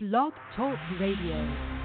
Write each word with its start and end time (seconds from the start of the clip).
Blog 0.00 0.32
Talk 0.54 0.78
Radio. 1.00 1.77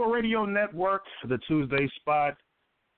Radio 0.00 0.46
Network, 0.46 1.02
the 1.28 1.38
Tuesday 1.46 1.88
spot, 1.96 2.36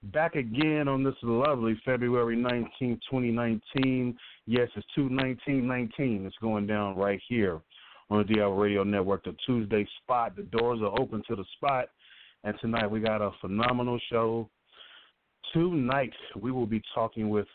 back 0.04 0.36
again 0.36 0.86
on 0.86 1.02
this 1.02 1.14
lovely 1.22 1.80
February 1.84 2.36
19th, 2.36 3.00
2019. 3.10 4.16
Yes, 4.46 4.68
it's 4.76 4.86
21919. 4.94 6.26
It's 6.26 6.36
going 6.40 6.66
down 6.66 6.96
right 6.96 7.20
here 7.28 7.60
on 8.10 8.18
the 8.18 8.24
D-Hour 8.24 8.54
Radio 8.54 8.84
Network, 8.84 9.24
the 9.24 9.34
Tuesday 9.44 9.86
spot. 10.02 10.36
The 10.36 10.42
doors 10.42 10.80
are 10.82 11.00
open 11.00 11.22
to 11.28 11.34
the 11.34 11.44
spot. 11.56 11.86
And 12.44 12.54
tonight 12.60 12.90
we 12.90 13.00
got 13.00 13.20
a 13.22 13.32
phenomenal 13.40 13.98
show. 14.10 14.48
Tonight 15.52 16.12
we 16.40 16.52
will 16.52 16.66
be 16.66 16.82
talking 16.94 17.28
with 17.28 17.48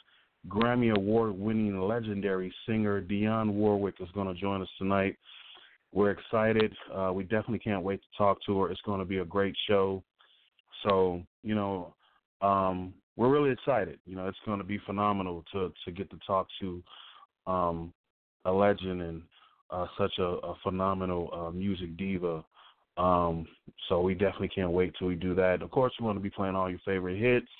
Grammy 0.49 0.95
Award 0.95 1.37
winning 1.37 1.79
legendary 1.79 2.53
singer 2.65 3.01
Dionne 3.01 3.53
Warwick 3.53 3.95
is 3.99 4.09
going 4.13 4.33
to 4.33 4.39
join 4.39 4.61
us 4.61 4.69
tonight. 4.77 5.17
We're 5.91 6.11
excited. 6.11 6.73
Uh, 6.93 7.11
we 7.13 7.23
definitely 7.23 7.59
can't 7.59 7.83
wait 7.83 8.01
to 8.01 8.17
talk 8.17 8.37
to 8.45 8.61
her. 8.61 8.71
It's 8.71 8.81
going 8.81 8.99
to 8.99 9.05
be 9.05 9.19
a 9.19 9.25
great 9.25 9.55
show. 9.67 10.03
So, 10.83 11.23
you 11.43 11.55
know, 11.55 11.95
um, 12.41 12.93
we're 13.15 13.29
really 13.29 13.51
excited. 13.51 13.99
You 14.05 14.15
know, 14.15 14.27
it's 14.27 14.37
going 14.45 14.59
to 14.59 14.63
be 14.63 14.79
phenomenal 14.85 15.43
to 15.51 15.73
to 15.85 15.91
get 15.91 16.09
to 16.11 16.19
talk 16.25 16.47
to 16.61 16.83
um, 17.47 17.93
a 18.45 18.51
legend 18.51 19.01
and 19.01 19.21
uh, 19.71 19.87
such 19.97 20.13
a, 20.19 20.23
a 20.23 20.55
phenomenal 20.63 21.29
uh, 21.33 21.51
music 21.51 21.97
diva. 21.97 22.43
Um, 22.97 23.47
so 23.87 24.01
we 24.01 24.13
definitely 24.13 24.49
can't 24.49 24.71
wait 24.71 24.93
till 24.97 25.07
we 25.07 25.15
do 25.15 25.33
that. 25.35 25.61
Of 25.61 25.71
course, 25.71 25.93
we're 25.99 26.05
going 26.05 26.17
to 26.17 26.23
be 26.23 26.29
playing 26.29 26.55
all 26.55 26.69
your 26.69 26.79
favorite 26.85 27.19
hits. 27.19 27.51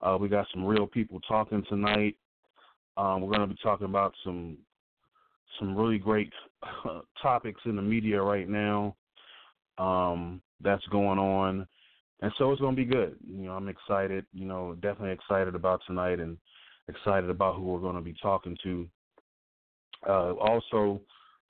Uh, 0.00 0.16
we 0.20 0.28
got 0.28 0.46
some 0.52 0.64
real 0.64 0.86
people 0.86 1.20
talking 1.20 1.64
tonight. 1.68 2.16
Um, 2.96 3.22
we're 3.22 3.34
going 3.34 3.48
to 3.48 3.54
be 3.54 3.60
talking 3.62 3.86
about 3.86 4.14
some 4.24 4.58
some 5.58 5.76
really 5.76 5.98
great 5.98 6.32
topics 7.22 7.60
in 7.64 7.76
the 7.76 7.82
media 7.82 8.20
right 8.20 8.48
now 8.48 8.96
um, 9.78 10.40
that's 10.60 10.84
going 10.86 11.18
on, 11.18 11.66
and 12.20 12.32
so 12.38 12.50
it's 12.52 12.60
going 12.60 12.76
to 12.76 12.84
be 12.84 12.88
good. 12.88 13.16
You 13.26 13.46
know, 13.46 13.52
I'm 13.52 13.68
excited. 13.68 14.24
You 14.32 14.46
know, 14.46 14.74
definitely 14.74 15.12
excited 15.12 15.54
about 15.54 15.80
tonight, 15.86 16.20
and 16.20 16.36
excited 16.88 17.30
about 17.30 17.56
who 17.56 17.62
we're 17.62 17.80
going 17.80 17.96
to 17.96 18.02
be 18.02 18.14
talking 18.22 18.56
to. 18.62 18.88
Uh, 20.08 20.32
also, 20.34 21.00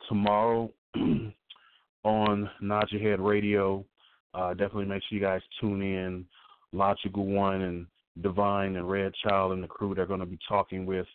tomorrow 0.08 0.70
on 2.04 2.50
Nod 2.60 2.86
Your 2.90 3.10
Head 3.10 3.20
Radio, 3.20 3.84
uh, 4.34 4.50
definitely 4.50 4.86
make 4.86 5.02
sure 5.08 5.18
you 5.18 5.24
guys 5.24 5.40
tune 5.60 5.82
in. 5.82 6.26
Logical 6.72 7.26
One 7.26 7.62
and 7.62 7.86
Divine 8.22 8.76
and 8.76 8.90
Red 8.90 9.12
Child 9.26 9.52
and 9.52 9.62
the 9.62 9.68
crew 9.68 9.94
they're 9.94 10.06
going 10.06 10.20
to 10.20 10.26
be 10.26 10.38
talking 10.48 10.86
with 10.86 11.06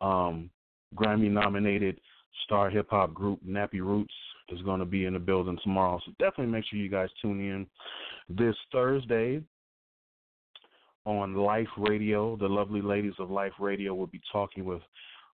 um, 0.00 0.50
Grammy 0.94 1.30
nominated 1.30 2.00
star 2.44 2.70
hip 2.70 2.88
hop 2.90 3.14
group 3.14 3.40
Nappy 3.46 3.80
Roots 3.80 4.14
is 4.50 4.60
going 4.62 4.80
to 4.80 4.86
be 4.86 5.04
in 5.04 5.14
the 5.14 5.18
building 5.18 5.58
tomorrow. 5.62 6.00
So 6.04 6.12
definitely 6.18 6.52
make 6.52 6.64
sure 6.66 6.78
you 6.78 6.88
guys 6.88 7.08
tune 7.22 7.40
in 7.40 7.66
this 8.28 8.56
Thursday 8.72 9.42
on 11.04 11.34
Life 11.34 11.68
Radio. 11.76 12.36
The 12.36 12.48
lovely 12.48 12.82
ladies 12.82 13.14
of 13.18 13.30
Life 13.30 13.52
Radio 13.58 13.94
will 13.94 14.06
be 14.06 14.20
talking 14.32 14.64
with 14.64 14.82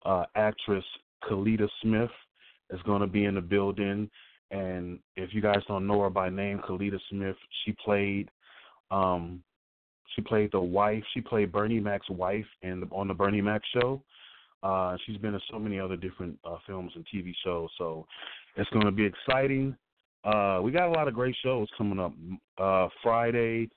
uh, 0.05 0.25
actress 0.37 0.85
Kellita 1.29 1.69
Smith 1.83 2.11
is 2.71 2.81
going 2.83 3.01
to 3.01 3.07
be 3.07 3.25
in 3.25 3.35
the 3.35 3.41
building. 3.41 4.11
And 4.51 4.99
if 5.17 5.33
you 5.33 5.41
guys 5.41 5.63
don't 5.67 5.87
know 5.87 6.01
her 6.03 6.11
by 6.11 6.29
name, 6.29 6.61
Kellita 6.69 6.99
Smith, 7.11 7.37
she 7.65 7.75
played 7.85 8.29
um, 8.91 9.43
she 10.15 10.23
played 10.23 10.53
the 10.53 10.61
wife. 10.61 11.03
She 11.13 11.21
played 11.21 11.51
Bernie 11.51 11.81
Mac's 11.81 12.09
wife 12.09 12.47
in 12.63 12.81
the, 12.81 12.87
on 12.93 13.09
the 13.09 13.15
Bernie 13.15 13.41
Mac 13.41 13.63
show. 13.73 14.03
Uh, 14.65 14.97
she's 15.05 15.19
been 15.19 15.35
in 15.35 15.41
so 15.51 15.59
many 15.59 15.79
other 15.79 15.97
different 15.97 16.39
uh, 16.45 16.57
films 16.67 16.91
and 16.95 17.07
TV 17.15 17.33
shows, 17.45 17.69
so 17.77 18.07
it's 18.57 18.71
going 18.71 18.87
to 18.87 18.93
be 18.93 19.05
exciting. 19.05 19.77
Uh, 20.25 20.59
we 20.63 20.73
got 20.73 20.89
a 20.89 20.91
lot 20.91 21.07
of 21.07 21.13
great 21.13 21.37
shows 21.43 21.69
coming 21.77 21.99
up. 22.01 22.15
Uh, 22.57 22.89
Friday 23.03 23.69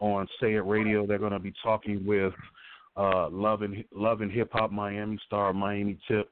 on 0.00 0.26
Say 0.40 0.54
It 0.54 0.66
Radio, 0.66 1.06
they're 1.06 1.20
going 1.20 1.30
to 1.30 1.38
be 1.38 1.54
talking 1.62 2.04
with 2.04 2.32
uh, 2.96 3.30
Love 3.30 3.62
and 3.62 3.84
Love 3.94 4.20
and 4.20 4.32
Hip 4.32 4.50
Hop 4.52 4.72
Miami 4.72 5.16
star 5.26 5.52
Miami 5.52 5.96
Tip. 6.08 6.28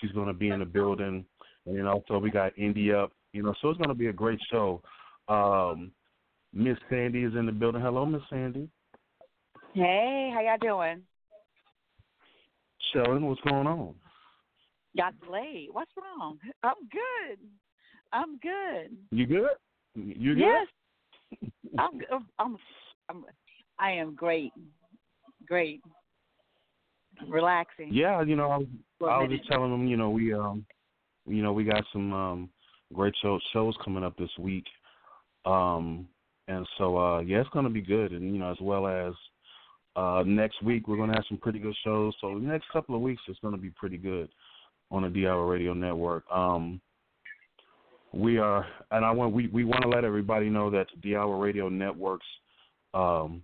She's 0.00 0.12
going 0.12 0.28
to 0.28 0.34
be 0.34 0.50
in 0.50 0.58
the 0.58 0.66
building, 0.66 1.24
and 1.64 1.78
then 1.78 1.86
also 1.86 2.18
we 2.18 2.30
got 2.30 2.56
India. 2.58 3.06
You 3.32 3.42
know, 3.42 3.54
so 3.62 3.70
it's 3.70 3.78
going 3.78 3.88
to 3.88 3.94
be 3.94 4.08
a 4.08 4.12
great 4.12 4.40
show. 4.50 4.82
Um, 5.28 5.92
Miss 6.52 6.76
Sandy 6.90 7.22
is 7.22 7.32
in 7.34 7.46
the 7.46 7.52
building. 7.52 7.80
Hello, 7.80 8.04
Miss 8.04 8.22
Sandy. 8.28 8.68
Hey, 9.72 10.30
how 10.34 10.40
y'all 10.40 10.58
doing? 10.60 11.02
Sheldon, 12.92 13.26
what's 13.26 13.40
going 13.42 13.66
on? 13.66 13.94
Got 14.96 15.14
delayed. 15.20 15.68
What's 15.72 15.92
wrong? 15.96 16.38
I'm 16.62 16.74
good. 16.90 17.38
I'm 18.12 18.38
good. 18.38 18.96
You 19.10 19.26
good? 19.26 19.50
You 19.94 20.34
good? 20.34 20.40
Yes. 20.40 21.50
I'm, 21.78 22.00
I'm. 22.12 22.26
I'm. 22.38 22.56
I'm. 23.08 23.24
I 23.78 23.92
am 23.92 24.14
great. 24.14 24.52
Great. 25.46 25.80
Relaxing. 27.28 27.90
Yeah, 27.92 28.22
you 28.22 28.36
know, 28.36 28.50
I 28.50 28.56
was, 28.58 28.66
For 28.98 29.08
a 29.08 29.12
I 29.12 29.22
was 29.22 29.30
just 29.30 29.48
telling 29.48 29.70
them, 29.70 29.86
you 29.86 29.96
know, 29.96 30.10
we 30.10 30.32
um, 30.32 30.64
you 31.26 31.42
know, 31.42 31.52
we 31.52 31.64
got 31.64 31.84
some 31.92 32.12
um 32.12 32.50
great 32.92 33.14
show, 33.22 33.38
shows 33.52 33.74
coming 33.84 34.04
up 34.04 34.16
this 34.16 34.30
week. 34.38 34.66
Um, 35.44 36.08
and 36.48 36.66
so 36.78 36.98
uh, 36.98 37.20
yeah, 37.20 37.40
it's 37.40 37.50
gonna 37.50 37.70
be 37.70 37.82
good, 37.82 38.12
and 38.12 38.32
you 38.32 38.40
know, 38.40 38.50
as 38.50 38.60
well 38.60 38.86
as 38.86 39.14
uh, 39.96 40.22
next 40.26 40.62
week 40.62 40.88
we're 40.88 40.96
gonna 40.96 41.14
have 41.14 41.24
some 41.28 41.38
pretty 41.38 41.58
good 41.58 41.76
shows. 41.84 42.14
So 42.20 42.34
the 42.34 42.46
next 42.46 42.66
couple 42.72 42.94
of 42.94 43.00
weeks 43.00 43.22
it's 43.28 43.38
gonna 43.40 43.56
be 43.56 43.70
pretty 43.70 43.96
good 43.96 44.28
on 44.90 45.02
the 45.02 45.08
D-Hour 45.08 45.46
Radio 45.46 45.72
Network. 45.72 46.24
Um, 46.30 46.80
we 48.12 48.38
are, 48.38 48.66
and 48.90 49.04
I 49.04 49.10
want 49.12 49.32
we 49.32 49.46
we 49.48 49.64
want 49.64 49.82
to 49.82 49.88
let 49.88 50.04
everybody 50.04 50.50
know 50.50 50.70
that 50.70 50.86
the 50.94 51.00
D-Hour 51.00 51.38
Radio 51.38 51.68
Network's 51.68 52.26
um, 52.92 53.42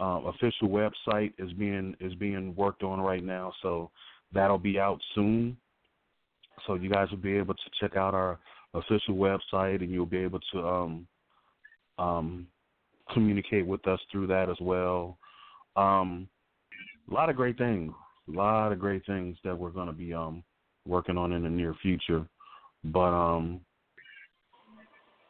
uh, 0.00 0.20
official 0.26 0.68
website 0.68 1.32
is 1.38 1.52
being 1.54 1.96
is 2.00 2.14
being 2.14 2.54
worked 2.54 2.82
on 2.82 3.00
right 3.00 3.24
now. 3.24 3.52
So 3.62 3.90
that'll 4.32 4.58
be 4.58 4.78
out 4.78 5.00
soon. 5.14 5.56
So 6.66 6.74
you 6.74 6.90
guys 6.90 7.10
will 7.10 7.18
be 7.18 7.36
able 7.36 7.54
to 7.54 7.70
check 7.80 7.96
out 7.96 8.14
our 8.14 8.38
official 8.74 9.14
website, 9.14 9.82
and 9.82 9.90
you'll 9.90 10.06
be 10.06 10.18
able 10.18 10.40
to 10.52 10.66
um, 10.66 11.06
um, 11.98 12.46
communicate 13.12 13.66
with 13.66 13.86
us 13.86 14.00
through 14.10 14.26
that 14.28 14.48
as 14.48 14.56
well. 14.60 15.18
Um, 15.76 16.28
a 17.10 17.14
lot 17.14 17.30
of 17.30 17.36
great 17.36 17.58
things, 17.58 17.92
a 18.28 18.36
lot 18.36 18.72
of 18.72 18.78
great 18.78 19.04
things 19.06 19.36
that 19.44 19.56
we're 19.56 19.70
going 19.70 19.88
to 19.88 19.92
be 19.92 20.12
um, 20.14 20.42
working 20.86 21.16
on 21.16 21.32
in 21.32 21.42
the 21.42 21.48
near 21.48 21.74
future. 21.82 22.26
But 22.84 23.12
um, 23.12 23.60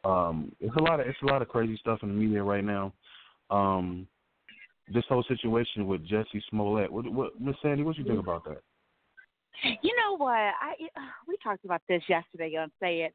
um, 0.04 0.52
it's 0.60 0.76
a 0.76 0.82
lot 0.82 1.00
of 1.00 1.06
it's 1.06 1.18
a 1.22 1.26
lot 1.26 1.42
of 1.42 1.48
crazy 1.48 1.76
stuff 1.80 2.00
in 2.02 2.08
the 2.08 2.14
media 2.14 2.42
right 2.42 2.64
now. 2.64 2.92
Um, 3.50 4.06
this 4.92 5.04
whole 5.08 5.24
situation 5.24 5.86
with 5.86 6.06
Jussie 6.08 6.42
Smollett. 6.50 6.92
What, 6.92 7.12
what 7.12 7.40
Miss 7.40 7.56
Sandy, 7.62 7.82
what 7.82 7.96
you 7.96 8.04
think 8.04 8.18
about 8.18 8.44
that? 8.44 8.62
You 9.82 9.94
know 9.96 10.16
what? 10.16 10.32
I 10.32 10.74
we 11.28 11.36
talked 11.42 11.64
about 11.64 11.82
this 11.88 12.02
yesterday 12.08 12.56
on 12.56 12.70
Say 12.80 13.02
It. 13.02 13.14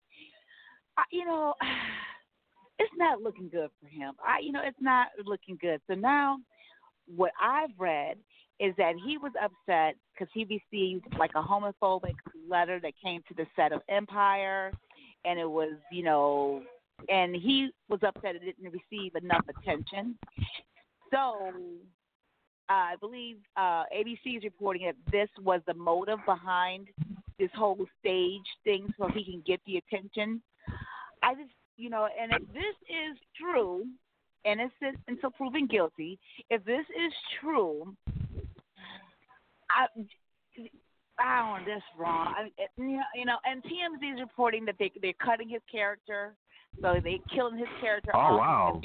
I, 0.98 1.04
you 1.12 1.26
know, 1.26 1.54
it's 2.80 2.92
not 2.98 3.22
looking 3.22 3.50
good 3.50 3.70
for 3.82 3.88
him. 3.88 4.14
I, 4.26 4.40
you 4.40 4.52
know, 4.52 4.62
it's 4.64 4.78
not 4.82 5.08
looking 5.26 5.58
good. 5.62 5.82
So 5.88 5.96
now, 5.96 6.38
what 7.16 7.32
I've 7.42 7.70
read 7.78 8.18
is 8.60 8.74
that 8.78 8.94
he 9.06 9.18
was 9.18 9.32
upset 9.42 9.96
because 10.14 10.32
he 10.34 10.44
received 10.46 11.06
like 11.20 11.32
a 11.36 11.42
homophobic 11.42 12.16
letter 12.50 12.80
that 12.80 12.94
came 13.04 13.22
to 13.28 13.34
the 13.34 13.46
set 13.56 13.72
of 13.72 13.82
Empire, 13.90 14.72
and 15.26 15.40
it 15.40 15.50
was, 15.50 15.74
you 15.92 16.04
know, 16.04 16.64
and 17.10 17.36
he 17.36 17.70
was 17.90 18.00
upset 18.04 18.36
it 18.36 18.44
didn't 18.44 18.72
receive 18.72 19.16
enough 19.16 19.46
attention. 19.50 20.18
So 21.12 21.52
I 22.70 22.96
believe 23.00 23.38
uh, 23.58 23.84
ABC 23.96 24.38
is 24.38 24.44
reporting 24.44 24.86
that 24.86 24.96
this 25.12 25.30
was 25.44 25.62
the 25.68 25.74
motive 25.74 26.20
behind 26.26 26.88
this 27.40 27.50
whole 27.54 27.86
stage 28.00 28.46
thing, 28.64 28.94
so 28.98 29.08
he 29.14 29.24
can 29.24 29.44
get 29.46 29.60
the 29.66 29.78
attention. 29.78 30.42
I 31.22 31.36
just, 31.36 31.52
you 31.78 31.90
know, 31.90 32.08
and 32.20 32.32
if 32.32 32.48
this 32.54 32.76
is 32.90 33.18
true, 33.40 33.86
innocent 34.46 34.98
until 35.08 35.32
proven 35.32 35.68
guilty, 35.68 36.20
if 36.50 36.64
this 36.66 36.86
is 36.90 37.14
true, 37.42 37.96
I, 39.70 39.88
I 41.20 41.56
don't 41.58 41.66
this 41.66 41.84
wrong. 41.98 42.34
I, 42.38 42.52
you 42.78 43.26
know, 43.26 43.38
and 43.46 43.64
TMZ 43.64 44.16
is 44.16 44.20
reporting 44.20 44.66
that 44.66 44.76
they 44.80 44.92
they're 45.02 45.14
cutting 45.14 45.50
his 45.50 45.62
character, 45.72 46.36
so 46.82 46.96
they're 47.04 47.18
killing 47.34 47.58
his 47.58 47.68
character. 47.82 48.12
Oh 48.14 48.38
wow! 48.38 48.82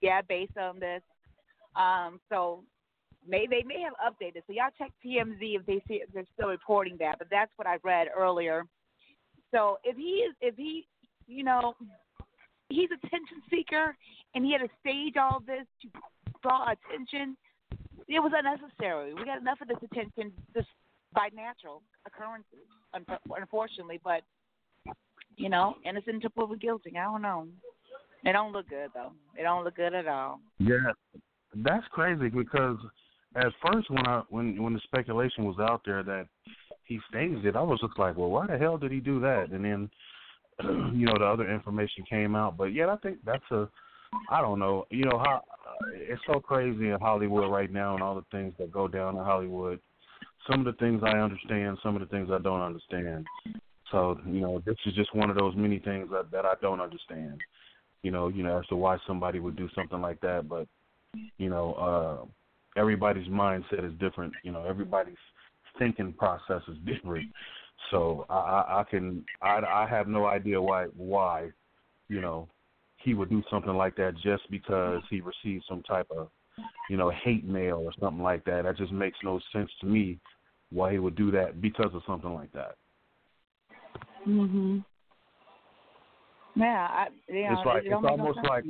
yeah, 0.00 0.20
based 0.22 0.56
on 0.56 0.80
this. 0.80 1.02
Um, 1.76 2.20
so 2.28 2.64
may 3.26 3.46
they 3.46 3.62
may 3.62 3.82
have 3.82 3.94
updated. 4.12 4.42
So 4.46 4.52
y'all 4.52 4.70
check 4.78 4.90
TMZ 5.04 5.38
if 5.40 5.66
they 5.66 5.82
see 5.88 6.02
if 6.02 6.12
they're 6.12 6.24
still 6.34 6.48
reporting 6.48 6.96
that. 7.00 7.18
But 7.18 7.28
that's 7.30 7.52
what 7.56 7.66
I 7.66 7.78
read 7.82 8.08
earlier. 8.16 8.64
So 9.54 9.78
if 9.84 9.96
he 9.96 10.24
is, 10.26 10.34
if 10.40 10.56
he, 10.56 10.86
you 11.26 11.44
know, 11.44 11.74
he's 12.68 12.90
attention 12.90 13.42
seeker, 13.50 13.96
and 14.34 14.44
he 14.44 14.52
had 14.52 14.58
to 14.58 14.68
stage 14.80 15.14
all 15.16 15.42
this 15.46 15.66
to 15.82 15.88
draw 16.42 16.72
attention. 16.72 17.36
It 18.08 18.20
was 18.20 18.32
unnecessary. 18.36 19.14
We 19.14 19.24
got 19.24 19.40
enough 19.40 19.60
of 19.60 19.68
this 19.68 19.78
attention 19.90 20.32
just 20.54 20.68
by 21.14 21.28
natural 21.34 21.82
occurrences, 22.06 22.66
unfortunately. 22.92 24.00
But 24.02 24.22
you 25.36 25.48
know, 25.48 25.74
innocent 25.84 26.16
until 26.16 26.30
proven 26.30 26.58
guilty. 26.58 26.92
I 26.96 27.04
don't 27.04 27.22
know. 27.22 27.48
It 28.24 28.32
don't 28.32 28.52
look 28.52 28.68
good 28.68 28.90
though. 28.94 29.12
It 29.38 29.42
don't 29.42 29.64
look 29.64 29.76
good 29.76 29.94
at 29.94 30.06
all. 30.06 30.40
Yeah, 30.58 30.92
that's 31.56 31.86
crazy 31.92 32.28
because 32.28 32.78
at 33.36 33.52
first 33.64 33.90
when 33.90 34.06
I 34.06 34.22
when 34.28 34.62
when 34.62 34.74
the 34.74 34.80
speculation 34.84 35.44
was 35.44 35.56
out 35.60 35.82
there 35.84 36.02
that 36.02 36.26
he 36.84 37.00
staged 37.08 37.44
it, 37.44 37.56
I 37.56 37.62
was 37.62 37.80
just 37.80 37.98
like, 37.98 38.16
well, 38.16 38.30
why 38.30 38.46
the 38.46 38.58
hell 38.58 38.78
did 38.78 38.92
he 38.92 39.00
do 39.00 39.20
that? 39.20 39.50
And 39.50 39.64
then 39.64 39.90
you 40.94 41.06
know 41.06 41.18
the 41.18 41.24
other 41.24 41.50
information 41.50 42.04
came 42.08 42.34
out, 42.34 42.56
but 42.56 42.66
yeah, 42.66 42.92
I 42.92 42.96
think 42.96 43.18
that's 43.24 43.50
a 43.50 43.68
I 44.30 44.40
don't 44.40 44.58
know, 44.58 44.84
you 44.90 45.04
know 45.04 45.18
how 45.18 45.42
uh, 45.66 45.86
it's 45.92 46.22
so 46.26 46.40
crazy 46.40 46.90
in 46.90 46.98
Hollywood 47.00 47.50
right 47.50 47.72
now 47.72 47.94
and 47.94 48.02
all 48.02 48.14
the 48.14 48.24
things 48.30 48.54
that 48.58 48.72
go 48.72 48.86
down 48.86 49.16
in 49.16 49.24
Hollywood. 49.24 49.80
Some 50.48 50.60
of 50.60 50.66
the 50.66 50.78
things 50.78 51.02
I 51.04 51.18
understand, 51.18 51.78
some 51.82 51.96
of 51.96 52.00
the 52.00 52.06
things 52.06 52.28
I 52.30 52.38
don't 52.38 52.60
understand. 52.60 53.26
So 53.90 54.18
you 54.26 54.40
know, 54.40 54.62
this 54.64 54.76
is 54.86 54.94
just 54.94 55.14
one 55.14 55.30
of 55.30 55.36
those 55.36 55.54
many 55.56 55.78
things 55.78 56.08
that 56.12 56.30
that 56.30 56.44
I 56.44 56.54
don't 56.60 56.80
understand. 56.80 57.40
You 58.02 58.10
know, 58.10 58.28
you 58.28 58.42
know 58.42 58.58
as 58.58 58.66
to 58.66 58.76
why 58.76 58.98
somebody 59.06 59.40
would 59.40 59.56
do 59.56 59.68
something 59.74 60.00
like 60.00 60.20
that, 60.20 60.48
but 60.48 60.68
you 61.38 61.48
know, 61.48 61.74
uh, 61.74 62.80
everybody's 62.80 63.28
mindset 63.28 63.84
is 63.84 63.98
different. 63.98 64.32
You 64.42 64.52
know, 64.52 64.64
everybody's 64.64 65.14
thinking 65.78 66.12
process 66.12 66.62
is 66.68 66.76
different. 66.86 67.30
So 67.90 68.26
I, 68.28 68.34
I, 68.34 68.80
I 68.80 68.84
can 68.84 69.24
I, 69.42 69.60
I 69.60 69.86
have 69.88 70.08
no 70.08 70.26
idea 70.26 70.60
why 70.60 70.86
why 70.96 71.50
you 72.08 72.20
know 72.20 72.48
he 72.96 73.14
would 73.14 73.30
do 73.30 73.42
something 73.50 73.74
like 73.74 73.96
that 73.96 74.14
just 74.22 74.50
because 74.50 75.02
he 75.10 75.20
received 75.20 75.64
some 75.68 75.82
type 75.82 76.06
of 76.16 76.28
you 76.88 76.96
know 76.96 77.10
hate 77.10 77.44
mail 77.44 77.76
or 77.76 77.92
something 78.00 78.22
like 78.22 78.44
that. 78.44 78.64
That 78.64 78.76
just 78.76 78.92
makes 78.92 79.18
no 79.22 79.40
sense 79.52 79.70
to 79.80 79.86
me 79.86 80.18
why 80.70 80.92
he 80.92 80.98
would 80.98 81.16
do 81.16 81.30
that 81.30 81.60
because 81.60 81.94
of 81.94 82.02
something 82.06 82.32
like 82.32 82.52
that. 82.52 82.76
Mhm. 84.26 84.84
Yeah, 86.56 86.88
I, 86.90 87.08
know, 87.32 87.52
it's 87.52 87.66
like 87.66 87.84
it 87.84 87.92
it's 87.92 88.04
almost 88.04 88.38
like 88.48 88.64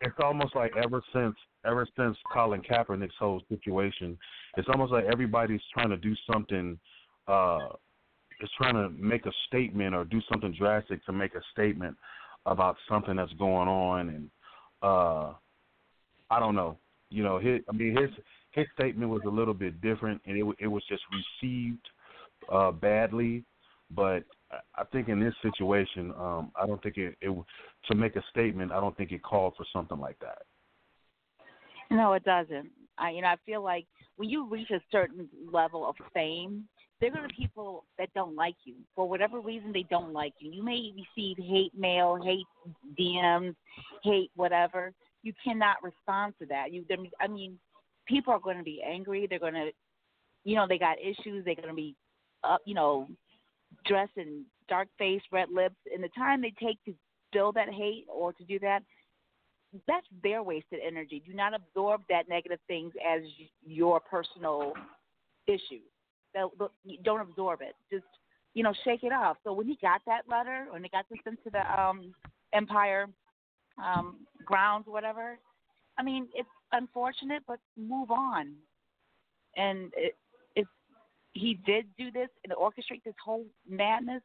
it's 0.00 0.16
almost 0.22 0.54
like 0.54 0.72
ever 0.76 1.02
since 1.12 1.34
ever 1.64 1.86
since 1.96 2.16
Colin 2.32 2.60
Kaepernick's 2.60 3.14
whole 3.18 3.42
situation, 3.48 4.18
it's 4.56 4.68
almost 4.68 4.92
like 4.92 5.04
everybody's 5.04 5.62
trying 5.72 5.90
to 5.90 5.96
do 5.96 6.14
something 6.30 6.78
uh 7.26 7.68
is 8.44 8.50
trying 8.56 8.74
to 8.74 8.90
make 8.90 9.26
a 9.26 9.32
statement 9.48 9.94
or 9.94 10.04
do 10.04 10.20
something 10.30 10.54
drastic 10.56 11.04
to 11.06 11.12
make 11.12 11.34
a 11.34 11.40
statement 11.52 11.96
about 12.46 12.76
something 12.88 13.16
that's 13.16 13.32
going 13.34 13.68
on 13.68 14.08
and 14.10 14.30
uh 14.82 15.32
I 16.30 16.40
don't 16.40 16.54
know. 16.54 16.78
You 17.10 17.22
know, 17.22 17.38
his 17.38 17.60
I 17.68 17.72
mean 17.72 17.96
his 17.96 18.10
his 18.52 18.66
statement 18.78 19.10
was 19.10 19.22
a 19.26 19.30
little 19.30 19.54
bit 19.54 19.80
different 19.80 20.20
and 20.26 20.36
it 20.36 20.56
it 20.58 20.68
was 20.68 20.82
just 20.88 21.02
received 21.42 21.86
uh 22.52 22.70
badly, 22.70 23.44
but 23.90 24.24
I 24.74 24.84
think 24.92 25.08
in 25.08 25.20
this 25.20 25.34
situation, 25.42 26.12
um, 26.18 26.52
I 26.60 26.66
don't 26.66 26.82
think 26.82 26.96
it, 26.96 27.16
it 27.20 27.44
to 27.86 27.94
make 27.94 28.16
a 28.16 28.22
statement. 28.30 28.72
I 28.72 28.80
don't 28.80 28.96
think 28.96 29.12
it 29.12 29.22
called 29.22 29.54
for 29.56 29.66
something 29.72 29.98
like 29.98 30.18
that. 30.20 30.42
No, 31.90 32.12
it 32.12 32.24
doesn't. 32.24 32.70
I, 32.98 33.10
you 33.10 33.22
know, 33.22 33.28
I 33.28 33.36
feel 33.44 33.62
like 33.62 33.86
when 34.16 34.28
you 34.28 34.48
reach 34.48 34.70
a 34.70 34.80
certain 34.90 35.28
level 35.50 35.88
of 35.88 35.96
fame, 36.12 36.64
there 37.04 37.12
are 37.12 37.16
going 37.16 37.28
to 37.28 37.36
people 37.36 37.84
that 37.98 38.08
don't 38.14 38.34
like 38.34 38.54
you 38.64 38.76
for 38.96 39.06
whatever 39.06 39.38
reason. 39.38 39.72
They 39.74 39.84
don't 39.90 40.14
like 40.14 40.32
you. 40.38 40.50
You 40.50 40.62
may 40.62 40.90
receive 40.96 41.36
hate 41.36 41.72
mail, 41.76 42.18
hate 42.24 42.46
DMs, 42.98 43.54
hate 44.02 44.30
whatever. 44.36 44.90
You 45.22 45.34
cannot 45.44 45.76
respond 45.82 46.32
to 46.40 46.46
that. 46.46 46.72
You, 46.72 46.82
I 47.20 47.26
mean, 47.26 47.58
people 48.08 48.32
are 48.32 48.38
going 48.38 48.56
to 48.56 48.64
be 48.64 48.82
angry. 48.82 49.26
They're 49.28 49.38
going 49.38 49.52
to, 49.52 49.70
you 50.44 50.56
know, 50.56 50.64
they 50.66 50.78
got 50.78 50.96
issues. 50.98 51.44
They're 51.44 51.54
going 51.54 51.68
to 51.68 51.74
be, 51.74 51.94
up, 52.42 52.62
you 52.64 52.74
know, 52.74 53.06
dressed 53.84 54.16
in 54.16 54.46
dark 54.70 54.88
face, 54.96 55.20
red 55.30 55.48
lips, 55.54 55.76
and 55.92 56.02
the 56.02 56.08
time 56.16 56.40
they 56.40 56.54
take 56.58 56.82
to 56.86 56.94
build 57.34 57.56
that 57.56 57.68
hate 57.68 58.06
or 58.08 58.32
to 58.32 58.44
do 58.44 58.58
that, 58.60 58.82
that's 59.86 60.06
their 60.22 60.42
wasted 60.42 60.80
energy. 60.86 61.22
Do 61.26 61.34
not 61.34 61.52
absorb 61.52 62.00
that 62.08 62.30
negative 62.30 62.60
things 62.66 62.94
as 63.06 63.20
your 63.62 64.00
personal 64.00 64.72
issue. 65.46 65.82
Don't 66.34 67.20
absorb 67.20 67.60
it. 67.62 67.74
Just 67.92 68.04
you 68.54 68.62
know, 68.62 68.72
shake 68.84 69.02
it 69.02 69.12
off. 69.12 69.36
So 69.44 69.52
when 69.52 69.66
he 69.66 69.76
got 69.82 70.00
that 70.06 70.22
letter, 70.28 70.66
when 70.70 70.82
he 70.82 70.88
got 70.88 71.06
this 71.10 71.18
into 71.26 71.50
the 71.50 71.80
um, 71.80 72.14
Empire 72.52 73.08
um, 73.84 74.16
grounds, 74.44 74.86
whatever, 74.86 75.38
I 75.98 76.02
mean, 76.02 76.28
it's 76.34 76.48
unfortunate, 76.72 77.42
but 77.48 77.58
move 77.76 78.10
on. 78.10 78.52
And 79.56 79.92
it, 79.96 80.14
he 81.34 81.58
did 81.66 81.86
do 81.98 82.10
this 82.10 82.28
and 82.44 82.52
orchestrate 82.52 83.02
this 83.04 83.14
whole 83.22 83.44
madness, 83.68 84.22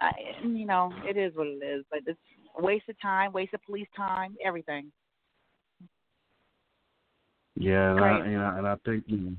I, 0.00 0.12
you 0.42 0.66
know, 0.66 0.92
it 1.04 1.16
is 1.16 1.34
what 1.34 1.46
it 1.46 1.64
is. 1.64 1.84
But 1.90 2.00
it's 2.06 2.18
a 2.58 2.62
waste 2.62 2.88
of 2.88 3.00
time, 3.00 3.32
waste 3.32 3.54
of 3.54 3.62
police 3.64 3.88
time, 3.96 4.36
everything. 4.44 4.92
Yeah, 7.56 7.92
and 7.92 8.00
I, 8.04 8.26
you 8.26 8.38
know, 8.38 8.54
and 8.56 8.66
I 8.66 8.76
think, 8.84 9.04
you 9.06 9.16
know, 9.16 9.32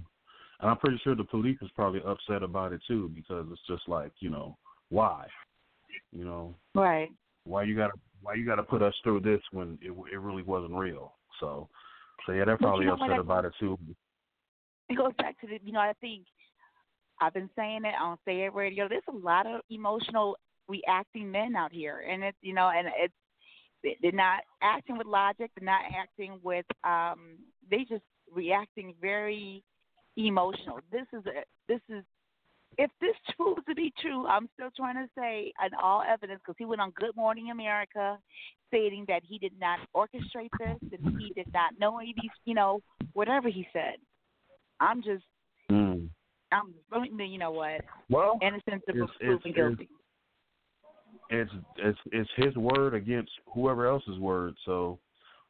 and 0.62 0.70
I'm 0.70 0.78
pretty 0.78 1.00
sure 1.04 1.16
the 1.16 1.24
police 1.24 1.58
is 1.62 1.70
probably 1.76 2.02
upset 2.06 2.44
about 2.44 2.72
it 2.74 2.82
too 2.88 3.10
because 3.14 3.46
it's 3.52 3.62
just 3.68 3.88
like, 3.88 4.12
you 4.20 4.30
know, 4.30 4.58
why, 4.90 5.26
you 6.12 6.24
know, 6.24 6.56
right? 6.76 7.10
Why 7.46 7.64
you 7.64 7.76
gotta 7.76 7.94
why 8.22 8.36
you 8.36 8.46
got 8.46 8.56
to 8.56 8.64
put 8.64 8.84
us 8.84 8.94
through 9.04 9.22
this 9.22 9.42
when 9.52 9.78
it 9.82 9.92
it 10.14 10.20
really 10.20 10.44
wasn't 10.44 10.74
real. 10.74 11.14
So, 11.40 11.68
so 12.26 12.34
yeah, 12.34 12.46
they're 12.46 12.58
But 12.58 12.62
you 12.66 12.68
probably 12.68 12.86
know 12.86 12.94
upset 12.94 13.10
I- 13.12 13.18
about 13.18 13.46
it 13.46 13.54
too. 13.60 13.78
it 14.90 14.96
goes 14.98 15.14
back 15.18 15.40
to 15.42 15.48
the 15.48 15.58
you 15.64 15.72
know 15.72 15.80
I 15.80 15.94
think 16.02 16.24
I've 17.20 17.34
been 17.34 17.50
saying 17.56 17.82
it 17.86 17.96
on 18.00 18.18
Say 18.26 18.42
It 18.44 18.54
Radio. 18.54 18.88
There's 18.88 19.02
a 19.10 19.16
lot 19.18 19.48
of 19.48 19.62
emotional 19.70 20.38
reacting 20.68 21.32
men 21.32 21.56
out 21.56 21.72
here, 21.72 22.04
and 22.10 22.24
it's 22.24 22.38
you 22.42 22.54
know 22.54 22.70
and 22.76 22.88
it's 22.98 23.14
they're 24.04 24.12
not 24.12 24.42
acting 24.62 24.98
with 24.98 25.08
logic. 25.08 25.50
They're 25.58 25.66
not 25.66 25.82
acting 26.00 26.40
with 26.44 26.66
um. 26.84 27.38
They 27.72 27.86
just 27.90 28.04
reacting 28.32 28.94
very 29.02 29.64
emotional. 30.18 30.80
This 30.92 31.08
is 31.14 31.26
a 31.26 31.44
this 31.68 31.82
is. 31.90 32.04
If 32.78 32.90
this 33.02 33.16
proves 33.38 33.62
to 33.68 33.76
be 33.76 33.94
true, 34.02 34.26
I'm 34.28 34.48
still 34.54 34.70
trying 34.76 34.96
to 34.96 35.08
say, 35.18 35.52
and 35.62 35.74
all 35.82 36.04
evidence, 36.08 36.40
because 36.40 36.56
he 36.58 36.64
went 36.64 36.80
on 36.80 36.92
Good 36.92 37.14
Morning 37.18 37.52
America, 37.52 38.18
stating 38.70 39.04
that 39.10 39.24
he 39.28 39.38
did 39.38 39.52
not 39.60 39.80
orchestrate 39.94 40.50
this 40.58 40.78
and 41.04 41.20
he 41.20 41.34
did 41.34 41.52
not 41.54 41.78
know 41.80 42.00
any 42.00 42.12
of 42.12 42.16
these, 42.22 42.32
you 42.46 42.54
know, 42.54 42.80
whatever 43.12 43.50
he 43.50 43.68
said. 43.74 43.96
I'm 44.80 45.04
just, 45.04 45.24
Mm. 45.70 46.10
I'm, 46.54 46.74
you 47.20 47.38
know 47.38 47.52
what? 47.52 47.82
Well, 48.10 48.40
Innocent 48.42 48.84
It's- 48.88 49.10
proven 49.20 49.36
it's- 49.52 49.54
guilty. 49.56 49.90
it's 51.30 51.52
it's 51.78 52.00
it's 52.12 52.30
his 52.36 52.56
word 52.56 52.94
against 52.94 53.32
whoever 53.54 53.86
else's 53.88 54.18
word. 54.20 54.56
So, 54.66 55.00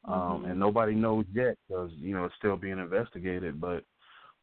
um, 0.05 0.43
Mhm. 0.43 0.51
and 0.51 0.59
nobody 0.59 0.93
knows 0.95 1.25
yet 1.33 1.55
because 1.67 1.91
you 1.93 2.13
know 2.15 2.25
it's 2.25 2.35
still 2.35 2.55
being 2.57 2.79
investigated. 2.79 3.59
But 3.61 3.83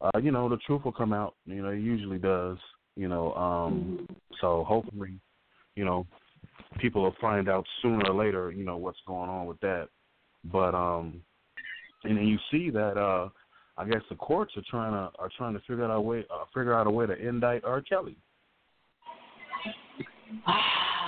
uh, 0.00 0.18
you 0.18 0.30
know 0.30 0.48
the 0.48 0.58
truth 0.58 0.84
will 0.84 0.92
come 0.92 1.12
out. 1.12 1.34
You 1.46 1.62
know 1.62 1.70
it 1.70 1.80
usually 1.80 2.18
does. 2.18 2.58
You 2.96 3.08
know, 3.08 3.32
um, 3.34 4.08
so 4.40 4.64
hopefully, 4.66 5.20
you 5.76 5.84
know, 5.84 6.04
people 6.78 7.02
will 7.02 7.14
find 7.20 7.48
out 7.48 7.64
sooner 7.80 8.10
or 8.10 8.14
later. 8.14 8.50
You 8.50 8.64
know 8.64 8.76
what's 8.76 8.98
going 9.06 9.30
on 9.30 9.46
with 9.46 9.60
that. 9.60 9.88
But 10.44 10.74
um, 10.74 11.22
and 12.04 12.16
then 12.16 12.26
you 12.26 12.38
see 12.50 12.70
that 12.70 12.96
uh, 12.96 13.28
I 13.76 13.84
guess 13.84 14.02
the 14.08 14.16
courts 14.16 14.52
are 14.56 14.62
trying 14.68 14.92
to 14.92 15.16
are 15.18 15.30
trying 15.36 15.54
to 15.54 15.60
figure 15.60 15.84
out 15.84 15.90
a 15.90 16.00
way 16.00 16.24
uh, 16.30 16.44
figure 16.54 16.74
out 16.74 16.86
a 16.86 16.90
way 16.90 17.06
to 17.06 17.16
indict 17.16 17.64
R. 17.64 17.80
Kelly. 17.80 18.16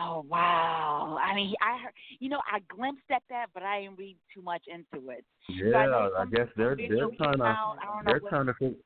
Wow, 0.00 0.24
wow. 0.28 1.18
I 1.20 1.34
mean, 1.34 1.54
I 1.60 1.82
heard, 1.82 1.92
you 2.18 2.28
know, 2.28 2.40
I 2.50 2.60
glimpsed 2.74 3.10
at 3.10 3.22
that, 3.28 3.46
but 3.54 3.62
I 3.62 3.82
didn't 3.82 3.98
read 3.98 4.16
too 4.34 4.42
much 4.42 4.62
into 4.66 5.10
it. 5.10 5.24
Yeah, 5.48 5.76
I 5.76 6.22
I 6.22 6.26
guess 6.26 6.48
they're 6.56 6.76
they're 6.76 7.08
trying 7.16 7.38
to 7.38 7.44
out, 7.44 7.76
they're 8.06 8.20
trying 8.20 8.46
to 8.46 8.54
think. 8.54 8.76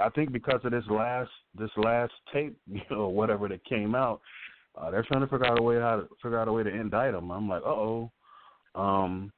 I 0.00 0.10
think 0.10 0.32
because 0.32 0.60
of 0.64 0.72
this 0.72 0.84
last 0.90 1.30
this 1.58 1.70
last 1.76 2.12
tape, 2.32 2.56
you 2.66 2.82
know, 2.90 3.08
whatever 3.08 3.48
that 3.48 3.64
came 3.64 3.94
out, 3.94 4.20
uh, 4.76 4.90
they're 4.90 5.04
trying 5.04 5.22
to 5.22 5.26
figure 5.26 5.46
out 5.46 5.58
a 5.58 5.62
way 5.62 5.76
how 5.76 5.96
to 5.96 6.08
figure 6.22 6.38
out 6.38 6.48
a 6.48 6.52
way 6.52 6.62
to 6.62 6.70
indict 6.70 7.14
him. 7.14 7.30
I'm 7.30 7.48
like, 7.48 7.62
uh 7.62 7.68
oh. 7.68 8.10
Um, 8.74 9.32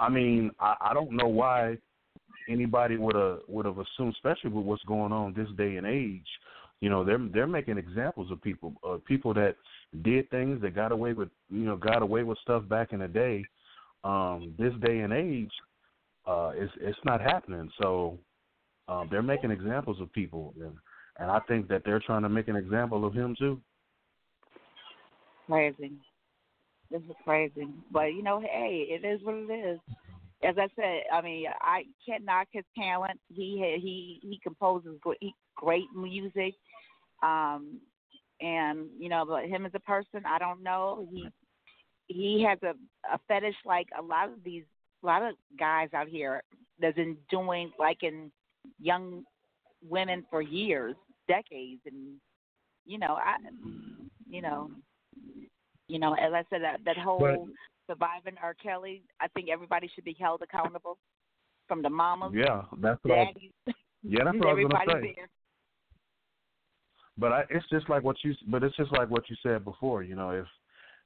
I 0.00 0.08
mean, 0.08 0.50
I, 0.58 0.76
I 0.80 0.94
don't 0.94 1.12
know 1.12 1.28
why 1.28 1.76
anybody 2.48 2.96
would 2.96 3.14
have 3.14 3.40
would 3.48 3.66
have 3.66 3.78
assumed, 3.78 4.14
especially 4.14 4.50
with 4.50 4.64
what's 4.64 4.84
going 4.84 5.12
on 5.12 5.34
this 5.34 5.48
day 5.56 5.76
and 5.76 5.86
age. 5.86 6.26
You 6.80 6.90
know, 6.90 7.04
they're 7.04 7.20
they're 7.32 7.46
making 7.46 7.78
examples 7.78 8.30
of 8.30 8.40
people, 8.40 8.72
uh, 8.88 8.98
people 9.06 9.34
that 9.34 9.56
did 10.02 10.30
things 10.30 10.60
that 10.62 10.74
got 10.74 10.92
away 10.92 11.12
with, 11.12 11.28
you 11.50 11.64
know, 11.64 11.76
got 11.76 12.02
away 12.02 12.22
with 12.22 12.38
stuff 12.38 12.68
back 12.68 12.92
in 12.92 13.00
the 13.00 13.08
day. 13.08 13.44
Um, 14.04 14.54
this 14.58 14.72
day 14.84 15.00
and 15.00 15.12
age, 15.12 15.50
uh, 16.26 16.52
it's 16.54 16.72
it's 16.80 16.98
not 17.04 17.20
happening. 17.20 17.68
So 17.82 18.18
um, 18.86 19.08
they're 19.10 19.22
making 19.22 19.50
examples 19.50 20.00
of 20.00 20.12
people, 20.12 20.54
and, 20.60 20.74
and 21.18 21.30
I 21.30 21.40
think 21.48 21.68
that 21.68 21.82
they're 21.84 22.00
trying 22.00 22.22
to 22.22 22.28
make 22.28 22.48
an 22.48 22.56
example 22.56 23.04
of 23.04 23.12
him 23.12 23.34
too. 23.36 23.60
Crazy. 25.48 25.92
This 26.90 27.02
is 27.02 27.16
crazy. 27.24 27.68
But, 27.90 28.14
you 28.14 28.22
know, 28.22 28.40
hey, 28.40 28.86
it 28.88 29.06
is 29.06 29.20
what 29.22 29.34
it 29.34 29.52
is. 29.52 29.78
As 30.42 30.54
I 30.56 30.68
said, 30.76 31.02
I 31.12 31.20
mean, 31.20 31.46
I 31.60 31.84
can't 32.06 32.24
knock 32.24 32.46
his 32.52 32.64
talent. 32.76 33.18
He 33.28 33.76
he 33.82 34.20
he 34.22 34.38
composes 34.42 34.96
great, 35.00 35.34
great 35.56 35.88
music, 35.96 36.54
um, 37.22 37.80
and 38.40 38.86
you 38.98 39.08
know, 39.08 39.24
but 39.26 39.44
him 39.44 39.66
as 39.66 39.72
a 39.74 39.80
person, 39.80 40.22
I 40.26 40.38
don't 40.38 40.62
know. 40.62 41.06
He 41.10 41.28
he 42.06 42.46
has 42.48 42.58
a 42.62 42.74
a 43.12 43.18
fetish 43.28 43.56
like 43.64 43.88
a 43.98 44.02
lot 44.02 44.28
of 44.28 44.42
these 44.44 44.64
a 45.02 45.06
lot 45.06 45.22
of 45.22 45.34
guys 45.58 45.88
out 45.94 46.08
here 46.08 46.42
that's 46.80 46.96
been 46.96 47.16
doing 47.30 47.70
like 47.78 48.02
in 48.02 48.30
young 48.80 49.24
women 49.88 50.24
for 50.30 50.42
years, 50.42 50.94
decades, 51.26 51.80
and 51.86 52.16
you 52.86 52.98
know, 52.98 53.18
I 53.20 53.36
you 54.28 54.42
know, 54.42 54.70
you 55.88 55.98
know, 55.98 56.14
as 56.14 56.32
I 56.32 56.44
said, 56.50 56.62
that 56.62 56.80
that 56.84 56.98
whole 56.98 57.48
surviving 57.88 58.34
R. 58.42 58.54
Kelly, 58.54 59.02
I 59.20 59.28
think 59.28 59.48
everybody 59.48 59.90
should 59.94 60.04
be 60.04 60.16
held 60.18 60.42
accountable, 60.42 60.98
from 61.68 61.82
the 61.82 61.90
mamas, 61.90 62.32
Yeah, 62.34 62.62
that's 62.80 62.98
what 63.04 63.18
I, 63.18 63.32
yeah, 64.02 64.24
that's 64.24 64.38
what 64.38 64.48
I 64.48 64.52
was 64.54 64.72
gonna 64.72 65.00
say. 65.02 65.14
there. 65.16 65.28
But 67.18 67.32
I, 67.32 67.44
it's 67.50 67.68
just 67.70 67.88
like 67.88 68.04
what 68.04 68.16
you, 68.22 68.34
but 68.46 68.62
it's 68.62 68.76
just 68.76 68.92
like 68.92 69.10
what 69.10 69.28
you 69.28 69.36
said 69.42 69.64
before. 69.64 70.02
You 70.02 70.14
know, 70.14 70.30
if 70.30 70.46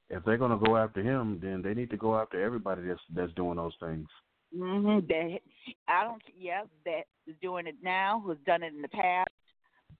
if 0.09 0.23
they're 0.23 0.37
gonna 0.37 0.59
go 0.63 0.77
after 0.77 1.01
him, 1.01 1.39
then 1.41 1.61
they 1.61 1.73
need 1.73 1.89
to 1.89 1.97
go 1.97 2.19
after 2.19 2.41
everybody 2.41 2.83
that's 2.87 3.01
that's 3.13 3.33
doing 3.33 3.57
those 3.57 3.73
things. 3.79 4.07
Mm-hmm. 4.55 5.07
That 5.07 5.39
I 5.87 6.03
don't. 6.03 6.21
Yeah, 6.37 6.63
that 6.85 7.03
is 7.27 7.35
doing 7.41 7.67
it 7.67 7.75
now. 7.81 8.21
Who's 8.23 8.37
done 8.45 8.63
it 8.63 8.73
in 8.73 8.81
the 8.81 8.87
past? 8.89 9.29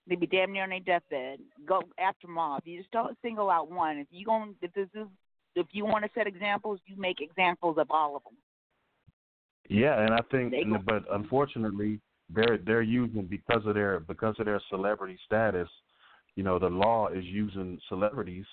They 0.06 0.16
be 0.16 0.26
damn 0.26 0.52
near 0.52 0.64
on 0.64 0.70
their 0.70 0.80
deathbed. 0.80 1.40
Go 1.66 1.82
after 1.98 2.26
them 2.26 2.38
all. 2.38 2.58
If 2.58 2.66
you 2.66 2.78
just 2.78 2.90
don't 2.90 3.16
single 3.22 3.50
out 3.50 3.70
one. 3.70 3.98
If 3.98 4.06
you 4.10 4.26
going, 4.26 4.54
if 4.60 4.72
this 4.74 4.88
is, 4.94 5.06
if 5.56 5.66
you 5.72 5.84
want 5.84 6.04
to 6.04 6.10
set 6.14 6.26
examples, 6.26 6.78
you 6.86 6.96
make 6.96 7.20
examples 7.20 7.78
of 7.78 7.90
all 7.90 8.16
of 8.16 8.22
them. 8.24 8.34
Yeah, 9.68 9.98
and 10.00 10.12
I 10.12 10.20
think, 10.30 10.52
but 10.84 11.04
unfortunately, 11.10 12.00
they're 12.28 12.58
they're 12.64 12.82
using 12.82 13.24
because 13.24 13.64
of 13.66 13.74
their 13.74 14.00
because 14.00 14.34
of 14.38 14.44
their 14.44 14.60
celebrity 14.68 15.18
status. 15.24 15.68
You 16.36 16.42
know, 16.42 16.58
the 16.58 16.68
law 16.68 17.08
is 17.08 17.24
using 17.24 17.78
celebrities. 17.88 18.46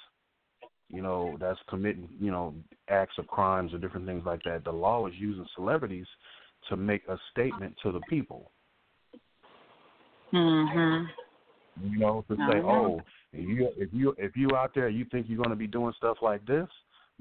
You 0.90 1.02
know, 1.02 1.38
that's 1.40 1.60
committing 1.70 2.10
you 2.20 2.32
know 2.32 2.54
acts 2.90 3.18
of 3.18 3.28
crimes 3.28 3.74
or 3.74 3.78
different 3.78 4.06
things 4.06 4.24
like 4.26 4.44
that. 4.44 4.64
The 4.64 4.72
law 4.72 5.08
is 5.08 5.14
using 5.18 5.46
celebrities 5.56 6.08
to 6.70 6.76
make 6.76 7.02
a 7.08 7.18
statement 7.32 7.76
to 7.84 7.92
the 7.92 8.02
people. 8.10 8.52
Mm-hmm. 10.34 11.06
You 11.90 12.00
know, 12.00 12.26
to 12.28 12.36
say, 12.36 12.60
Uh-huh. 12.60 12.70
oh, 12.70 13.02
if 13.34 13.48
you 13.48 13.70
if 13.78 13.90
you 13.94 14.16
if 14.18 14.36
you 14.36 14.50
out 14.56 14.72
there, 14.76 14.90
you 14.90 15.06
think 15.06 15.28
you're 15.30 15.38
going 15.38 15.50
to 15.50 15.56
be 15.56 15.68
doing 15.68 15.94
stuff 15.98 16.18
like 16.22 16.46
this, 16.46 16.68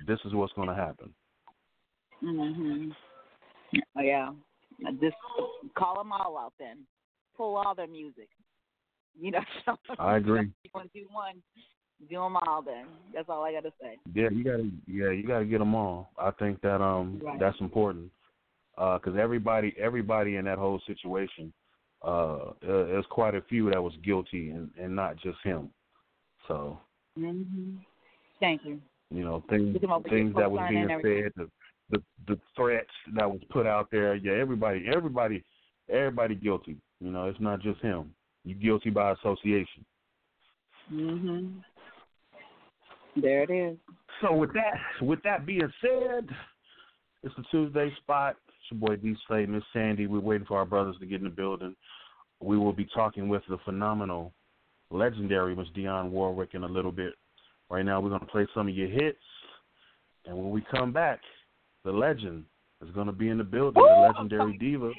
this 0.07 0.19
is 0.25 0.35
what's 0.35 0.53
going 0.55 0.69
to 0.69 0.75
happen. 0.75 1.15
Mhm. 2.23 2.95
Oh, 3.97 4.03
yeah. 4.03 4.33
Just 5.01 5.17
call 5.77 5.97
them 5.97 6.13
all 6.13 6.37
out 6.37 6.53
then. 6.59 6.79
Pull 7.37 7.57
all 7.57 7.75
their 7.75 7.87
music. 7.87 8.29
You 9.21 9.31
know. 9.33 9.41
So 9.65 9.77
I 9.99 10.17
agree. 10.17 10.51
You 10.65 10.71
want 10.75 10.93
to 10.93 11.01
do 11.01 11.07
one? 11.11 11.43
Do 12.09 12.17
them 12.17 12.37
all 12.37 12.63
then. 12.63 12.87
That's 13.15 13.29
all 13.29 13.45
I 13.45 13.53
got 13.53 13.65
to 13.65 13.73
say. 13.81 13.99
Yeah, 14.15 14.31
you 14.31 14.43
gotta 14.43 14.71
yeah 14.87 15.11
you 15.11 15.27
gotta 15.27 15.45
get 15.45 15.59
them 15.59 15.75
all. 15.75 16.11
I 16.19 16.31
think 16.31 16.61
that 16.63 16.81
um 16.81 17.21
Right. 17.23 17.39
that's 17.39 17.61
important 17.61 18.11
because 18.77 19.17
everybody 19.19 19.75
everybody 19.79 20.37
in 20.37 20.47
that 20.47 20.57
whole 20.57 20.81
situation 20.87 21.53
uh 22.03 22.09
uh, 22.09 22.55
there's 22.63 23.05
quite 23.11 23.35
a 23.35 23.43
few 23.43 23.69
that 23.71 23.83
was 23.83 23.93
guilty 24.03 24.51
and 24.51 24.71
and 24.81 24.97
not 24.97 25.17
just 25.19 25.39
him. 25.45 25.71
So 26.49 26.79
Mhm. 27.19 27.77
Thank 28.41 28.65
you. 28.65 28.81
you 29.11 29.23
know 29.25 29.43
things 29.51 29.75
Look 29.75 29.83
him 29.83 29.93
over 29.93 30.09
here, 30.09 30.19
things 30.19 30.35
that 30.37 30.51
was 30.51 30.67
being 30.71 30.89
said 30.89 31.33
the 31.37 31.51
the 31.91 32.03
the 32.29 32.41
threats 32.57 32.95
that 33.15 33.31
was 33.31 33.43
put 33.51 33.67
out 33.67 33.91
there. 33.91 34.15
Yeah, 34.15 34.33
everybody 34.41 34.87
everybody 34.91 35.45
everybody 35.91 36.35
guilty. 36.35 36.79
You 37.01 37.11
know 37.11 37.29
it's 37.29 37.41
not 37.41 37.61
just 37.61 37.81
him. 37.83 38.15
You 38.45 38.55
guilty 38.55 38.91
by 38.91 39.13
association. 39.13 39.85
Mhm. 40.91 41.65
There 43.17 43.43
it 43.43 43.51
is. 43.51 43.79
So 44.21 44.35
with 44.35 44.53
that, 44.55 44.75
with 45.03 45.23
that 45.23 45.47
being 45.47 45.73
said, 45.81 46.29
it's 47.23 47.35
the 47.37 47.45
Tuesday 47.51 47.95
spot. 47.97 48.37
It's 48.49 48.71
your 48.71 48.81
boy 48.81 48.97
D 48.97 49.15
Slay, 49.27 49.47
Miss 49.47 49.65
Sandy. 49.73 50.07
We're 50.07 50.21
waiting 50.21 50.47
for 50.47 50.59
our 50.59 50.65
brothers 50.65 50.97
to 51.01 51.07
get 51.07 51.19
in 51.19 51.25
the 51.25 51.31
building. 51.31 51.75
We 52.41 52.57
will 52.57 52.73
be 52.73 52.87
talking 52.87 53.29
with 53.29 53.43
the 53.49 53.59
phenomenal, 53.59 54.33
legendary 54.91 55.55
Miss 55.55 55.69
Dionne 55.77 56.11
Warwick 56.11 56.55
in 56.55 56.65
a 56.65 56.69
little 56.69 56.93
bit. 56.93 57.15
Right 57.69 57.85
now, 57.85 58.01
we're 58.01 58.09
going 58.09 58.21
to 58.21 58.27
play 58.27 58.47
some 58.55 58.69
of 58.69 58.75
your 58.75 58.89
hits, 58.89 59.23
and 60.27 60.37
when 60.37 60.51
we 60.51 60.63
come 60.71 60.93
back, 60.93 61.21
the 61.85 61.93
legend 61.93 62.45
is 62.83 62.91
going 62.93 63.07
to 63.07 63.13
be 63.13 63.29
in 63.29 63.39
the 63.39 63.45
building. 63.45 63.83
The 63.83 64.13
legendary 64.13 64.57
diva 64.59 64.93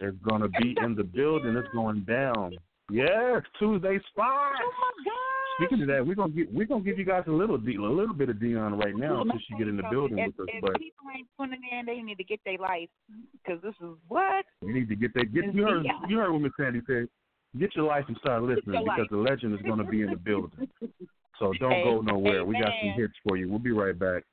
is 0.00 0.14
going 0.28 0.42
to 0.42 0.48
be 0.48 0.76
in 0.82 0.94
the 0.94 1.04
building. 1.04 1.56
It's 1.56 1.68
going 1.74 2.00
down. 2.02 2.56
Yes, 2.90 3.42
Tuesday 3.58 3.98
spot. 4.10 4.52
Oh 4.62 4.72
my 4.80 5.04
God. 5.04 5.66
Speaking 5.66 5.82
of 5.82 5.88
that, 5.88 6.06
we're 6.06 6.14
gonna 6.14 6.32
get 6.32 6.52
we're 6.54 6.66
gonna 6.66 6.84
give 6.84 6.98
you 6.98 7.04
guys 7.04 7.24
a 7.26 7.32
little 7.32 7.58
de- 7.58 7.76
a 7.76 7.82
little 7.82 8.14
bit 8.14 8.28
of 8.28 8.36
Dionne 8.36 8.82
right 8.82 8.96
now 8.96 9.22
until 9.22 9.40
she 9.46 9.56
get 9.58 9.66
in 9.66 9.76
the 9.76 9.82
building 9.90 10.18
if, 10.18 10.28
with 10.38 10.48
us. 10.48 10.54
If 10.54 10.62
But 10.62 10.78
people 10.78 11.06
ain't 11.14 11.26
tuning 11.38 11.60
in, 11.72 11.84
they 11.84 12.00
need 12.00 12.16
to 12.16 12.24
get 12.24 12.40
their 12.44 12.58
life 12.58 12.88
because 13.32 13.60
this 13.60 13.74
is 13.82 13.96
what. 14.06 14.44
we 14.62 14.72
need 14.72 14.88
to 14.88 14.96
get 14.96 15.12
that. 15.14 15.34
Get 15.34 15.52
you 15.52 15.64
heard 15.64 15.84
you 16.08 16.16
heard 16.16 16.32
what 16.32 16.42
Miss 16.42 16.52
Sandy 16.58 16.80
said. 16.86 17.08
Get 17.58 17.74
your 17.74 17.86
life 17.86 18.04
and 18.06 18.16
start 18.18 18.42
listening 18.42 18.84
because 18.84 18.98
life. 18.98 19.08
the 19.10 19.16
legend 19.16 19.52
is 19.54 19.60
gonna 19.66 19.84
be 19.84 20.02
in 20.02 20.10
the 20.10 20.16
building. 20.16 20.68
So 21.38 21.52
don't 21.60 21.82
go 21.84 22.00
nowhere. 22.00 22.44
We 22.44 22.54
got 22.54 22.72
some 22.80 22.92
hits 22.96 23.14
for 23.26 23.36
you. 23.36 23.48
We'll 23.48 23.58
be 23.58 23.72
right 23.72 23.98
back. 23.98 24.24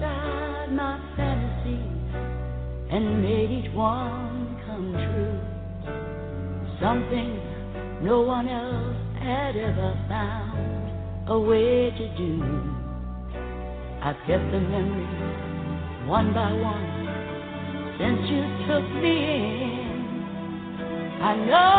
Inside 0.00 0.72
my 0.72 0.98
fantasies 1.14 2.14
and 2.90 3.22
made 3.22 3.50
each 3.50 3.72
one 3.74 4.58
come 4.66 4.92
true. 4.92 5.38
Something 6.80 7.38
no 8.02 8.22
one 8.22 8.48
else 8.48 8.96
had 9.20 9.56
ever 9.56 9.94
found 10.08 11.28
a 11.28 11.38
way 11.38 11.90
to 11.90 12.16
do. 12.16 12.42
I've 14.02 14.16
kept 14.26 14.50
the 14.52 14.60
memories 14.60 16.08
one 16.08 16.32
by 16.32 16.52
one 16.52 17.96
since 17.98 18.20
you 18.30 18.42
took 18.66 18.88
me 19.02 19.16
in. 19.24 20.00
I 21.20 21.36
know 21.44 21.70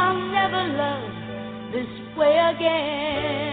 I'll 0.00 0.22
never 0.32 0.62
love 0.78 1.72
this 1.72 2.16
way 2.16 2.38
again. 2.56 3.47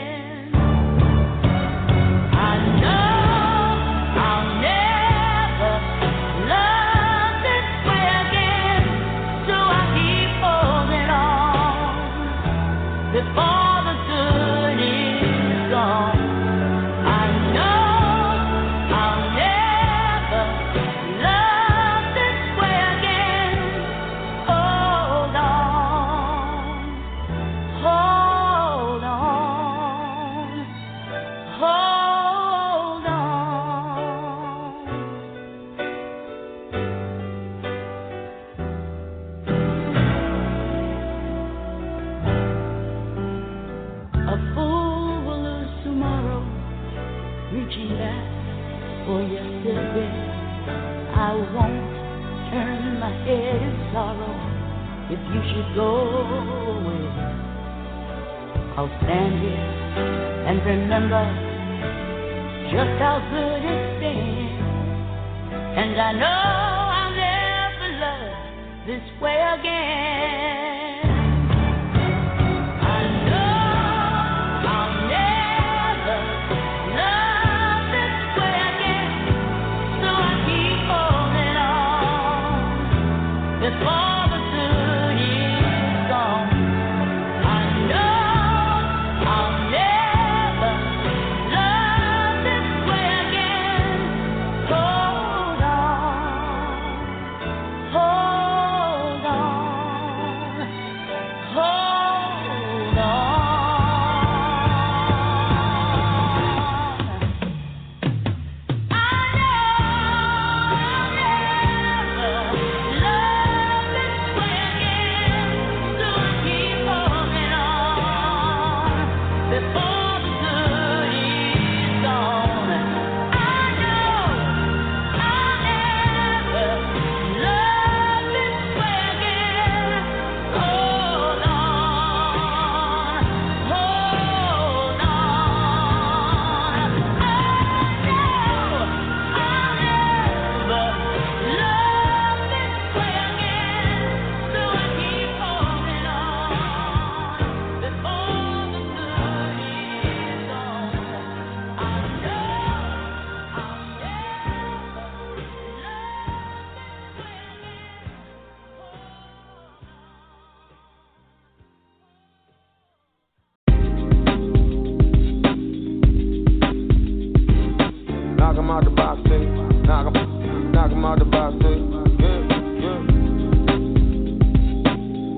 Knock 170.85 170.91
'em 170.91 171.05
out 171.05 171.19
the 171.19 171.25
box, 171.25 171.55
baby. 171.63 171.81
Yeah, 172.19 172.45
yeah. 172.77 172.99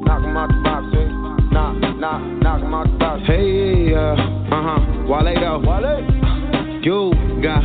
Knock 0.03 0.23
'em 0.23 0.36
out 0.36 0.49
the 0.49 0.60
box, 0.63 0.86
baby. 0.91 1.12
Knock, 1.51 1.73
knock, 1.99 2.21
knock 2.43 2.62
'em 2.63 2.73
out 2.73 2.88
the 2.91 2.97
box. 2.97 3.21
Hey, 3.27 3.93
uh, 3.93 3.99
uh 3.99 4.15
huh. 4.51 4.79
Wale 5.07 5.39
though. 5.39 5.60
Wale. 5.63 6.03
You 6.83 7.13
got 7.41 7.63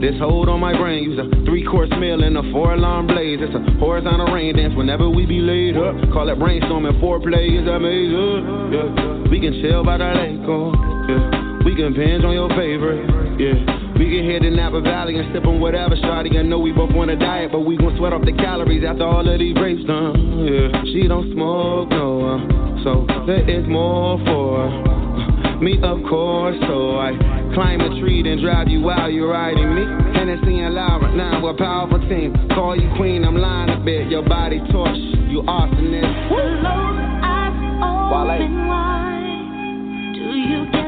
this 0.00 0.18
hold 0.18 0.48
on 0.50 0.60
my 0.60 0.76
brain. 0.76 1.04
Use 1.04 1.18
a 1.18 1.44
three 1.46 1.64
course 1.64 1.90
meal 1.98 2.22
and 2.22 2.36
a 2.36 2.42
four 2.52 2.74
alarm 2.74 3.06
blaze. 3.06 3.38
It's 3.40 3.54
a 3.54 3.78
horizontal 3.78 4.26
rain 4.32 4.56
dance 4.56 4.74
whenever 4.74 5.08
we 5.08 5.24
be 5.24 5.40
laid 5.40 5.76
up. 5.76 5.94
Call 6.12 6.28
it 6.28 6.38
brainstorming. 6.38 7.00
Foreplay 7.00 7.60
is 7.60 7.66
amazing. 7.66 8.72
Yeah. 8.72 9.30
We 9.30 9.40
can 9.40 9.60
chill 9.62 9.84
by 9.84 9.96
the 9.96 10.04
lake. 10.04 10.40
Oh, 10.48 10.72
yeah. 11.08 11.64
We 11.64 11.74
can 11.76 11.94
binge 11.94 12.24
on 12.24 12.34
your 12.34 12.50
favorite. 12.50 13.40
Yeah. 13.40 13.81
We 14.02 14.10
can 14.10 14.26
hit 14.26 14.42
the 14.42 14.50
Napa 14.50 14.80
Valley 14.80 15.16
and 15.16 15.32
sip 15.32 15.46
on 15.46 15.60
whatever 15.60 15.94
shawty. 15.94 16.36
I 16.36 16.42
know 16.42 16.58
we 16.58 16.72
both 16.72 16.90
want 16.90 17.10
to 17.10 17.16
diet, 17.16 17.52
but 17.52 17.60
we 17.60 17.76
gon' 17.76 17.96
sweat 17.96 18.12
off 18.12 18.24
the 18.26 18.32
calories 18.32 18.82
after 18.82 19.04
all 19.04 19.22
of 19.22 19.38
these 19.38 19.54
rapes 19.54 19.86
done. 19.86 20.42
Yeah. 20.42 20.82
She 20.90 21.06
don't 21.06 21.30
smoke, 21.30 21.88
no. 21.90 22.34
Uh, 22.34 22.82
so 22.82 23.06
there 23.30 23.48
is 23.48 23.62
more 23.68 24.18
for 24.26 24.66
her. 24.66 25.62
Me, 25.62 25.78
of 25.84 26.02
course, 26.10 26.56
so 26.66 26.98
I 26.98 27.14
climb 27.54 27.80
a 27.80 28.00
tree 28.02 28.26
and 28.26 28.42
drive 28.42 28.66
you 28.66 28.90
out, 28.90 29.12
you're 29.12 29.30
riding 29.30 29.72
me. 29.72 29.86
Hennessy 30.18 30.58
and 30.58 30.74
Laura, 30.74 31.14
now 31.14 31.40
we're 31.40 31.50
a 31.50 31.56
powerful 31.56 32.00
team. 32.08 32.34
Call 32.56 32.74
you 32.74 32.90
queen, 32.96 33.24
I'm 33.24 33.36
lying 33.36 33.70
a 33.70 33.78
bit. 33.84 34.10
Your 34.10 34.26
body 34.26 34.58
torch, 34.72 34.98
you 35.30 35.44
awesomeness. 35.46 36.26
Close 36.26 36.58
eyes 36.66 37.54
open 37.78 38.66
wide. 38.66 40.12
Do 40.18 40.26
you 40.34 40.81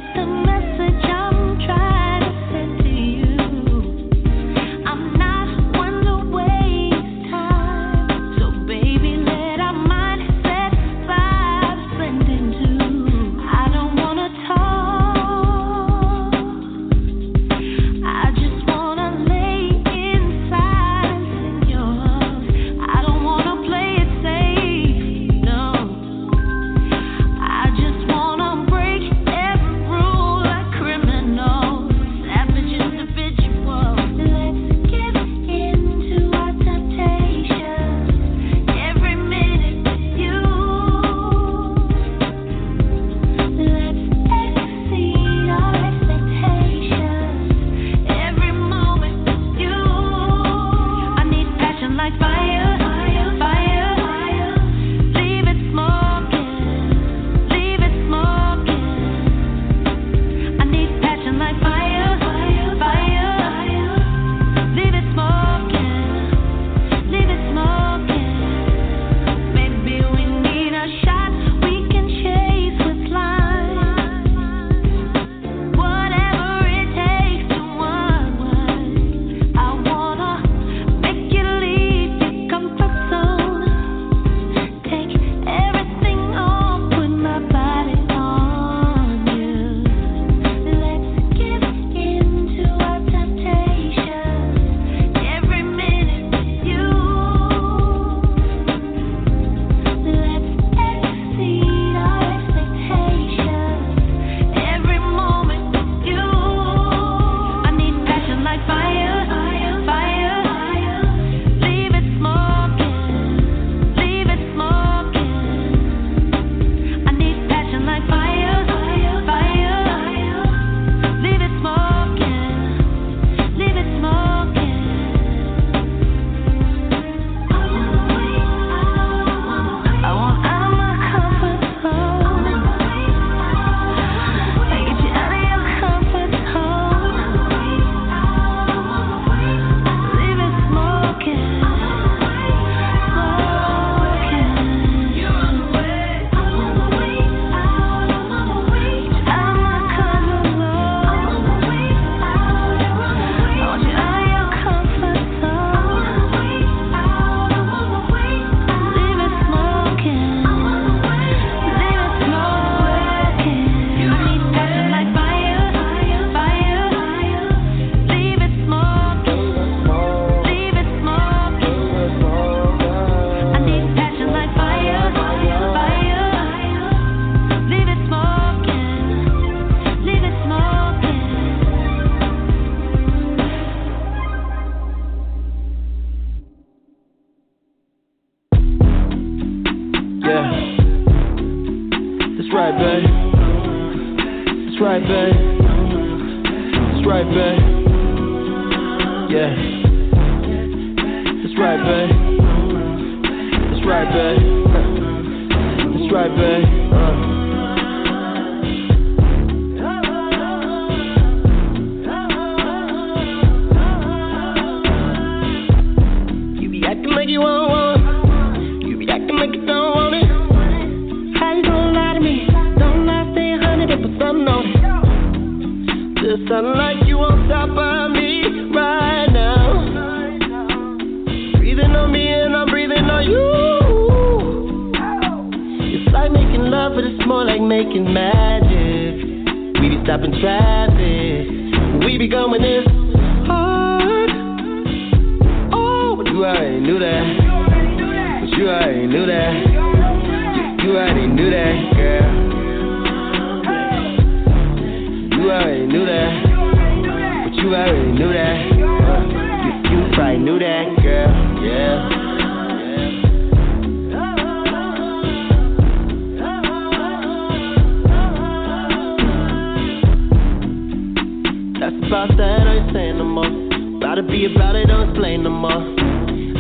be 274.29 274.47
about 274.47 274.77
it, 274.77 274.87
don't 274.87 275.15
play 275.15 275.37
no 275.37 275.51
more. 275.51 275.83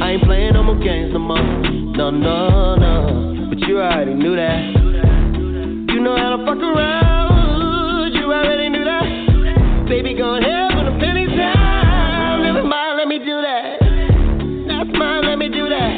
I 0.02 0.12
ain't 0.12 0.24
playing 0.24 0.54
no 0.54 0.62
more 0.62 0.78
games 0.78 1.12
no 1.12 1.18
more. 1.18 1.38
No, 1.38 2.10
no, 2.10 2.74
no. 2.76 3.48
But 3.48 3.58
you 3.68 3.80
already 3.80 4.14
knew 4.14 4.36
that. 4.36 5.92
You 5.92 6.00
know 6.00 6.16
how 6.16 6.36
to 6.36 6.44
fuck 6.44 6.58
around. 6.58 8.12
You 8.14 8.32
already 8.32 8.68
knew 8.68 8.84
that. 8.84 9.88
Baby, 9.88 10.14
go 10.14 10.36
ahead. 10.36 10.72
on 10.72 10.86
a 10.86 11.36
time. 11.36 11.74
Let 13.04 13.08
me 13.08 13.18
do 13.18 13.42
that. 13.42 13.78
That's 14.66 14.98
mine, 14.98 15.26
let 15.26 15.36
me 15.36 15.48
do 15.50 15.68
that. 15.68 15.92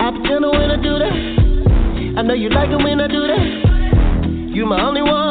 I 0.00 0.10
pretend 0.10 0.46
when 0.46 0.70
I 0.70 0.76
do 0.82 0.98
that. 0.98 2.18
I 2.18 2.22
know 2.22 2.32
you 2.32 2.48
like 2.48 2.70
it 2.70 2.82
when 2.82 2.98
I 2.98 3.08
do 3.08 3.26
that. 3.26 4.54
You 4.56 4.64
my 4.64 4.80
only 4.80 5.02
one. 5.02 5.28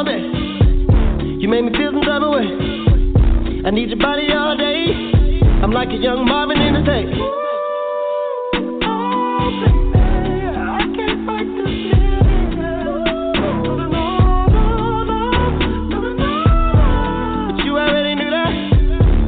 You 1.40 1.48
made 1.48 1.62
me 1.62 1.70
feel 1.72 1.90
some 1.92 2.02
type 2.02 2.22
of 2.22 2.30
way. 2.30 3.62
I 3.66 3.70
need 3.70 3.88
your 3.88 3.98
body 3.98 4.32
all 4.32 4.56
day. 4.56 5.07
I'm 5.68 5.74
like 5.74 5.90
a 5.90 5.96
young 6.00 6.24
Marvin 6.24 6.58
in 6.62 6.72
the 6.72 6.80
day. 6.80 7.04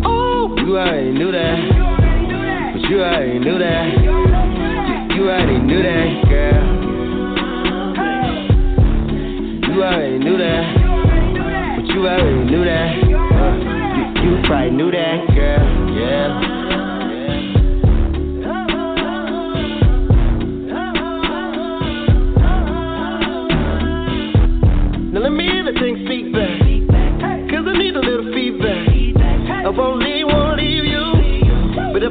Oh. 0.06 0.56
You 0.64 0.78
already 0.78 1.12
knew 1.12 1.30
that. 1.30 1.58
You 2.88 3.02
already 3.02 3.38
knew 3.38 3.58
that. 3.58 3.90
You 5.14 5.28
already 5.28 5.58
knew 5.58 5.82
that. 5.82 6.29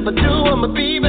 if 0.00 0.08
I 0.08 0.12
do, 0.12 0.50
I'ma 0.50 0.68
be 0.68 0.99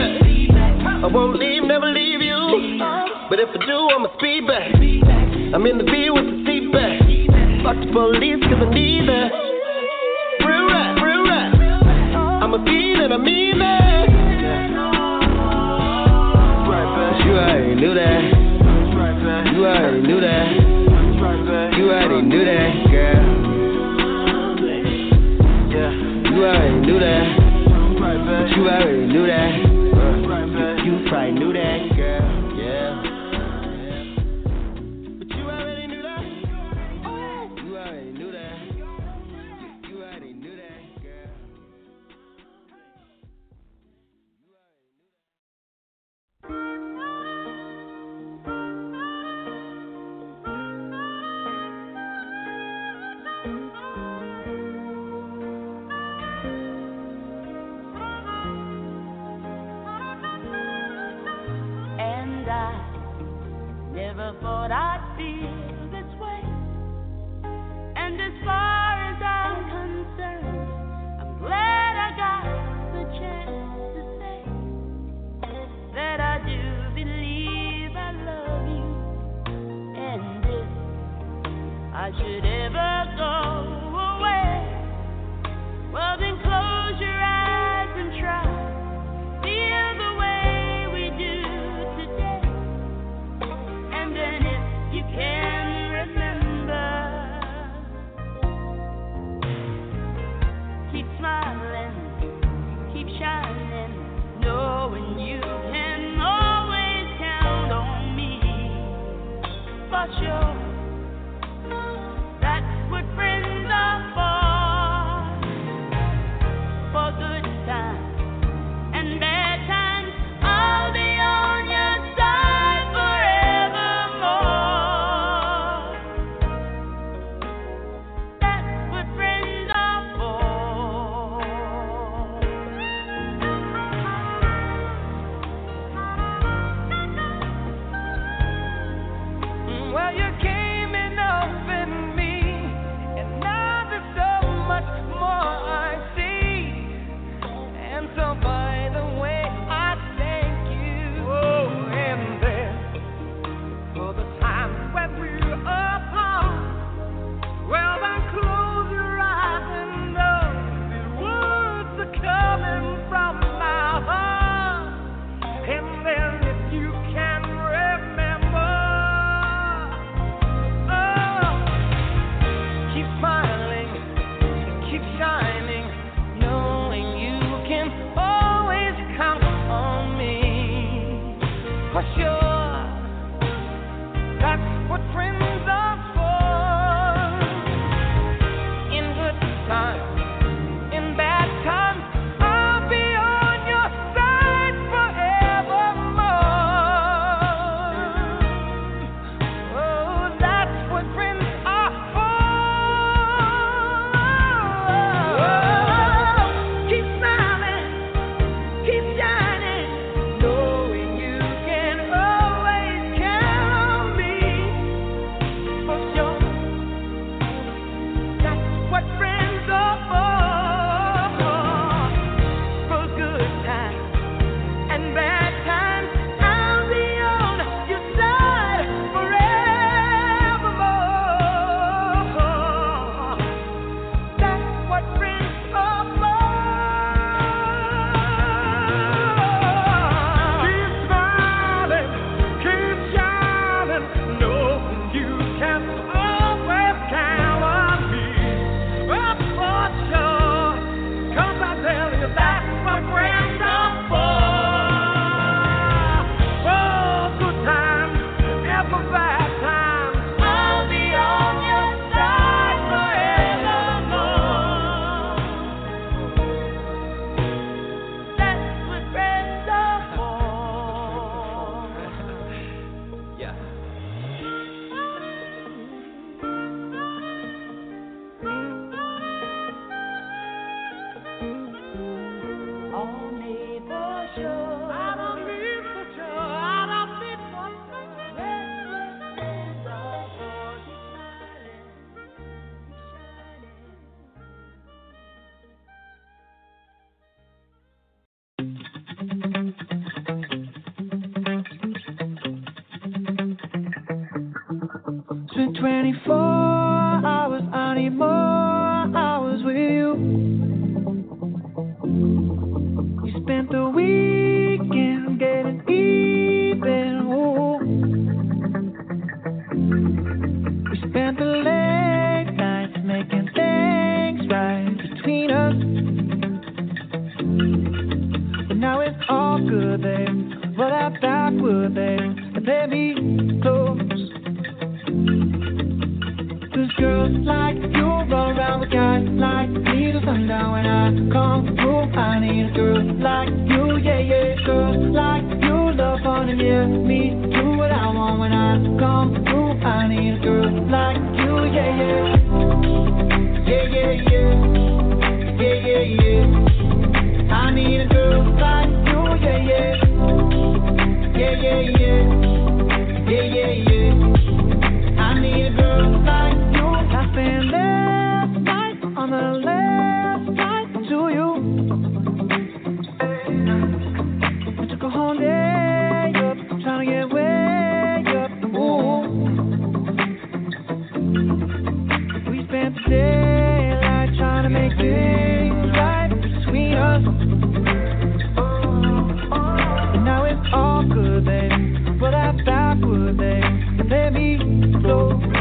Backward, 393.01 393.37
babe. 393.37 394.09
Let 394.09 394.33
me 394.33 394.57
flow. 395.01 395.60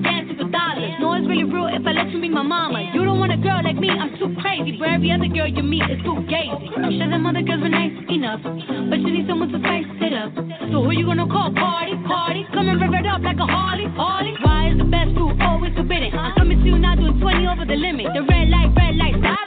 really 1.31 1.47
real 1.47 1.71
if 1.71 1.87
I 1.87 1.95
let 1.95 2.11
you 2.11 2.19
be 2.19 2.27
my 2.27 2.43
mama. 2.43 2.91
You 2.91 3.07
don't 3.07 3.15
want 3.15 3.31
a 3.31 3.39
girl 3.39 3.63
like 3.63 3.79
me, 3.79 3.87
I'm 3.87 4.11
too 4.19 4.35
crazy. 4.43 4.75
For 4.75 4.83
every 4.83 5.15
other 5.15 5.31
girl 5.31 5.47
you 5.47 5.63
meet, 5.63 5.87
is 5.87 6.03
too 6.03 6.19
gazy. 6.27 6.67
I'm 6.75 6.91
sure 6.91 7.07
them 7.07 7.23
other 7.23 7.39
girls 7.41 7.63
were 7.63 7.71
nice 7.71 7.95
enough, 8.11 8.43
but 8.43 8.99
you 8.99 9.09
need 9.15 9.31
someone 9.31 9.47
to 9.55 9.59
spice 9.63 9.87
it 10.03 10.11
up. 10.11 10.35
So 10.75 10.83
who 10.83 10.91
you 10.91 11.07
gonna 11.07 11.31
call? 11.31 11.55
Party, 11.55 11.95
party. 12.03 12.43
Come 12.51 12.67
and 12.67 12.81
rev 12.83 12.91
it 12.91 13.07
up 13.07 13.23
like 13.23 13.39
a 13.39 13.47
Harley, 13.47 13.87
Harley. 13.95 14.35
Why 14.43 14.75
is 14.75 14.77
the 14.77 14.87
best 14.91 15.15
food 15.15 15.39
always 15.39 15.71
forbidden? 15.71 16.11
I'm 16.11 16.35
coming 16.35 16.59
to 16.59 16.67
you 16.67 16.77
now 16.77 16.99
doing 16.99 17.15
20 17.15 17.47
over 17.47 17.63
the 17.63 17.79
limit. 17.79 18.11
The 18.11 18.27
red 18.27 18.51
light, 18.51 18.75
red 18.75 18.99
light, 18.99 19.15
stop. 19.23 19.40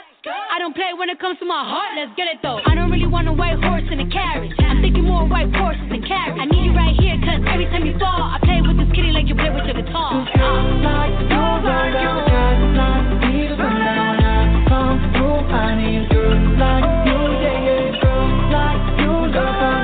Comes 1.25 1.39
to 1.39 1.45
my 1.45 1.65
heart, 1.65 1.97
let's 1.97 2.13
get 2.15 2.27
it 2.29 2.37
though. 2.43 2.61
I 2.69 2.75
don't 2.75 2.91
really 2.91 3.07
want 3.07 3.27
a 3.27 3.33
white 3.33 3.57
horse 3.57 3.81
in 3.89 3.99
a 3.99 4.05
carriage. 4.13 4.53
I'm 4.59 4.79
thinking 4.79 5.05
more 5.05 5.25
white 5.25 5.49
horses 5.57 5.81
than 5.89 6.05
carriage. 6.05 6.37
I 6.37 6.45
need 6.45 6.69
you 6.69 6.73
right 6.77 6.93
here, 7.01 7.17
cause 7.17 7.41
every 7.49 7.65
time 7.73 7.81
you 7.81 7.97
fall, 7.97 8.29
I 8.29 8.37
play 8.45 8.61
with 8.61 8.77
this 8.77 8.93
kitty 8.93 9.09
like 9.09 9.25
you 9.25 9.33
play 9.33 9.49
with 9.49 9.65
your 9.65 9.73
guitar. 9.73 10.21
I. 10.21 11.17
Need 15.75 15.97
a 15.97 16.13
girl 16.13 16.37
like 16.61 16.85
you, 17.09 17.19
yeah, 17.41 17.65
yeah. 17.65 17.99
Girl 17.99 18.29
like 18.53 18.85
you, 19.01 19.11
love 19.33 19.74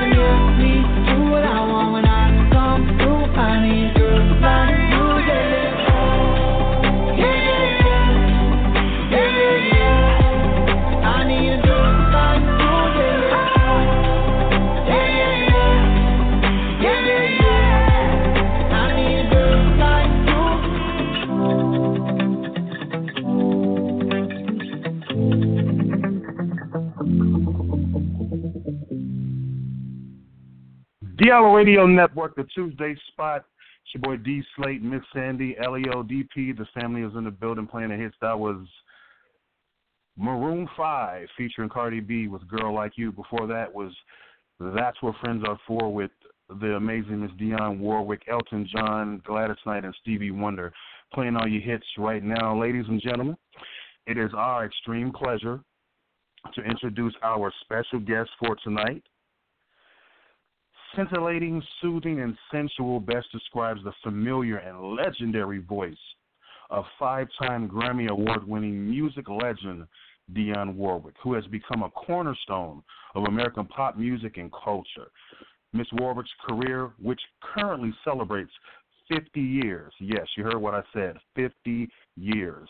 D-Hour 31.22 31.54
Radio 31.56 31.86
Network, 31.86 32.34
the 32.34 32.42
Tuesday 32.52 32.96
spot. 33.06 33.44
It's 33.84 33.94
your 33.94 34.00
boy 34.00 34.20
D 34.24 34.42
Slate, 34.56 34.82
Miss 34.82 35.02
Sandy, 35.14 35.54
Leo, 35.70 36.02
DP. 36.02 36.56
The 36.56 36.66
family 36.74 37.02
is 37.02 37.12
in 37.16 37.22
the 37.22 37.30
building 37.30 37.68
playing 37.68 37.90
the 37.90 37.96
hits. 37.96 38.16
That 38.20 38.36
was 38.36 38.66
Maroon 40.16 40.68
5 40.76 41.28
featuring 41.38 41.68
Cardi 41.68 42.00
B 42.00 42.26
with 42.26 42.48
Girl 42.48 42.74
Like 42.74 42.94
You. 42.96 43.12
Before 43.12 43.46
that 43.46 43.72
was 43.72 43.92
That's 44.58 45.00
What 45.00 45.14
Friends 45.20 45.44
Are 45.46 45.60
For 45.64 45.92
with 45.94 46.10
the 46.60 46.74
amazing 46.74 47.20
Miss 47.20 47.30
Dionne 47.40 47.78
Warwick, 47.78 48.22
Elton 48.28 48.68
John, 48.74 49.22
Gladys 49.24 49.56
Knight, 49.64 49.84
and 49.84 49.94
Stevie 50.02 50.32
Wonder. 50.32 50.72
Playing 51.14 51.36
all 51.36 51.46
your 51.46 51.62
hits 51.62 51.86
right 51.98 52.24
now. 52.24 52.60
Ladies 52.60 52.86
and 52.88 53.00
gentlemen, 53.00 53.36
it 54.08 54.18
is 54.18 54.32
our 54.36 54.66
extreme 54.66 55.12
pleasure 55.12 55.60
to 56.52 56.62
introduce 56.62 57.14
our 57.22 57.52
special 57.60 58.00
guest 58.00 58.30
for 58.40 58.56
tonight. 58.64 59.04
Scintillating, 60.94 61.62
soothing, 61.80 62.20
and 62.20 62.36
sensual 62.50 63.00
best 63.00 63.26
describes 63.32 63.80
the 63.82 63.92
familiar 64.02 64.58
and 64.58 64.94
legendary 64.94 65.58
voice 65.58 65.94
of 66.70 66.84
five 66.98 67.28
time 67.40 67.68
Grammy 67.68 68.10
Award 68.10 68.46
winning 68.46 68.90
music 68.90 69.28
legend 69.28 69.86
Dionne 70.34 70.74
Warwick, 70.74 71.14
who 71.22 71.34
has 71.34 71.46
become 71.46 71.82
a 71.82 71.90
cornerstone 71.90 72.82
of 73.14 73.24
American 73.24 73.66
pop 73.66 73.96
music 73.96 74.36
and 74.36 74.50
culture. 74.52 75.10
Miss 75.72 75.86
Warwick's 75.92 76.30
career, 76.46 76.92
which 77.00 77.20
currently 77.40 77.92
celebrates 78.04 78.52
50 79.08 79.40
years, 79.40 79.92
yes, 79.98 80.26
you 80.36 80.44
heard 80.44 80.58
what 80.58 80.74
I 80.74 80.82
said, 80.92 81.16
50 81.34 81.88
years, 82.16 82.68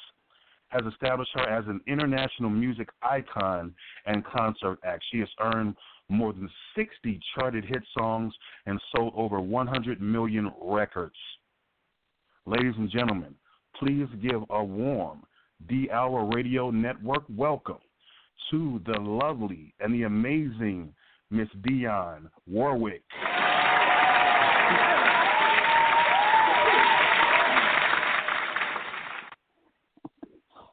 has 0.68 0.82
established 0.90 1.30
her 1.34 1.48
as 1.48 1.64
an 1.66 1.80
international 1.86 2.50
music 2.50 2.88
icon 3.02 3.74
and 4.06 4.24
concert 4.24 4.78
act. 4.84 5.04
She 5.10 5.18
has 5.18 5.28
earned 5.40 5.76
more 6.08 6.32
than 6.32 6.48
60 6.76 7.20
charted 7.34 7.64
hit 7.64 7.82
songs 7.96 8.32
and 8.66 8.80
sold 8.94 9.12
over 9.16 9.40
100 9.40 10.00
million 10.00 10.50
records. 10.60 11.16
Ladies 12.46 12.74
and 12.76 12.90
gentlemen, 12.90 13.34
please 13.78 14.08
give 14.20 14.42
a 14.50 14.62
warm 14.62 15.22
D 15.68 15.88
Hour 15.92 16.28
Radio 16.34 16.70
Network 16.70 17.24
welcome 17.28 17.78
to 18.50 18.80
the 18.86 19.00
lovely 19.00 19.74
and 19.80 19.94
the 19.94 20.02
amazing 20.02 20.92
Miss 21.30 21.48
Dionne 21.62 22.28
Warwick. 22.46 23.02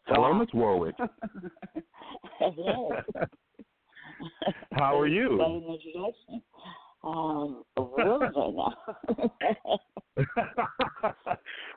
Hello, 0.07 0.33
Miss 0.33 0.49
Warwick. 0.53 0.95
Hello. 2.39 2.89
How 4.73 4.99
are 4.99 5.07
you? 5.07 5.37
Got 5.37 5.51
an 5.51 5.63
introduction. 5.63 6.41
Um, 7.03 7.63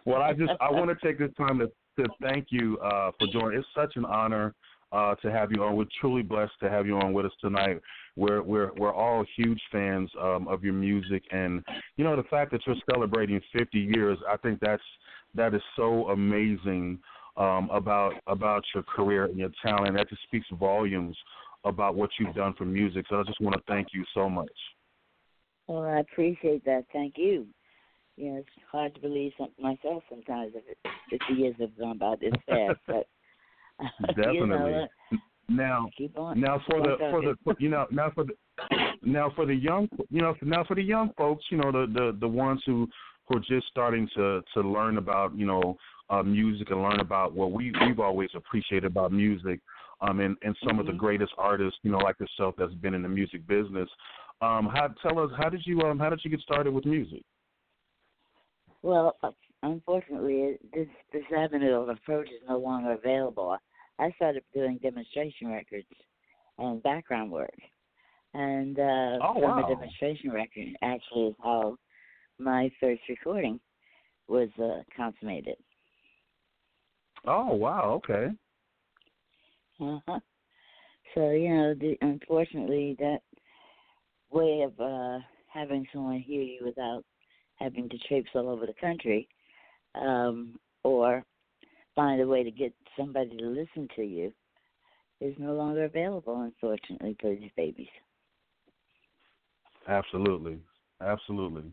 well, 0.05 0.22
I 0.22 0.32
just 0.32 0.51
I 0.61 0.70
want 0.70 0.90
to 0.90 0.97
take 1.07 1.18
this 1.18 1.30
time 1.36 1.59
to 1.61 1.70
to 1.99 2.09
thank 2.20 2.47
you 2.51 2.78
uh, 2.78 3.11
for 3.18 3.28
joining. 3.32 3.59
It's 3.59 3.68
such 3.74 3.97
an 3.97 4.05
honor 4.05 4.55
uh, 4.90 5.14
to 5.16 5.30
have 5.30 5.53
you 5.53 5.62
on. 5.62 5.76
We're 5.76 5.84
truly 6.01 6.22
blessed 6.22 6.55
to 6.61 6.70
have 6.70 6.86
you 6.86 6.97
on 6.99 7.12
with 7.12 7.26
us 7.26 7.32
tonight. 7.40 7.80
We're 8.16 8.43
we're 8.43 8.72
we're 8.74 8.93
all 8.93 9.24
huge 9.36 9.61
fans 9.70 10.11
um, 10.20 10.49
of 10.49 10.64
your 10.64 10.74
music, 10.74 11.22
and 11.30 11.62
you 11.97 12.05
know 12.05 12.16
the 12.16 12.24
fact 12.24 12.51
that 12.53 12.61
you're 12.66 12.76
celebrating 12.90 13.40
50 13.57 13.78
years. 13.78 14.18
I 14.28 14.36
think 14.36 14.59
that's 14.61 14.82
that 15.34 15.55
is 15.55 15.62
so 15.76 16.09
amazing 16.09 16.99
um, 17.36 17.70
about 17.72 18.14
about 18.26 18.64
your 18.74 18.82
career 18.82 19.26
and 19.26 19.38
your 19.38 19.51
talent. 19.64 19.97
That 19.97 20.09
just 20.09 20.22
speaks 20.22 20.47
volumes 20.59 21.16
about 21.64 21.94
what 21.94 22.10
you've 22.18 22.34
done 22.34 22.54
for 22.56 22.64
music. 22.64 23.06
So 23.08 23.20
I 23.20 23.22
just 23.24 23.40
want 23.40 23.54
to 23.54 23.62
thank 23.68 23.88
you 23.92 24.04
so 24.14 24.28
much. 24.28 24.52
Well, 25.66 25.84
I 25.84 26.00
appreciate 26.00 26.64
that. 26.64 26.84
Thank 26.92 27.14
you. 27.16 27.46
You 28.16 28.32
know, 28.32 28.38
it's 28.38 28.48
hard 28.70 28.94
to 28.94 29.00
believe 29.00 29.32
something 29.38 29.62
myself 29.62 30.02
sometimes 30.10 30.52
if 30.54 30.64
it, 30.68 31.20
50 31.28 31.40
years 31.40 31.54
have 31.60 31.78
gone 31.78 31.98
by 31.98 32.16
this 32.20 32.32
fast, 32.48 32.78
but 32.86 33.06
Definitely. 34.16 34.32
you 34.34 34.46
know, 34.46 34.86
now, 35.48 35.90
keep 35.96 36.18
on. 36.18 36.40
now 36.40 36.62
for 36.68 36.80
the 36.80 36.96
for 37.10 37.20
the 37.20 37.54
you 37.58 37.68
know 37.68 37.86
now 37.90 38.10
for 38.14 38.24
the 38.24 38.32
now 39.02 39.30
for 39.34 39.44
the 39.44 39.54
young 39.54 39.88
you 40.08 40.22
know 40.22 40.34
now 40.40 40.64
for 40.64 40.74
the 40.74 40.82
young 40.82 41.10
folks 41.18 41.44
you 41.50 41.58
know 41.58 41.72
the 41.72 41.86
the 41.92 42.16
the 42.20 42.28
ones 42.28 42.62
who 42.64 42.88
who 43.28 43.38
are 43.38 43.40
just 43.40 43.66
starting 43.68 44.08
to 44.14 44.40
to 44.54 44.60
learn 44.60 44.98
about 44.98 45.36
you 45.36 45.44
know 45.44 45.76
uh 46.10 46.22
music 46.22 46.70
and 46.70 46.82
learn 46.82 47.00
about 47.00 47.34
what 47.34 47.52
we 47.52 47.72
we've 47.84 48.00
always 48.00 48.30
appreciated 48.34 48.84
about 48.84 49.12
music 49.12 49.60
um 50.03 50.20
and 50.20 50.36
and 50.42 50.57
some 50.66 50.78
of 50.80 50.86
the 50.86 50.92
Mhm. 50.92 50.98
greatest 51.05 51.32
artists 51.38 51.78
you 51.84 51.90
know 51.92 51.98
like 51.98 52.20
yourself 52.20 52.55
that's 52.59 52.74
been 52.74 52.94
in 52.94 53.03
the 53.03 53.09
music 53.09 53.46
business 53.46 53.88
um 54.42 54.68
how 54.74 54.88
tell 55.03 55.18
us 55.20 55.30
how 55.38 55.48
did 55.48 55.62
you 55.66 55.80
um 55.82 55.98
how 55.98 56.11
did 56.11 56.20
you 56.24 56.30
get 56.30 56.40
started 56.40 56.72
with 56.72 56.86
music 56.86 57.22
Well, 58.82 59.16
uh, 59.22 59.30
unfortunately, 59.62 60.59
this 60.72 60.88
this 61.12 61.24
avenue 61.36 61.74
of 61.74 61.88
approach 61.88 62.28
is 62.28 62.42
no 62.48 62.59
longer 62.59 62.92
available. 62.92 63.57
I 63.98 64.11
started 64.12 64.44
doing 64.55 64.78
demonstration 64.82 65.48
records 65.48 65.88
and 66.59 66.82
background 66.82 67.30
work, 67.30 67.55
and 68.34 68.78
uh, 68.78 69.22
Oh, 69.22 69.34
from 69.40 69.59
a 69.59 69.64
demonstration 69.66 70.32
record 70.32 70.68
actually 70.82 71.28
is 71.28 71.36
how 71.42 71.76
my 72.38 72.70
first 72.80 73.03
recording 73.09 73.61
was 74.28 74.48
uh, 74.62 74.82
consummated. 74.96 75.57
oh 77.26 77.55
wow 77.55 77.92
okay 78.05 78.28
Uh-huh. 79.82 80.20
So 81.14 81.30
you 81.30 81.48
know, 81.48 81.74
the, 81.74 81.96
unfortunately, 82.00 82.96
that 83.00 83.18
way 84.30 84.62
of 84.62 84.78
uh, 84.80 85.18
having 85.52 85.86
someone 85.92 86.20
hear 86.20 86.42
you 86.42 86.60
without 86.64 87.04
having 87.56 87.88
to 87.88 87.98
traipse 88.08 88.30
all 88.34 88.48
over 88.48 88.66
the 88.66 88.74
country, 88.80 89.28
um, 89.94 90.58
or 90.84 91.24
find 91.94 92.20
a 92.20 92.26
way 92.26 92.42
to 92.44 92.50
get 92.50 92.72
somebody 92.96 93.36
to 93.36 93.44
listen 93.46 93.88
to 93.96 94.02
you, 94.02 94.32
is 95.20 95.34
no 95.38 95.52
longer 95.52 95.84
available. 95.84 96.40
Unfortunately, 96.42 97.16
for 97.20 97.34
these 97.34 97.50
babies. 97.56 97.88
Absolutely. 99.88 100.58
Absolutely. 101.00 101.64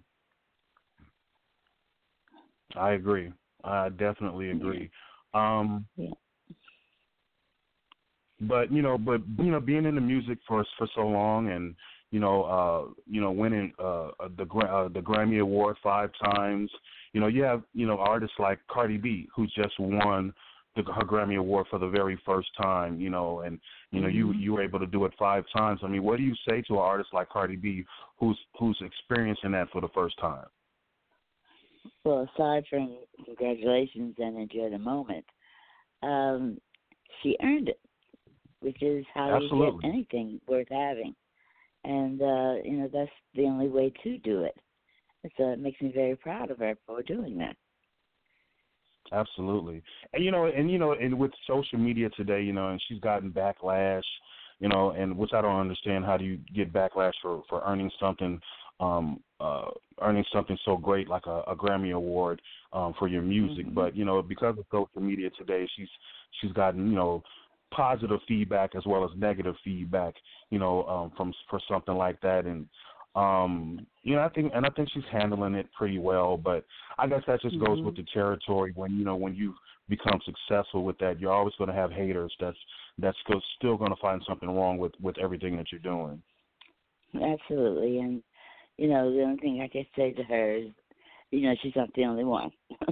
I 2.76 2.92
agree. 2.94 3.32
I 3.64 3.90
definitely 3.90 4.50
agree. 4.52 4.90
Um 5.34 5.86
Yeah. 5.96 6.10
But 8.42 8.72
you 8.72 8.82
know, 8.82 8.98
but 8.98 9.22
you 9.38 9.52
know, 9.52 9.60
being 9.60 9.86
in 9.86 9.96
the 9.96 10.02
music 10.02 10.38
for 10.48 10.66
for 10.78 10.88
so 10.96 11.02
long 11.02 11.50
and 11.50 11.76
you 12.12 12.20
know, 12.20 12.44
uh, 12.44 12.94
you 13.10 13.22
know, 13.22 13.32
winning 13.32 13.74
uh 13.80 14.10
the 14.38 14.44
uh, 14.44 14.88
the 14.88 15.02
Grammy 15.02 15.40
Award 15.40 15.78
five 15.84 16.12
times. 16.34 16.72
You 17.14 17.22
know, 17.22 17.28
you 17.28 17.44
have 17.44 17.64
you 17.74 17.86
know 17.86 17.98
artists 17.98 18.36
like 18.40 18.60
Cardi 18.70 18.98
B 18.98 19.28
who 19.36 19.46
just 19.48 19.78
won 19.80 20.34
the 20.76 20.84
her 20.84 21.04
Grammy 21.04 21.38
Award 21.38 21.68
for 21.70 21.80
the 21.80 21.90
very 21.90 22.20
first 22.26 22.50
time. 22.62 23.00
You 23.00 23.10
know, 23.10 23.42
and 23.42 23.60
you 23.92 24.02
know 24.02 24.08
you 24.08 24.28
Mhm. 24.28 24.40
you 24.40 24.54
were 24.54 24.64
able 24.64 24.80
to 24.80 24.88
do 24.88 25.06
it 25.06 25.14
five 25.20 25.46
times. 25.56 25.82
I 25.84 25.88
mean, 25.88 26.04
what 26.04 26.18
do 26.18 26.24
you 26.24 26.36
say 26.48 26.62
to 26.62 26.74
an 26.74 26.80
artist 26.80 27.10
like 27.14 27.30
Cardi 27.30 27.56
B 27.56 27.86
who's 28.18 28.40
who's 28.58 28.80
experiencing 28.82 29.52
that 29.52 29.70
for 29.72 29.82
the 29.82 29.90
first 29.90 30.18
time? 30.20 30.46
Well, 32.04 32.28
aside 32.34 32.66
from 32.70 32.98
congratulations 33.26 34.16
and 34.20 34.38
enjoy 34.38 34.70
the 34.70 34.80
moment, 34.80 35.26
um, 36.02 36.60
she 37.22 37.36
earned 37.42 37.70
it, 37.70 37.80
which 38.62 38.82
is 38.82 39.06
how 39.14 39.38
you 39.40 39.50
get 39.50 39.90
anything 39.90 40.40
worth 40.48 40.68
having. 40.70 41.16
And 41.84 42.22
uh, 42.22 42.56
you 42.64 42.78
know 42.78 42.90
that's 42.92 43.12
the 43.36 43.44
only 43.46 43.68
way 43.70 43.92
to 44.04 44.18
do 44.20 44.44
it. 44.44 44.56
So 45.38 45.50
it 45.50 45.60
makes 45.60 45.82
me 45.82 45.92
very 45.94 46.16
proud 46.16 46.52
of 46.52 46.60
her 46.60 46.76
for 46.86 47.02
doing 47.04 47.38
that. 47.40 47.56
Absolutely. 49.12 49.82
And 50.14 50.24
you 50.24 50.32
know, 50.32 50.46
and 50.46 50.70
you 50.72 50.78
know, 50.78 50.94
and 50.94 51.18
with 51.18 51.32
social 51.48 51.80
media 51.80 52.10
today, 52.12 52.42
you 52.42 52.54
know, 52.54 52.70
and 52.70 52.82
she's 52.88 53.00
gotten 53.00 53.32
backlash, 53.32 54.04
you 54.60 54.70
know, 54.70 54.92
and 54.92 55.18
which 55.18 55.32
I 55.34 55.42
don't 55.42 55.60
understand 55.60 56.06
how 56.06 56.18
do 56.18 56.26
you 56.26 56.40
get 56.56 56.74
backlash 56.74 57.14
for 57.22 57.44
for 57.50 57.62
earning 57.66 57.92
something 58.00 58.40
um 58.80 59.20
uh 59.40 59.66
earning 60.02 60.24
something 60.32 60.58
so 60.64 60.78
great 60.78 61.08
like 61.10 61.26
a, 61.26 61.42
a 61.48 61.56
Grammy 61.56 61.94
award 61.94 62.42
um 62.74 62.94
for 63.00 63.08
your 63.08 63.22
music, 63.22 63.66
Mhm. 63.68 63.74
but 63.74 63.96
you 63.96 64.06
know, 64.06 64.22
because 64.22 64.58
of 64.58 64.66
social 64.72 65.02
media 65.02 65.30
today, 65.32 65.68
she's 65.76 65.90
she's 66.40 66.52
gotten, 66.54 66.90
you 66.90 66.96
know, 66.96 67.24
positive 67.72 68.20
feedback 68.28 68.76
as 68.76 68.86
well 68.86 69.04
as 69.04 69.12
negative 69.18 69.56
feedback, 69.64 70.16
you 70.50 70.60
know, 70.60 70.84
um 70.86 71.12
from 71.16 71.34
for 71.50 71.60
something 71.70 71.96
like 71.96 72.20
that 72.22 72.46
and 72.46 72.68
um 73.16 73.86
you 74.04 74.16
know, 74.16 74.22
I 74.22 74.30
think 74.30 74.52
and 74.56 74.66
I 74.66 74.70
think 74.70 74.90
she's 74.94 75.04
handling 75.12 75.56
it 75.56 75.68
pretty 75.78 76.00
well, 76.00 76.38
but 76.38 76.66
I 76.98 77.08
guess 77.08 77.24
that 77.28 77.42
just 77.42 77.60
goes 77.60 77.80
Mhm. 77.80 77.86
with 77.86 77.96
the 77.96 78.06
territory 78.14 78.72
when 78.76 78.98
you 78.98 79.06
know 79.06 79.16
when 79.16 79.36
you 79.36 79.56
become 79.90 80.22
successful 80.24 80.84
with 80.84 80.98
that, 81.00 81.20
you're 81.20 81.32
always 81.32 81.56
going 81.58 81.70
to 81.70 81.76
have 81.76 81.92
haters 81.92 82.34
that's 82.40 82.58
that's 83.00 83.18
still 83.24 83.42
still 83.58 83.78
going 83.78 83.90
to 83.92 84.02
find 84.02 84.24
something 84.28 84.50
wrong 84.50 84.78
with 84.78 84.94
with 85.02 85.18
everything 85.18 85.58
that 85.58 85.72
you're 85.72 85.82
doing. 85.82 86.22
Absolutely, 87.16 88.00
and 88.00 88.22
you 88.78 88.88
know 88.88 89.12
the 89.12 89.24
only 89.24 89.38
thing 89.38 89.62
I 89.62 89.68
can 89.68 89.86
say 89.96 90.12
to 90.14 90.24
her 90.24 90.56
is, 90.56 90.70
you 91.32 91.42
know, 91.42 91.56
she's 91.62 91.76
not 91.76 91.90
the 91.96 92.06
only 92.06 92.24
one. 92.24 92.52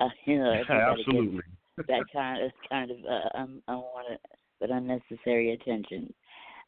uh, 0.00 0.08
you 0.24 0.38
know, 0.38 0.52
everybody 0.52 1.04
Absolutely. 1.08 1.36
gets 1.36 1.46
that 1.86 2.04
kind 2.12 2.44
of 2.44 2.50
kind 2.68 2.90
of 2.90 2.96
uh, 2.98 3.38
un- 3.38 3.62
unwanted 3.68 4.18
but 4.60 4.70
unnecessary 4.70 5.52
attention. 5.52 6.12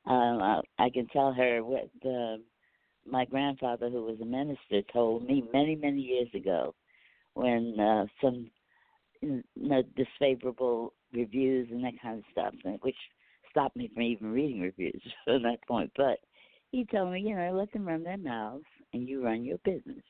Um, 0.06 0.40
I, 0.40 0.60
I 0.78 0.90
can 0.90 1.06
tell 1.08 1.32
her 1.32 1.62
what 1.62 1.90
the, 2.02 2.40
my 3.04 3.24
grandfather, 3.24 3.90
who 3.90 4.04
was 4.04 4.20
a 4.22 4.24
minister, 4.24 4.82
told 4.92 5.26
me 5.26 5.44
many 5.52 5.74
many 5.74 6.00
years 6.00 6.28
ago, 6.34 6.74
when 7.34 7.78
uh, 7.78 8.06
some 8.22 8.50
you 9.22 9.42
know, 9.56 9.82
disfavorable 9.96 10.92
reviews 11.12 11.68
and 11.70 11.84
that 11.84 12.00
kind 12.00 12.18
of 12.18 12.24
stuff, 12.32 12.54
which 12.82 12.96
stopped 13.50 13.76
me 13.76 13.90
from 13.92 14.02
even 14.02 14.32
reading 14.32 14.60
reviews 14.60 15.02
from 15.24 15.42
that 15.42 15.66
point. 15.66 15.90
But 15.96 16.18
he 16.70 16.84
told 16.84 17.12
me, 17.12 17.20
you 17.20 17.34
know, 17.34 17.52
let 17.52 17.72
them 17.72 17.86
run 17.86 18.02
their 18.04 18.16
mouths 18.16 18.64
and 18.92 19.08
you 19.08 19.24
run 19.24 19.44
your 19.44 19.58
business. 19.58 20.02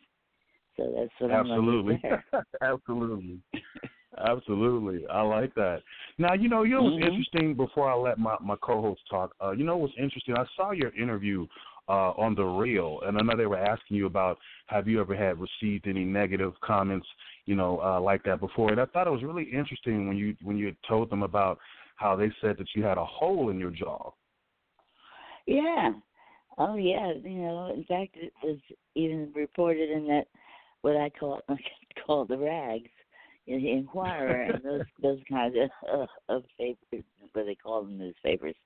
So 0.77 0.93
that's 0.97 1.11
what 1.19 1.33
I'm 1.33 1.51
Absolutely. 1.51 1.95
going 1.95 2.01
to 2.01 2.03
say 2.03 2.11
to 2.33 2.37
her. 2.39 2.45
Absolutely. 2.63 3.39
Absolutely. 4.19 5.07
I 5.09 5.23
like 5.23 5.55
that. 5.55 5.83
Now, 6.19 6.35
you 6.35 6.49
know, 6.49 6.65
you 6.65 6.75
know 6.75 6.83
what's 6.85 6.97
Mhm. 6.97 7.07
interesting 7.07 7.55
before 7.55 7.91
I 7.91 7.95
let 7.95 8.19
my, 8.19 8.37
my 8.41 8.57
co 8.57 8.83
host 8.83 9.03
talk, 9.09 9.35
uh, 9.41 9.53
you 9.53 9.65
know 9.65 9.77
what's 9.77 9.95
interesting? 9.97 10.37
I 10.37 10.45
saw 10.57 10.73
your 10.73 10.95
interview 10.97 11.47
uh 11.89 12.13
on 12.13 12.35
the 12.35 12.45
real 12.45 13.01
and 13.05 13.17
I 13.19 13.23
know 13.23 13.37
they 13.37 13.47
were 13.47 13.57
asking 13.59 13.97
you 13.97 14.07
about 14.07 14.39
have 14.67 14.87
you 14.87 15.01
ever 15.01 15.17
had 15.17 15.39
received 15.41 15.89
any 15.89 16.05
negative 16.05 16.53
comments, 16.61 17.07
you 17.47 17.55
know, 17.57 17.81
uh 17.83 18.01
like 18.01 18.23
that 18.25 18.41
before. 18.41 18.71
And 18.71 18.81
I 18.81 18.85
thought 18.87 19.07
it 19.07 19.11
was 19.11 19.23
really 19.23 19.45
interesting 19.45 20.07
when 20.07 20.17
you 20.17 20.37
when 20.43 20.57
you 20.57 20.67
had 20.67 20.77
told 20.87 21.11
them 21.11 21.23
about 21.23 21.59
how 21.97 22.17
they 22.17 22.31
said 22.41 22.57
that 22.59 22.69
you 22.75 22.83
had 22.83 22.99
a 22.99 23.05
hole 23.05 23.51
in 23.51 23.59
your 23.59 23.71
jaw. 23.71 24.13
Yeah. 25.47 25.93
Oh 26.59 26.77
yeah. 26.77 27.13
You 27.25 27.39
know, 27.43 27.73
in 27.75 27.85
fact, 27.85 28.17
it 28.17 28.33
was 28.43 28.59
even 28.95 29.33
reported 29.35 29.91
in 29.91 30.07
that 30.09 30.27
what 30.83 30.97
I 30.97 31.11
call 31.11 31.41
call 32.07 32.25
the 32.25 32.39
rags, 32.39 32.91
in 33.47 33.63
the 33.63 33.71
Inquirer, 33.71 34.43
and 34.43 34.65
those 34.65 34.83
those 35.03 35.21
kinds 35.29 35.57
of 35.57 36.09
uh, 36.29 36.29
of 36.35 36.45
papers, 36.59 37.05
what 37.33 37.47
they 37.47 37.55
call 37.55 37.83
them 37.83 37.99
newspapers. 37.99 38.57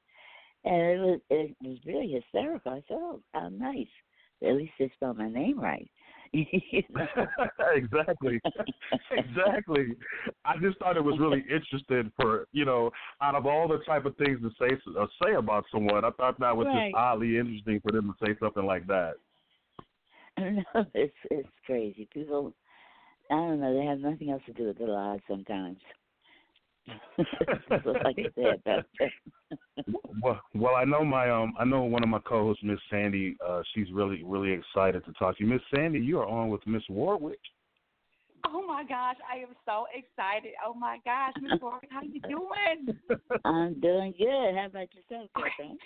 And 0.64 0.76
it 0.76 0.98
was 0.98 1.20
it 1.30 1.56
was 1.62 1.78
really 1.84 2.12
hysterical. 2.12 2.72
I 2.72 2.82
said, 2.88 2.96
"Oh, 2.98 3.20
how 3.32 3.48
nice! 3.48 3.86
At 4.42 4.56
least 4.56 4.72
they 4.78 4.90
spelled 4.96 5.18
my 5.18 5.28
name 5.28 5.60
right." 5.60 5.88
exactly, 6.34 8.40
exactly. 9.12 9.86
I 10.44 10.56
just 10.60 10.78
thought 10.78 10.96
it 10.96 11.04
was 11.04 11.16
really 11.20 11.44
interesting 11.48 12.10
for 12.16 12.48
you 12.52 12.64
know, 12.64 12.90
out 13.22 13.36
of 13.36 13.46
all 13.46 13.68
the 13.68 13.78
type 13.86 14.04
of 14.04 14.16
things 14.16 14.40
to 14.40 14.50
say 14.58 14.76
uh, 14.98 15.06
say 15.22 15.34
about 15.34 15.64
someone, 15.70 16.04
I 16.04 16.10
thought 16.10 16.40
that 16.40 16.56
was 16.56 16.66
Right. 16.66 16.86
just 16.86 16.96
oddly 16.96 17.38
interesting 17.38 17.80
for 17.80 17.92
them 17.92 18.12
to 18.12 18.26
say 18.26 18.34
something 18.40 18.64
like 18.64 18.86
that. 18.88 19.14
I. 20.36 20.64
It's 20.94 21.14
it's 21.30 21.48
crazy. 21.66 22.08
People, 22.12 22.52
I 23.30 23.34
don't 23.34 23.60
know. 23.60 23.74
They 23.74 23.86
have 23.86 23.98
nothing 24.00 24.30
else 24.30 24.42
to 24.46 24.52
do 24.52 24.64
with 24.64 24.78
their 24.78 24.88
lives 24.88 25.22
sometimes. 25.28 25.78
Like 28.04 28.18
I 28.18 28.56
said, 28.66 28.84
Well, 30.22 30.40
well, 30.54 30.74
I 30.74 30.84
know 30.84 31.04
my 31.04 31.30
um, 31.30 31.54
I 31.58 31.64
know 31.64 31.82
one 31.82 32.02
of 32.02 32.08
my 32.08 32.18
co-hosts, 32.20 32.62
Miss 32.62 32.78
Sandy. 32.90 33.36
Uh, 33.46 33.62
she's 33.74 33.90
really, 33.92 34.22
really 34.24 34.52
excited 34.52 35.04
to 35.04 35.12
talk 35.14 35.36
to 35.38 35.44
you, 35.44 35.50
Miss 35.50 35.62
Sandy. 35.74 35.98
You 35.98 36.20
are 36.20 36.26
on 36.28 36.48
with 36.48 36.66
Miss 36.66 36.82
Warwick. 36.88 37.40
Oh 38.46 38.64
my 38.66 38.84
gosh, 38.84 39.16
I 39.30 39.38
am 39.38 39.54
so 39.64 39.86
excited. 39.94 40.52
Oh 40.64 40.74
my 40.74 40.98
gosh, 41.04 41.32
Miss 41.40 41.60
Warwick, 41.60 41.88
how 41.90 42.02
you 42.02 42.20
doing? 42.20 42.98
I'm 43.44 43.80
doing 43.80 44.14
good. 44.18 44.54
How 44.54 44.66
about 44.66 44.88
yourself, 44.94 45.30
girlfriend? 45.34 45.78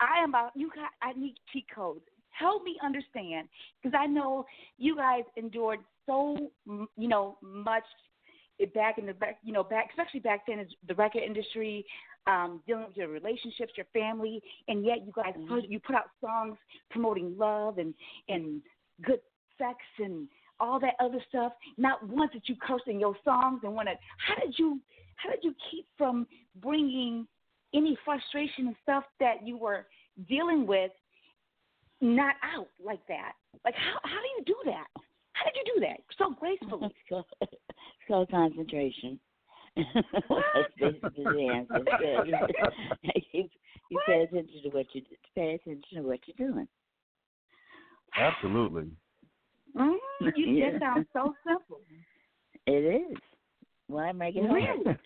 I 0.00 0.22
am 0.22 0.30
about 0.30 0.52
you. 0.54 0.70
Got, 0.74 0.90
I 1.02 1.12
need 1.18 1.34
cheat 1.52 1.66
codes. 1.74 2.00
Help 2.38 2.64
me 2.64 2.76
understand, 2.82 3.48
because 3.82 3.96
I 3.98 4.06
know 4.06 4.44
you 4.78 4.96
guys 4.96 5.22
endured 5.36 5.80
so 6.06 6.36
you 6.66 7.08
know 7.08 7.38
much 7.42 7.84
back 8.74 8.98
in 8.98 9.06
the 9.06 9.14
back, 9.14 9.38
you 9.42 9.52
know 9.52 9.64
back, 9.64 9.88
especially 9.90 10.20
back 10.20 10.42
then, 10.46 10.58
is 10.58 10.68
the 10.86 10.94
record 10.94 11.22
industry, 11.22 11.84
um, 12.26 12.60
dealing 12.66 12.86
with 12.86 12.96
your 12.96 13.08
relationships, 13.08 13.72
your 13.76 13.86
family, 13.92 14.40
and 14.68 14.84
yet 14.84 14.98
you 15.04 15.12
guys 15.14 15.34
put, 15.48 15.64
you 15.68 15.78
put 15.80 15.96
out 15.96 16.06
songs 16.20 16.56
promoting 16.90 17.36
love 17.38 17.78
and 17.78 17.94
and 18.28 18.62
good 19.02 19.20
sex 19.58 19.78
and 19.98 20.28
all 20.60 20.78
that 20.80 20.94
other 21.00 21.18
stuff. 21.28 21.52
Not 21.78 22.06
once 22.08 22.32
did 22.32 22.42
you 22.46 22.56
curse 22.60 22.82
in 22.86 23.00
your 23.00 23.16
songs 23.24 23.60
and 23.64 23.74
want 23.74 23.88
to. 23.88 23.94
How 24.18 24.36
did 24.44 24.54
you 24.58 24.80
how 25.16 25.30
did 25.30 25.40
you 25.42 25.54
keep 25.70 25.86
from 25.96 26.26
bringing 26.60 27.26
any 27.74 27.96
frustration 28.04 28.68
and 28.68 28.76
stuff 28.82 29.04
that 29.20 29.46
you 29.46 29.56
were 29.56 29.86
dealing 30.28 30.66
with 30.66 30.92
not 32.04 32.36
out 32.42 32.68
like 32.84 33.06
that? 33.08 33.32
Like 33.64 33.74
how 33.74 33.98
how 34.02 34.20
do 34.20 34.28
you 34.38 34.44
do 34.46 34.56
that? 34.66 34.86
How 35.32 35.44
did 35.46 35.54
you 35.56 35.74
do 35.74 35.80
that 35.80 36.00
so 36.16 36.34
gracefully? 36.38 36.94
so 37.08 37.16
called, 37.16 37.24
it's 37.40 37.60
called 38.06 38.30
concentration. 38.30 39.18
That's 39.76 40.72
basically 40.78 41.24
the 41.24 41.48
answer. 41.52 41.84
Yeah. 42.00 42.22
you, 43.32 43.48
you 43.90 43.98
pay 44.06 44.22
attention 44.22 44.62
to 44.62 44.68
what 44.68 44.86
you 44.92 45.02
pay 45.34 45.54
attention 45.54 45.82
to 45.94 46.02
what 46.02 46.20
you're 46.26 46.48
doing. 46.48 46.68
Absolutely. 48.16 48.86
Mm, 49.76 49.96
you 50.36 50.46
Yeah. 50.54 50.72
that 50.72 50.80
sounds 50.80 51.06
so 51.12 51.34
simple. 51.46 51.80
It 52.66 53.10
is. 53.10 53.16
Why 53.88 54.12
make 54.12 54.36
it 54.36 54.46
hard? 54.46 54.98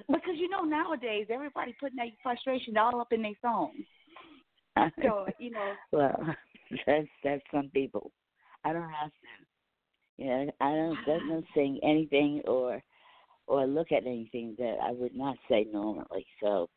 Because 0.07 0.35
you 0.37 0.49
know 0.49 0.63
nowadays 0.63 1.27
everybody 1.31 1.75
putting 1.81 1.97
that 1.97 2.09
frustration 2.23 2.77
all 2.77 3.01
up 3.01 3.13
in 3.13 3.23
their 3.23 3.33
songs. 3.41 3.85
So 5.03 5.27
you 5.39 5.51
know, 5.51 5.73
well, 5.93 6.35
that's 6.87 7.09
that's 7.23 7.43
some 7.53 7.71
people. 7.73 8.11
I 8.65 8.73
don't 8.73 8.83
have 8.83 9.11
to. 9.11 10.23
You 10.23 10.27
know, 10.27 10.51
I 10.61 10.71
don't 10.71 10.99
doesn't 11.07 11.47
sing 11.55 11.81
anything 11.83 12.43
or 12.47 12.83
or 13.47 13.67
look 13.67 13.93
at 13.93 14.07
anything 14.07 14.55
that 14.59 14.79
I 14.83 14.93
would 14.93 15.15
not 15.15 15.37
say 15.49 15.67
normally. 15.71 16.27
So, 16.43 16.69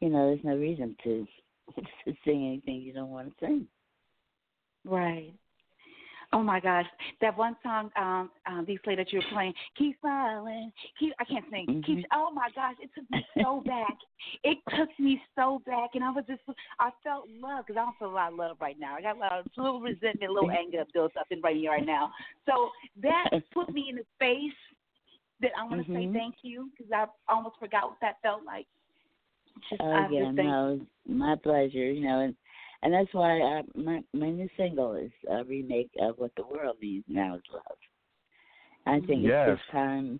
you 0.00 0.10
know, 0.10 0.28
there's 0.28 0.44
no 0.44 0.56
reason 0.56 0.96
to 1.04 1.26
to 1.76 2.14
sing 2.24 2.46
anything 2.46 2.82
you 2.82 2.92
don't 2.92 3.10
want 3.10 3.28
to 3.38 3.46
sing. 3.46 3.66
right. 4.84 5.32
Oh 6.34 6.42
my 6.42 6.60
gosh, 6.60 6.86
that 7.20 7.36
one 7.36 7.56
song, 7.62 7.90
um, 7.96 8.30
um, 8.46 8.64
these 8.66 8.78
play 8.82 8.96
that 8.96 9.12
you 9.12 9.18
were 9.18 9.24
playing, 9.32 9.52
keep 9.76 9.98
smiling, 10.00 10.72
keep. 10.98 11.12
I 11.20 11.24
can't 11.24 11.44
sing. 11.50 11.66
Mhm. 11.66 11.84
Keep. 11.84 12.06
Oh 12.12 12.30
my 12.32 12.48
gosh, 12.54 12.76
it 12.80 12.90
took 12.94 13.10
me 13.10 13.24
so 13.38 13.60
back. 13.66 13.98
It 14.42 14.58
took 14.76 14.88
me 14.98 15.22
so 15.34 15.60
back, 15.66 15.90
and 15.94 16.02
I 16.02 16.10
was 16.10 16.24
just, 16.26 16.40
I 16.80 16.90
felt 17.04 17.28
love 17.28 17.66
because 17.66 17.78
I 17.78 17.84
don't 17.84 17.98
feel 17.98 18.08
a 18.08 18.14
lot 18.14 18.32
of 18.32 18.38
love 18.38 18.56
right 18.60 18.78
now. 18.78 18.94
I 18.96 19.02
got 19.02 19.16
a 19.16 19.18
lot 19.18 19.38
of 19.40 19.46
a 19.58 19.62
little 19.62 19.80
resentment, 19.80 20.30
a 20.30 20.32
little 20.32 20.50
anger 20.50 20.84
built 20.94 21.16
up 21.18 21.26
in 21.30 21.40
right 21.42 21.56
here 21.56 21.70
right 21.70 21.84
now. 21.84 22.10
So 22.46 22.70
that 23.02 23.28
put 23.52 23.72
me 23.74 23.90
in 23.90 23.98
a 23.98 24.04
space 24.16 24.56
that 25.42 25.50
I 25.58 25.64
want 25.64 25.84
to 25.84 25.92
say 25.92 26.06
Mhm. 26.06 26.14
thank 26.14 26.36
you 26.42 26.70
because 26.70 26.90
I 26.92 27.06
almost 27.28 27.56
forgot 27.58 27.90
what 27.90 28.00
that 28.00 28.22
felt 28.22 28.44
like. 28.44 28.66
Just, 29.68 29.82
Oh 29.82 29.92
I 29.92 30.08
yeah, 30.10 30.24
just 30.24 30.36
no, 30.36 30.80
my 31.06 31.36
pleasure. 31.36 31.90
You 31.92 32.06
know, 32.06 32.20
and 32.20 32.34
and 32.82 32.92
that's 32.92 33.12
why 33.12 33.40
I, 33.40 33.62
my 33.74 34.00
my 34.12 34.30
new 34.30 34.48
single 34.56 34.94
is 34.94 35.12
a 35.30 35.44
remake 35.44 35.90
of 36.00 36.18
what 36.18 36.32
the 36.36 36.46
world 36.46 36.76
needs 36.80 37.04
now 37.08 37.36
is 37.36 37.42
love. 37.52 37.78
I 38.86 39.00
think 39.06 39.24
Yes. 39.24 39.48
it's 39.48 39.60
just 39.60 39.70
time 39.72 40.18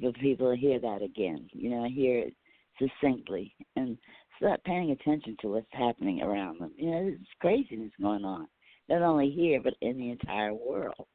for 0.00 0.12
people 0.12 0.50
to 0.52 0.60
hear 0.60 0.78
that 0.78 1.02
again. 1.02 1.48
You 1.52 1.70
know, 1.70 1.84
hear 1.88 2.18
it 2.20 2.34
succinctly 2.78 3.54
and 3.76 3.96
start 4.36 4.62
paying 4.64 4.90
attention 4.90 5.36
to 5.40 5.48
what's 5.48 5.66
happening 5.70 6.22
around 6.22 6.60
them. 6.60 6.72
You 6.76 6.90
know, 6.90 7.02
there's 7.04 7.18
craziness 7.40 7.92
going 8.00 8.24
on, 8.24 8.46
not 8.88 9.02
only 9.02 9.30
here 9.30 9.60
but 9.62 9.74
in 9.80 9.96
the 9.96 10.10
entire 10.10 10.52
world. 10.52 11.06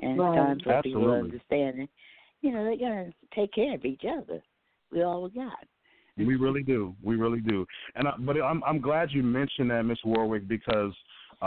And 0.00 0.18
Right. 0.18 0.28
it's 0.28 0.36
time 0.36 0.60
for 0.64 0.82
people 0.82 1.04
to 1.06 1.12
understand 1.12 1.80
that, 1.80 1.88
you 2.40 2.52
know, 2.52 2.64
they 2.64 2.76
gotta 2.76 3.12
take 3.34 3.52
care 3.52 3.74
of 3.74 3.84
each 3.84 4.02
other. 4.04 4.42
We 4.90 5.02
all 5.02 5.28
got. 5.28 5.64
We 6.16 6.36
really 6.36 6.62
do. 6.62 6.94
We 7.02 7.16
really 7.16 7.40
do. 7.40 7.66
And 7.94 8.08
I, 8.08 8.12
but 8.18 8.36
I'm 8.40 8.62
I'm 8.64 8.80
glad 8.80 9.10
you 9.10 9.22
mentioned 9.22 9.70
that, 9.70 9.82
Miss 9.84 9.98
Warwick, 10.04 10.46
because 10.48 10.92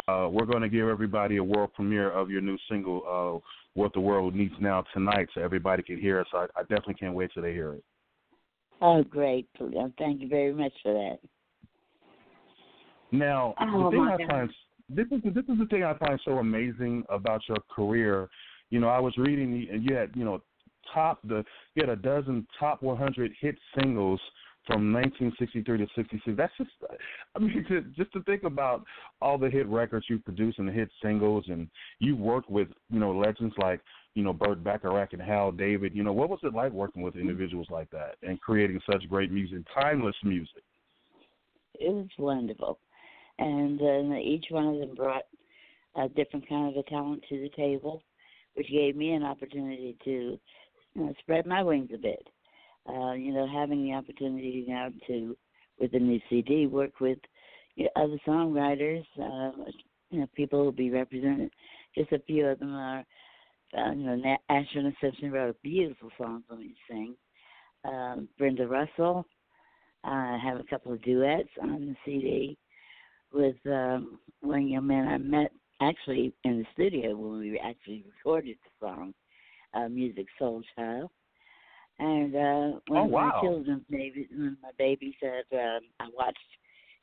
uh, 0.07 0.27
we're 0.31 0.45
going 0.45 0.61
to 0.61 0.69
give 0.69 0.87
everybody 0.87 1.37
a 1.37 1.43
world 1.43 1.71
premiere 1.75 2.11
of 2.11 2.29
your 2.29 2.41
new 2.41 2.57
single, 2.69 3.03
uh, 3.07 3.47
"What 3.75 3.93
the 3.93 3.99
World 3.99 4.35
Needs 4.35 4.55
Now" 4.59 4.83
tonight, 4.93 5.27
so 5.33 5.41
everybody 5.41 5.83
can 5.83 5.99
hear 5.99 6.19
it. 6.19 6.27
So 6.31 6.39
I, 6.39 6.45
I 6.55 6.61
definitely 6.61 6.95
can't 6.95 7.13
wait 7.13 7.31
till 7.33 7.43
they 7.43 7.53
hear 7.53 7.73
it. 7.73 7.83
Oh, 8.81 9.03
great. 9.03 9.47
Thank 9.97 10.21
you 10.21 10.27
very 10.27 10.53
much 10.53 10.73
for 10.81 10.93
that. 10.93 11.19
Now, 13.11 13.53
Oh, 13.59 13.85
the 13.85 13.91
thing 13.91 14.01
I 14.01 14.17
God. 14.17 14.27
find 14.27 14.49
this 14.89 15.05
is 15.11 15.33
this 15.33 15.45
is 15.47 15.59
the 15.59 15.67
thing 15.69 15.83
I 15.83 15.97
find 15.97 16.19
so 16.25 16.39
amazing 16.39 17.03
about 17.09 17.41
your 17.47 17.57
career. 17.73 18.27
You 18.71 18.79
know, 18.79 18.89
I 18.89 18.99
was 18.99 19.15
reading 19.17 19.67
and 19.71 19.87
you 19.87 19.95
had 19.95 20.09
you 20.15 20.25
know 20.25 20.41
top 20.93 21.19
the 21.23 21.45
you 21.75 21.83
had 21.83 21.89
a 21.89 21.95
dozen 21.95 22.45
top 22.59 22.81
100 22.81 23.31
hit 23.39 23.55
singles 23.77 24.19
from 24.65 24.93
1963 24.93 25.77
to 25.77 25.87
66. 25.95 26.37
That's 26.37 26.53
just 26.57 26.71
I 27.35 27.39
mean 27.39 27.65
to, 27.69 27.81
just 27.95 28.13
to 28.13 28.23
think 28.23 28.43
about 28.43 28.83
all 29.21 29.37
the 29.37 29.49
hit 29.49 29.67
records 29.67 30.05
you 30.09 30.19
produced 30.19 30.59
and 30.59 30.67
the 30.67 30.71
hit 30.71 30.89
singles, 31.01 31.45
and 31.47 31.67
you 31.99 32.15
worked 32.15 32.49
with 32.49 32.67
you 32.89 32.99
know 32.99 33.11
legends 33.11 33.55
like 33.57 33.81
you 34.15 34.23
know 34.23 34.33
Burt 34.33 34.63
Bacharach 34.63 35.13
and 35.13 35.21
Hal 35.21 35.51
David. 35.51 35.95
You 35.95 36.03
know, 36.03 36.13
what 36.13 36.29
was 36.29 36.39
it 36.43 36.53
like 36.53 36.71
working 36.71 37.01
with 37.01 37.15
individuals 37.15 37.67
like 37.69 37.89
that 37.91 38.15
and 38.21 38.39
creating 38.39 38.79
such 38.89 39.07
great 39.09 39.31
music, 39.31 39.59
timeless 39.73 40.15
music? 40.23 40.63
It 41.75 41.91
was 41.91 42.07
wonderful. 42.17 42.79
And 43.39 43.81
uh, 43.81 44.17
each 44.17 44.45
one 44.49 44.67
of 44.67 44.79
them 44.79 44.95
brought 44.95 45.23
a 45.95 46.07
different 46.09 46.47
kind 46.47 46.69
of 46.69 46.77
a 46.77 46.89
talent 46.89 47.23
to 47.29 47.39
the 47.39 47.49
table, 47.49 48.03
which 48.55 48.69
gave 48.69 48.95
me 48.95 49.13
an 49.13 49.23
opportunity 49.23 49.97
to 50.05 50.11
you 50.11 50.39
know, 50.95 51.13
spread 51.19 51.45
my 51.45 51.63
wings 51.63 51.89
a 51.93 51.97
bit. 51.97 52.27
Uh, 52.87 53.13
you 53.13 53.33
know, 53.33 53.47
having 53.47 53.83
the 53.83 53.93
opportunity 53.93 54.65
now 54.67 54.89
to, 55.07 55.37
with 55.79 55.91
the 55.91 55.99
new 55.99 56.19
CD, 56.29 56.67
work 56.67 56.99
with 56.99 57.17
you 57.75 57.85
know, 57.85 58.03
other 58.03 58.19
songwriters, 58.27 59.05
uh, 59.21 59.51
you 60.09 60.19
know, 60.19 60.27
people 60.35 60.59
who 60.59 60.65
will 60.65 60.71
be 60.71 60.89
represented. 60.89 61.49
Just 61.95 62.11
a 62.11 62.19
few 62.19 62.47
of 62.47 62.59
them 62.59 62.73
are, 62.73 63.05
uh, 63.77 63.91
you 63.91 64.05
know, 64.05 64.37
Ashford 64.49 64.85
and 64.85 64.95
Simpson 65.01 65.31
wrote 65.31 65.49
a 65.49 65.55
beautiful 65.63 66.09
song 66.17 66.43
for 66.47 66.55
me 66.55 66.69
to 66.69 66.93
sing. 66.93 67.15
Um, 67.85 68.27
Brenda 68.37 68.67
Russell, 68.67 69.25
I 70.03 70.37
have 70.43 70.59
a 70.59 70.63
couple 70.63 70.93
of 70.93 71.01
duets 71.03 71.49
on 71.61 71.85
the 71.85 71.95
CD 72.05 72.57
with 73.33 73.55
um, 73.65 74.19
one 74.41 74.67
young 74.67 74.87
man 74.87 75.07
I 75.07 75.17
met 75.17 75.51
actually 75.81 76.33
in 76.43 76.59
the 76.59 76.65
studio 76.73 77.15
when 77.15 77.39
we 77.39 77.59
actually 77.59 78.05
recorded 78.15 78.57
the 78.63 78.85
song, 78.85 79.13
uh, 79.73 79.89
Music 79.89 80.27
Soul 80.37 80.61
Child. 80.75 81.09
And 81.99 82.35
uh, 82.35 82.79
one 82.87 83.01
Oh, 83.01 83.05
of 83.05 83.11
wow. 83.11 83.31
my 83.33 83.41
children's 83.41 83.83
babies, 83.89 84.27
one 84.31 84.47
of 84.47 84.61
my 84.61 84.71
babies 84.77 85.13
said 85.19 85.43
um, 85.53 85.81
I 85.99 86.07
watched 86.15 86.37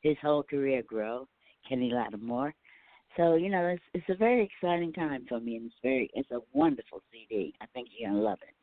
his 0.01 0.17
whole 0.21 0.43
career 0.43 0.83
grow, 0.85 1.27
Kenny 1.67 1.91
Lattimore. 1.93 2.53
So 3.17 3.35
you 3.35 3.49
know, 3.49 3.67
it's 3.67 3.83
it's 3.93 4.09
a 4.09 4.15
very 4.15 4.43
exciting 4.43 4.93
time 4.93 5.25
for 5.27 5.39
me, 5.39 5.57
and 5.57 5.65
it's 5.67 5.75
very 5.81 6.09
it's 6.13 6.31
a 6.31 6.39
wonderful 6.53 7.01
CD. 7.11 7.53
I 7.61 7.65
think 7.73 7.89
you're 7.97 8.09
gonna 8.09 8.21
love 8.21 8.39
it. 8.41 8.55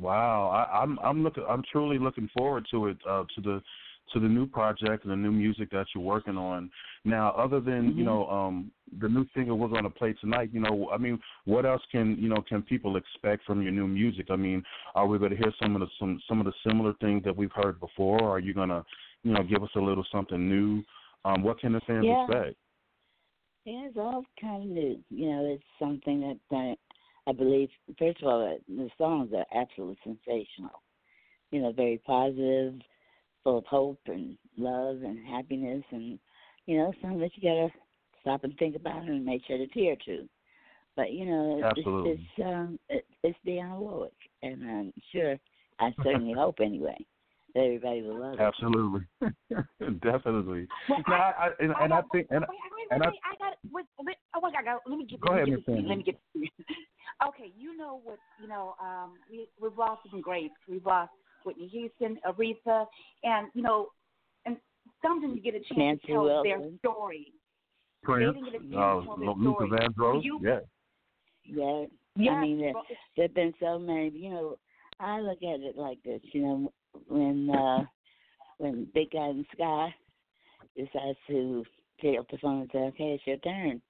Wow, 0.00 0.48
I, 0.48 0.82
I'm 0.82 0.98
I'm 1.00 1.22
looking 1.22 1.44
I'm 1.48 1.62
truly 1.70 1.98
looking 1.98 2.28
forward 2.36 2.66
to 2.70 2.88
it 2.88 2.98
uh, 3.08 3.24
to 3.34 3.40
the 3.40 3.62
to 4.12 4.20
the 4.20 4.28
new 4.28 4.46
project 4.46 5.04
and 5.04 5.12
the 5.12 5.16
new 5.16 5.32
music 5.32 5.70
that 5.70 5.86
you're 5.94 6.04
working 6.04 6.36
on. 6.36 6.70
Now, 7.04 7.30
other 7.32 7.60
than 7.60 7.94
you 7.96 8.02
Mhm. 8.02 8.04
know 8.04 8.26
um, 8.28 8.70
the 9.00 9.08
new 9.08 9.26
single 9.34 9.58
we're 9.58 9.68
going 9.68 9.84
to 9.84 9.90
play 9.90 10.12
tonight, 10.14 10.50
you 10.52 10.60
know, 10.60 10.90
I 10.92 10.98
mean, 10.98 11.18
what 11.44 11.66
else 11.66 11.82
can 11.90 12.16
you 12.18 12.28
know 12.28 12.42
can 12.48 12.62
people 12.62 12.96
expect 12.96 13.44
from 13.44 13.62
your 13.62 13.72
new 13.72 13.86
music? 13.88 14.26
I 14.30 14.36
mean, 14.36 14.62
are 14.94 15.06
we 15.06 15.18
going 15.18 15.30
to 15.32 15.36
hear 15.36 15.52
some 15.60 15.74
of 15.74 15.80
the 15.80 15.88
some 15.98 16.20
some 16.28 16.40
of 16.40 16.46
the 16.46 16.52
similar 16.66 16.94
things 17.00 17.24
that 17.24 17.36
we've 17.36 17.52
heard 17.52 17.80
before? 17.80 18.22
Or 18.22 18.30
are 18.36 18.40
you 18.40 18.54
going 18.54 18.68
to 18.70 18.84
you 19.22 19.32
know 19.32 19.42
give 19.42 19.62
us 19.62 19.70
a 19.76 19.80
little 19.80 20.04
something 20.12 20.48
new 20.48 20.82
Um, 21.24 21.42
what 21.42 21.58
can 21.58 21.72
the 21.72 21.80
fans 21.80 22.06
Yeah. 22.06 22.22
expect? 22.22 22.56
Yeah, 23.64 23.86
it's 23.88 23.96
all 23.96 24.24
kind 24.40 24.62
of 24.62 24.68
new. 24.68 25.04
You 25.10 25.26
know, 25.28 25.44
it's 25.46 25.64
something 25.78 26.20
that 26.20 26.56
I, 26.56 26.76
I 27.28 27.32
believe. 27.32 27.68
First 27.98 28.22
of 28.22 28.28
all, 28.28 28.58
the 28.68 28.88
songs 28.96 29.32
are 29.34 29.44
absolutely 29.52 29.98
sensational. 30.04 30.82
You 31.50 31.62
know, 31.62 31.72
very 31.72 31.98
positive, 32.06 32.74
full 33.46 33.58
of 33.58 33.66
hope 33.66 34.00
and 34.06 34.36
love 34.58 35.02
and 35.02 35.24
happiness, 35.24 35.84
and 35.92 36.18
you 36.66 36.76
know, 36.76 36.92
something 37.00 37.20
that 37.20 37.30
you 37.36 37.48
gotta 37.48 37.68
stop 38.20 38.42
and 38.42 38.58
think 38.58 38.74
about 38.74 39.04
and 39.04 39.24
make 39.24 39.42
sure 39.46 39.56
to 39.56 39.68
tear 39.68 39.94
to. 40.04 40.28
But 40.96 41.12
you 41.12 41.26
know, 41.26 41.58
it's 41.60 41.78
Absolutely. 41.78 42.10
it's, 42.10 42.20
it's 42.36 42.44
um 42.44 42.78
it, 42.88 43.06
it's 43.22 43.38
Dionne 43.46 43.78
Warwick, 43.78 44.16
and 44.42 44.68
I'm 44.68 44.92
sure 45.12 45.36
I 45.78 45.94
certainly 46.02 46.32
hope 46.36 46.56
anyway 46.60 46.96
that 47.54 47.60
everybody 47.60 48.02
will 48.02 48.18
love 48.18 48.34
it. 48.34 48.40
Absolutely, 48.40 49.02
definitely. 50.02 50.66
Well, 50.88 51.02
No, 51.06 51.14
I, 51.14 51.32
I, 51.38 51.48
and, 51.60 51.72
and 51.80 51.94
I 51.94 52.02
think, 52.10 52.26
and, 52.30 52.40
wait, 52.48 52.58
wait, 52.76 52.86
and 52.90 53.00
wait, 53.00 53.06
I- 53.06 53.30
I 53.30 53.50
got 53.50 53.58
wait, 53.72 53.86
wait, 54.00 54.16
oh 54.34 54.40
my 54.40 54.50
God, 54.50 54.66
I 54.66 54.90
let 54.90 54.98
me 54.98 55.06
get 55.06 55.20
Go 55.20 55.34
let 55.34 55.46
me 55.46 55.52
ahead, 55.52 55.64
get 55.66 55.86
Let 55.86 55.98
me 55.98 56.02
get 56.02 56.20
Okay, 57.28 57.52
you 57.56 57.76
know 57.76 58.00
what 58.02 58.18
you 58.40 58.48
know, 58.48 58.74
um 58.82 59.12
we 59.30 59.46
we've 59.62 59.78
lost 59.78 60.00
some 60.10 60.20
greats. 60.20 60.54
We've 60.68 60.84
lost 60.84 61.12
Whitney 61.46 61.68
Houston, 61.68 62.18
Aretha, 62.26 62.86
and 63.22 63.48
you 63.54 63.62
know 63.62 63.88
and 64.44 64.56
sometimes 65.02 65.34
you 65.36 65.42
get 65.42 65.54
a 65.54 65.60
chance 65.60 65.78
Nancy 65.78 66.06
to 66.08 66.12
tell 66.12 66.42
their 66.42 66.60
story. 66.80 67.32
Prince, 68.02 68.34
They 68.34 68.50
didn't 68.50 68.70
get 68.70 68.70
to 68.72 68.78
uh, 68.78 69.04
tell 69.04 69.16
their 69.16 69.28
Luther. 69.30 69.66
Vandross, 69.66 70.24
You- 70.24 70.40
yeah, 70.42 70.60
Yeah, 71.44 71.86
Yes, 72.18 72.32
I 72.32 72.40
mean, 72.40 72.60
there, 72.60 72.72
well, 72.72 72.84
there've 73.16 73.34
been 73.34 73.52
so 73.60 73.78
many. 73.78 74.08
You 74.08 74.30
know, 74.30 74.58
I 75.00 75.20
look 75.20 75.42
at 75.42 75.60
it 75.60 75.76
like 75.76 76.02
this. 76.02 76.20
You 76.32 76.42
know, 76.42 76.72
when 77.08 77.50
uh 77.50 77.84
when 78.58 78.88
Big 78.94 79.10
Guy 79.10 79.28
in 79.28 79.38
the 79.38 79.44
Sky 79.54 79.94
decides 80.76 81.18
to 81.28 81.64
pick 82.00 82.18
up 82.18 82.26
the 82.30 82.38
phone 82.38 82.62
and 82.62 82.70
say, 82.72 82.78
"Okay, 82.78 83.12
it's 83.12 83.26
your 83.26 83.36
turn," 83.38 83.82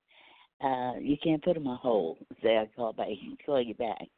uh, 0.61 0.99
you 0.99 1.17
can't 1.23 1.43
put 1.43 1.55
them 1.55 1.69
on 1.69 1.79
hold. 1.79 2.19
Say, 2.43 2.59
"I 2.59 2.67
call 2.75 2.93
back, 2.93 3.09
call 3.45 3.61
you 3.63 3.75
back," 3.75 4.09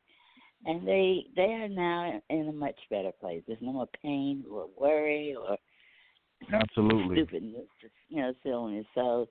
and 0.67 0.87
they 0.87 1.27
they 1.37 1.53
are 1.53 1.69
now 1.69 2.21
in 2.31 2.49
a 2.49 2.53
much 2.53 2.79
better 2.91 3.13
place. 3.21 3.43
There's 3.47 3.63
no 3.63 3.73
more 3.73 3.89
pain 4.03 4.45
or 4.51 4.69
worry 4.77 5.35
or 5.35 5.57
absolutely. 6.53 7.17
stupidness, 7.17 7.67
you 8.09 8.23
know, 8.23 8.33
silliness. 8.43 8.87
So 8.95 9.29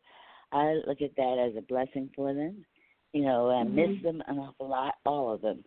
I 0.51 0.79
look 0.87 1.01
at 1.01 1.15
that 1.15 1.49
as 1.49 1.57
a 1.57 1.65
blessing 1.65 2.09
for 2.15 2.33
them. 2.33 2.65
You 3.13 3.23
know, 3.23 3.49
I 3.49 3.63
miss 3.63 3.89
Mhm. 3.89 4.01
them 4.01 4.23
an 4.27 4.39
awful 4.39 4.67
lot, 4.67 4.95
all 5.05 5.31
of 5.31 5.41
them. 5.41 5.63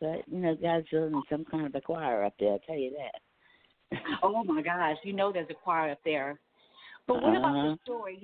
But 0.00 0.26
you 0.28 0.38
know, 0.38 0.54
God's 0.54 0.88
building 0.90 1.22
some 1.28 1.44
kind 1.44 1.66
of 1.66 1.74
a 1.74 1.80
choir 1.80 2.24
up 2.24 2.34
there. 2.38 2.52
I'll 2.52 2.58
tell 2.60 2.76
you 2.76 2.96
that. 2.96 3.20
Oh 4.22 4.44
my 4.44 4.62
gosh, 4.62 4.96
you 5.04 5.12
know 5.12 5.32
there's 5.32 5.50
a 5.50 5.54
choir 5.54 5.90
up 5.90 6.00
there. 6.04 6.38
But 7.06 7.22
what 7.22 7.36
about 7.36 7.54
Uh-huh. 7.56 7.68
the 7.70 7.78
story? 7.84 8.20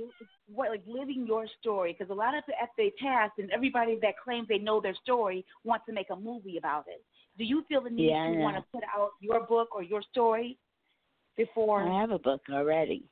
What 0.52 0.70
like 0.70 0.82
living 0.86 1.24
your 1.26 1.46
story? 1.60 1.92
Because 1.96 2.10
a 2.10 2.14
lot 2.14 2.34
of 2.34 2.42
the 2.46 2.54
FA 2.74 2.90
cast 3.00 3.38
and 3.38 3.50
everybody 3.52 3.96
that 4.02 4.14
claims 4.18 4.48
they 4.48 4.58
know 4.58 4.80
their 4.80 4.94
story 4.94 5.44
wants 5.64 5.86
to 5.86 5.92
make 5.92 6.10
a 6.10 6.16
movie 6.16 6.56
about 6.58 6.86
it. 6.88 7.04
Do 7.38 7.44
you 7.44 7.62
feel 7.68 7.80
the 7.82 7.90
need 7.90 8.10
Yeah, 8.10 8.26
to 8.30 8.36
want 8.38 8.56
to 8.56 8.62
put 8.72 8.82
out 8.94 9.12
your 9.20 9.40
book 9.46 9.74
or 9.74 9.82
your 9.82 10.02
story 10.02 10.58
before? 11.36 11.82
I 11.88 12.00
have 12.00 12.10
a 12.10 12.18
book 12.18 12.42
already. 12.50 13.04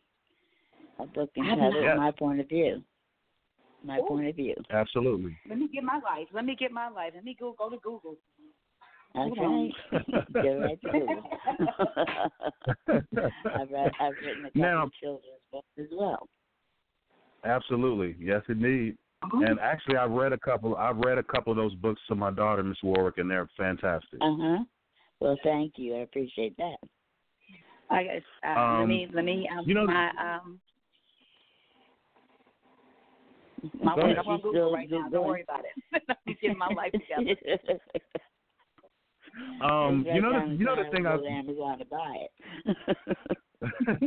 A 0.98 1.06
book 1.06 1.30
I 1.38 1.40
entitled 1.40 1.84
not. 1.84 1.96
My 1.98 2.10
Point 2.10 2.40
of 2.40 2.48
View. 2.48 2.82
My 3.82 3.98
Ooh. 3.98 4.06
point 4.08 4.26
of 4.28 4.36
view. 4.36 4.54
Absolutely. 4.70 5.34
Let 5.48 5.56
me 5.58 5.68
get 5.72 5.84
my 5.84 5.98
life. 6.00 6.28
Let 6.34 6.44
me 6.44 6.54
get 6.54 6.70
my 6.70 6.88
life. 6.90 7.12
Let 7.14 7.24
me 7.24 7.34
go 7.38 7.54
go 7.58 7.70
to 7.70 7.78
Google. 7.78 8.16
That's 9.14 9.30
Hold 9.38 9.72
right. 9.92 10.80
To 10.82 10.90
Google. 10.92 11.22
I've, 13.54 13.70
read, 13.70 13.90
I've 14.00 14.12
written 14.22 14.44
a 14.44 14.48
couple 14.48 14.60
Now- 14.60 14.82
of 14.84 14.92
children's 15.00 15.22
books 15.24 15.39
as 15.78 15.86
well. 15.92 16.28
Absolutely, 17.44 18.16
yes, 18.20 18.42
indeed. 18.48 18.96
Uh-huh. 19.22 19.44
And 19.46 19.58
actually, 19.60 19.96
I've 19.96 20.10
read 20.10 20.32
a 20.32 20.38
couple. 20.38 20.76
I've 20.76 20.96
read 20.98 21.18
a 21.18 21.22
couple 21.22 21.52
of 21.52 21.56
those 21.56 21.74
books 21.76 22.00
to 22.08 22.14
my 22.14 22.30
daughter, 22.30 22.62
Miss 22.62 22.78
Warwick, 22.82 23.18
and 23.18 23.30
they're 23.30 23.48
fantastic. 23.56 24.18
Uh 24.20 24.36
huh. 24.38 24.58
Well, 25.20 25.36
thank 25.42 25.74
you. 25.76 25.96
I 25.96 25.98
appreciate 26.00 26.56
that. 26.56 26.76
I 27.90 28.04
guess 28.04 28.22
uh, 28.46 28.48
let 28.48 28.82
Um, 28.82 28.88
me 28.88 29.08
let 29.12 29.24
me 29.24 29.48
um, 29.56 29.64
you 29.66 29.74
know- 29.74 29.86
my 29.86 30.10
um 30.10 30.60
my 33.82 33.94
Go 33.94 34.02
work 34.02 34.04
ahead. 34.06 34.18
up 34.18 34.26
on 34.26 34.36
Google 34.38 34.52
still 34.52 34.72
right 34.72 34.90
now. 34.90 34.96
Googling. 35.08 35.12
Don't 35.12 35.26
worry 35.26 35.42
about 35.42 35.64
it. 35.64 36.02
I'm 36.26 36.36
getting 36.40 36.56
my 36.58 36.68
life 36.68 36.92
together. 36.92 37.78
Um, 39.62 40.04
you 40.12 40.20
know, 40.20 40.32
the, 40.48 40.54
you 40.54 40.64
know 40.64 40.74
the 40.74 40.82
the 40.84 40.90
thing 40.90 41.06
aisle, 41.06 41.14
I, 41.14 41.16
go 41.18 41.22
to 41.22 41.28
Amazon 41.28 41.78
to 41.78 41.84
buy 41.84 42.16
it. 42.66 42.76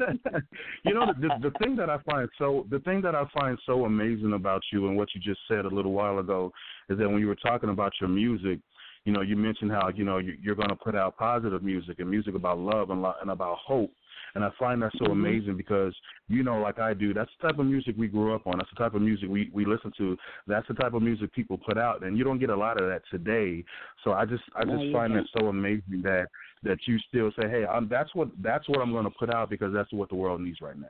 you 0.84 0.94
know 0.94 1.06
the, 1.06 1.14
the 1.20 1.50
the 1.50 1.52
thing 1.60 1.76
that 1.76 1.90
I 1.90 1.98
find 2.10 2.28
so 2.40 2.66
the 2.72 2.80
thing 2.80 3.02
that 3.02 3.14
I 3.14 3.26
find 3.38 3.58
so 3.66 3.86
amazing 3.86 4.34
about 4.34 4.62
you 4.72 4.88
and 4.88 4.98
what 4.98 5.10
you 5.14 5.22
just 5.22 5.42
said 5.48 5.66
a 5.66 5.76
little 5.76 5.92
while 5.92 6.20
ago 6.20 6.52
is 6.90 6.98
that 6.98 7.08
when 7.10 7.20
you 7.20 7.28
were 7.28 7.36
talking 7.36 7.70
about 7.70 7.94
your 8.02 8.10
music, 8.10 8.60
you 9.06 9.14
know, 9.14 9.22
you 9.22 9.36
mentioned 9.36 9.72
how 9.72 9.90
you 9.90 10.06
know 10.06 10.18
you, 10.18 10.36
you're 10.42 10.56
going 10.56 10.70
to 10.70 10.76
put 10.76 10.96
out 10.96 11.18
positive 11.18 11.62
music 11.62 12.00
and 12.00 12.10
music 12.10 12.36
about 12.36 12.58
love 12.58 12.90
and 12.90 13.02
lo- 13.02 13.16
and 13.22 13.30
about 13.30 13.58
hope. 13.58 13.92
And 14.36 14.44
I 14.44 14.50
find 14.58 14.82
that 14.82 14.92
so 14.98 15.06
Mhm. 15.06 15.12
amazing 15.12 15.58
because 15.58 15.96
you 16.28 16.42
know, 16.42 16.60
like 16.60 16.80
I 16.80 16.94
do, 16.96 17.14
that's 17.14 17.30
the 17.40 17.50
type 17.50 17.60
of 17.60 17.68
music 17.68 17.96
we 17.98 18.08
grew 18.08 18.34
up 18.34 18.48
on. 18.48 18.58
That's 18.58 18.70
the 18.72 18.84
type 18.84 18.96
of 18.96 19.02
music 19.02 19.30
we 19.30 19.52
we 19.54 19.66
listen 19.66 19.92
to. 19.98 20.18
That's 20.48 20.68
the 20.68 20.74
type 20.74 20.94
of 20.94 21.04
music 21.04 21.32
people 21.34 21.58
put 21.58 21.78
out, 21.78 22.04
and 22.04 22.18
you 22.18 22.24
don't 22.24 22.40
get 22.40 22.50
a 22.50 22.56
lot 22.56 22.82
of 22.82 22.88
that 22.90 23.04
today. 23.12 23.64
So 24.04 24.14
I 24.14 24.26
just 24.26 24.44
I 24.56 24.64
just 24.64 24.84
you 24.84 24.94
find 24.94 25.16
that 25.16 25.26
so 25.38 25.50
amazing 25.50 26.02
that 26.04 26.28
that 26.64 26.80
you 26.86 26.98
still 27.08 27.32
say, 27.40 27.50
hey, 27.50 27.66
I'm, 27.66 27.88
that's 27.88 28.14
what 28.16 28.30
that's 28.42 28.68
what 28.70 28.80
I'm 28.80 28.92
going 28.92 29.06
to 29.06 29.12
put 29.12 29.34
out 29.34 29.50
because 29.50 29.74
that's 29.74 29.92
what 29.92 30.10
the 30.10 30.16
world 30.16 30.42
needs 30.42 30.62
right 30.62 30.78
now. 30.78 30.88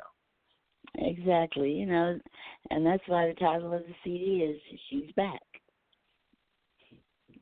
Exactly, 0.95 1.71
you 1.71 1.85
know, 1.85 2.19
and 2.69 2.85
that's 2.85 3.03
why 3.07 3.27
the 3.27 3.33
title 3.33 3.73
of 3.73 3.81
the 3.81 3.95
CD 4.03 4.43
is 4.43 4.59
"She's 4.89 5.11
Back." 5.15 5.41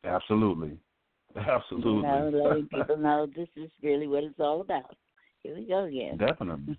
Absolutely, 0.03 0.77
absolutely, 1.35 1.91
You 1.91 2.01
know, 2.01 2.29
letting 2.33 2.67
people 2.73 2.97
know 2.97 3.27
this 3.35 3.49
is 3.55 3.69
really 3.83 4.07
what 4.07 4.23
it's 4.23 4.39
all 4.39 4.61
about. 4.61 4.95
Here 5.43 5.55
we 5.55 5.67
go 5.67 5.85
again. 5.85 6.17
definitely. 6.17 6.77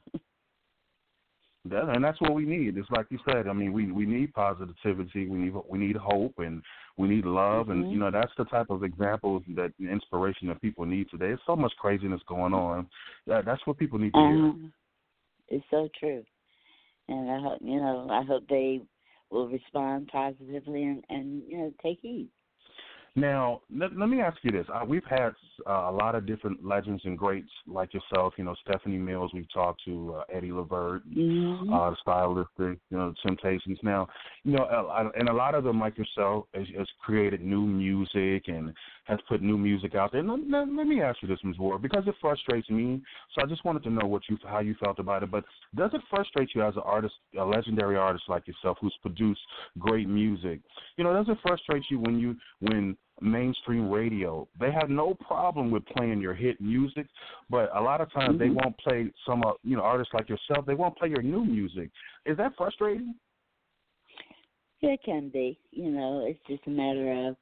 That, 1.64 1.88
and 1.90 2.02
that's 2.02 2.20
what 2.20 2.34
we 2.34 2.44
need. 2.44 2.76
It's 2.76 2.90
like 2.90 3.06
you 3.10 3.18
said. 3.30 3.46
I 3.46 3.52
mean, 3.52 3.72
we 3.72 3.92
we 3.92 4.04
need 4.04 4.34
positivity. 4.34 5.28
We 5.28 5.38
need 5.38 5.54
we 5.68 5.78
need 5.78 5.96
hope, 5.96 6.34
and 6.38 6.60
we 6.96 7.06
need 7.06 7.24
love, 7.24 7.68
and 7.68 7.84
Mhm. 7.84 7.92
you 7.92 7.98
know 7.98 8.10
that's 8.10 8.34
the 8.36 8.44
type 8.46 8.68
of 8.68 8.82
examples 8.82 9.44
that 9.50 9.72
inspiration 9.78 10.48
that 10.48 10.60
people 10.60 10.84
need 10.84 11.08
today. 11.08 11.28
There's 11.28 11.40
so 11.46 11.54
much 11.54 11.72
craziness 11.76 12.20
going 12.24 12.52
on. 12.52 12.88
That, 13.26 13.44
that's 13.44 13.64
what 13.64 13.78
people 13.78 14.00
need 14.00 14.12
to 14.12 14.18
hear. 14.18 14.46
Uh-huh. 14.46 14.68
It's 15.48 15.64
so 15.70 15.88
true, 16.00 16.24
and 17.08 17.30
I 17.30 17.40
hope 17.40 17.58
you 17.62 17.78
know. 17.78 18.08
I 18.10 18.22
hope 18.22 18.48
they 18.48 18.80
will 19.30 19.48
respond 19.48 20.08
positively 20.08 20.82
and 20.82 21.04
and 21.10 21.42
you 21.48 21.58
know 21.58 21.72
take 21.80 22.00
heed. 22.00 22.28
Now, 23.14 23.60
let, 23.74 23.94
let 23.96 24.08
me 24.08 24.20
ask 24.22 24.38
you 24.42 24.50
this. 24.50 24.66
Uh, 24.72 24.84
we've 24.86 25.04
had 25.08 25.32
uh, 25.66 25.90
a 25.90 25.92
lot 25.92 26.14
of 26.14 26.26
different 26.26 26.64
legends 26.64 27.02
and 27.04 27.18
greats 27.18 27.50
like 27.66 27.92
yourself. 27.92 28.32
You 28.38 28.44
know, 28.44 28.54
Stephanie 28.66 28.96
Mills. 28.96 29.32
We've 29.34 29.52
talked 29.52 29.82
to 29.84 30.14
uh, 30.16 30.24
Eddie 30.32 30.52
Levert, 30.52 31.02
Mm-hmm. 31.08 31.72
uh, 31.72 31.90
the 31.90 31.96
stylistic, 32.00 32.78
you 32.90 32.96
know, 32.96 33.10
the 33.10 33.16
Temptations. 33.26 33.78
Now, 33.82 34.08
you 34.44 34.52
know, 34.56 34.64
uh, 34.64 35.10
and 35.14 35.28
a 35.28 35.32
lot 35.32 35.54
of 35.54 35.62
them, 35.64 35.78
like 35.78 35.98
yourself, 35.98 36.46
has, 36.54 36.66
has 36.76 36.86
created 37.04 37.42
new 37.42 37.62
music 37.62 38.44
and 38.48 38.72
has 39.04 39.18
put 39.28 39.42
new 39.42 39.58
music 39.58 39.94
out 39.94 40.12
there. 40.12 40.20
And 40.20 40.28
let, 40.28 40.40
let, 40.48 40.74
let 40.74 40.86
me 40.86 41.02
ask 41.02 41.20
you 41.22 41.28
this, 41.28 41.38
Ms. 41.42 41.58
Ward, 41.58 41.82
because 41.82 42.04
it 42.06 42.14
frustrates 42.20 42.70
me. 42.70 43.00
So 43.34 43.42
I 43.42 43.46
just 43.46 43.64
wanted 43.64 43.82
to 43.84 43.90
know 43.90 44.06
what 44.06 44.22
you, 44.28 44.38
how 44.44 44.60
you 44.60 44.74
felt 44.82 44.98
about 44.98 45.22
it. 45.22 45.30
But 45.30 45.44
does 45.74 45.90
it 45.92 46.00
frustrate 46.08 46.50
you 46.54 46.62
as 46.62 46.76
an 46.76 46.82
artist, 46.84 47.14
a 47.38 47.44
legendary 47.44 47.96
artist 47.96 48.24
like 48.28 48.46
yourself, 48.46 48.78
who's 48.80 48.96
produced 49.02 49.40
great 49.78 50.08
music? 50.08 50.60
You 50.96 51.04
know, 51.04 51.12
does 51.12 51.28
it 51.28 51.38
frustrate 51.42 51.84
you 51.90 51.98
when 51.98 52.18
you, 52.18 52.36
when 52.60 52.96
mainstream 53.20 53.90
radio, 53.90 54.46
they 54.58 54.70
have 54.72 54.88
no 54.88 55.14
problem 55.14 55.70
with 55.70 55.84
playing 55.86 56.20
your 56.20 56.34
hit 56.34 56.60
music, 56.60 57.06
but 57.50 57.74
a 57.76 57.80
lot 57.80 58.00
of 58.00 58.10
times 58.12 58.38
they 58.38 58.48
Mhm. 58.48 58.62
won't 58.62 58.78
play 58.78 59.12
some, 59.26 59.42
uh, 59.44 59.52
you 59.62 59.76
know, 59.76 59.82
artists 59.82 60.14
like 60.14 60.28
yourself. 60.28 60.64
They 60.66 60.74
won't 60.74 60.96
play 60.96 61.08
your 61.08 61.22
new 61.22 61.44
music. 61.44 61.90
Is 62.24 62.36
that 62.36 62.56
frustrating? 62.56 63.14
It 64.80 65.00
can 65.04 65.28
be. 65.28 65.58
You 65.70 65.90
know, 65.92 66.24
it's 66.26 66.40
just 66.48 66.66
a 66.66 66.70
matter 66.70 67.12
of 67.28 67.36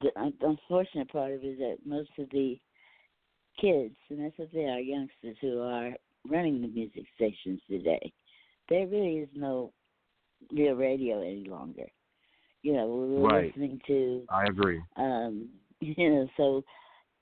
the 0.00 0.10
unfortunate 0.42 1.08
part 1.10 1.32
of 1.32 1.42
it 1.42 1.46
is 1.46 1.58
that 1.58 1.76
most 1.86 2.10
of 2.18 2.28
the 2.30 2.58
kids, 3.60 3.94
and 4.10 4.20
that's 4.24 4.38
what 4.38 4.52
they 4.52 4.64
are, 4.64 4.80
youngsters 4.80 5.36
who 5.40 5.60
are 5.60 5.92
running 6.28 6.60
the 6.60 6.68
music 6.68 7.04
stations 7.14 7.60
today, 7.68 8.12
there 8.68 8.86
really 8.86 9.18
is 9.18 9.28
no 9.34 9.72
real 10.52 10.74
radio 10.74 11.20
any 11.20 11.44
longer. 11.48 11.86
You 12.62 12.74
know, 12.74 12.86
we're 12.86 13.28
Right. 13.28 13.46
listening 13.46 13.80
to 13.86 14.22
I 14.28 14.44
agree. 14.44 14.82
um 14.96 15.48
you 15.80 16.10
know 16.10 16.28
so 16.36 16.64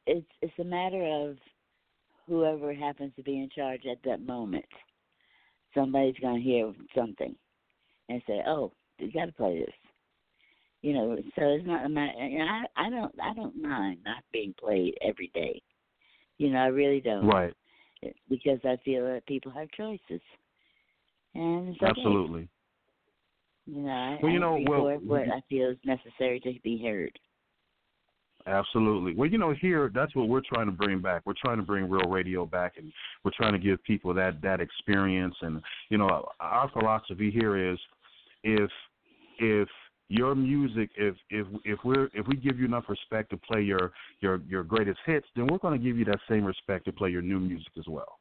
it's 0.07 0.27
it's 0.41 0.59
a 0.59 0.65
matter 0.65 1.05
of 1.05 1.37
whoever 2.29 2.73
happens 2.73 3.13
to 3.17 3.23
be 3.23 3.39
in 3.39 3.49
charge 3.55 3.83
at 3.91 3.99
that 4.05 4.25
moment 4.25 4.65
somebody's 5.75 6.19
going 6.21 6.37
to 6.37 6.43
hear 6.43 6.73
something 6.95 7.35
and 8.09 8.23
say 8.27 8.43
oh 8.47 8.73
you 8.99 9.11
got 9.13 9.27
to 9.27 9.33
play 9.33 9.59
this 9.59 9.75
you 10.83 10.93
know 10.93 11.17
so 11.37 11.43
it's 11.43 11.67
not 11.67 11.87
a 11.87 11.89
matter 11.89 12.13
i 12.19 12.65
i 12.77 12.91
don't 12.91 13.15
i 13.23 13.33
don't 13.35 13.61
mind 13.61 13.99
not 14.05 14.23
being 14.33 14.55
played 14.59 14.95
every 15.01 15.31
day 15.35 15.61
you 16.39 16.51
know 16.51 16.59
i 16.59 16.67
really 16.67 17.01
don't 17.01 17.27
Right. 17.27 17.55
because 18.29 18.59
i 18.65 18.77
feel 18.85 19.05
that 19.07 19.27
people 19.27 19.53
have 19.53 19.71
choices 19.71 20.21
and 21.35 21.69
it's 21.69 21.83
okay. 21.83 21.91
Absolutely. 21.91 22.49
You 23.67 23.83
know, 23.83 23.91
I, 23.91 24.19
Well, 24.23 24.33
you 24.33 24.39
I 24.39 24.41
know, 24.41 24.65
well, 24.69 24.99
what 24.99 25.23
I 25.23 25.41
feel 25.49 25.71
is 25.71 25.79
necessary 25.85 26.41
to 26.41 26.53
be 26.63 26.83
heard. 26.85 27.19
Absolutely. 28.47 29.15
Well, 29.15 29.31
you 29.31 29.39
know, 29.39 29.55
here 29.61 29.91
that's 29.95 30.15
what 30.17 30.29
we're 30.29 30.43
trying 30.53 30.67
to 30.67 30.73
bring 30.73 31.01
back. 31.01 31.23
We're 31.25 31.35
trying 31.43 31.59
to 31.59 31.63
bring 31.63 31.89
real 31.89 32.11
radio 32.11 32.45
back, 32.45 32.73
and 32.77 32.93
we're 33.25 33.31
trying 33.37 33.53
to 33.53 33.59
give 33.59 33.83
people 33.85 34.13
that 34.15 34.43
that 34.43 34.61
experience. 34.61 35.37
And 35.43 35.63
you 35.91 35.99
know, 35.99 36.27
our 36.41 36.69
philosophy 36.73 37.31
here 37.31 37.73
is, 37.73 37.79
if 38.43 38.71
if 39.39 39.69
your 40.13 40.35
music, 40.35 40.91
if 40.97 41.15
if 41.31 41.47
if 41.65 41.79
we're 41.85 42.11
if 42.13 42.27
we 42.27 42.37
give 42.37 42.59
you 42.59 42.67
enough 42.67 42.85
respect 42.89 43.31
to 43.31 43.37
play 43.39 43.63
your 43.63 43.93
your 44.21 44.43
your 44.47 44.63
greatest 44.63 44.99
hits, 45.07 45.27
then 45.35 45.47
we're 45.47 45.59
going 45.59 45.79
to 45.79 45.85
give 45.85 45.97
you 45.97 46.05
that 46.05 46.19
same 46.29 46.45
respect 46.45 46.85
to 46.85 46.93
play 46.93 47.09
your 47.09 47.23
new 47.23 47.41
music 47.41 47.73
as 47.79 47.87
well. 47.89 48.19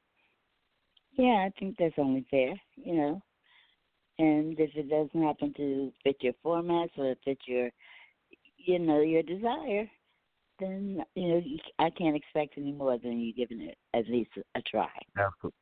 Yeah, 1.17 1.45
I 1.47 1.51
think 1.59 1.75
that's 1.77 1.93
only 1.97 2.25
fair, 2.31 2.53
you 2.75 2.95
know. 2.95 3.21
And 4.19 4.57
if 4.57 4.69
it 4.75 4.89
doesn't 4.89 5.27
happen 5.27 5.53
to 5.57 5.91
fit 6.03 6.17
your 6.21 6.33
formats 6.45 6.97
or 6.97 7.15
fit 7.25 7.39
your, 7.45 7.69
you 8.57 8.79
know, 8.79 9.01
your 9.01 9.23
desire, 9.23 9.89
then 10.59 11.03
you 11.15 11.27
know 11.27 11.41
you, 11.43 11.57
I 11.79 11.89
can't 11.89 12.15
expect 12.15 12.57
any 12.57 12.71
more 12.71 12.97
than 12.97 13.19
you 13.19 13.33
giving 13.33 13.61
it 13.61 13.77
at 13.93 14.07
least 14.07 14.31
a 14.55 14.61
try. 14.61 14.89
Absolutely. 15.17 15.57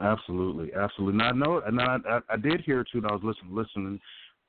Absolutely, 0.00 0.74
absolutely. 0.74 1.18
Now 1.18 1.28
I 1.28 1.32
know, 1.32 1.62
and 1.64 1.80
I, 1.80 1.96
I, 2.08 2.20
I 2.30 2.36
did 2.36 2.62
hear 2.62 2.82
too. 2.82 2.98
And 2.98 3.06
I 3.06 3.12
was 3.12 3.22
listening, 3.22 3.54
listening 3.54 4.00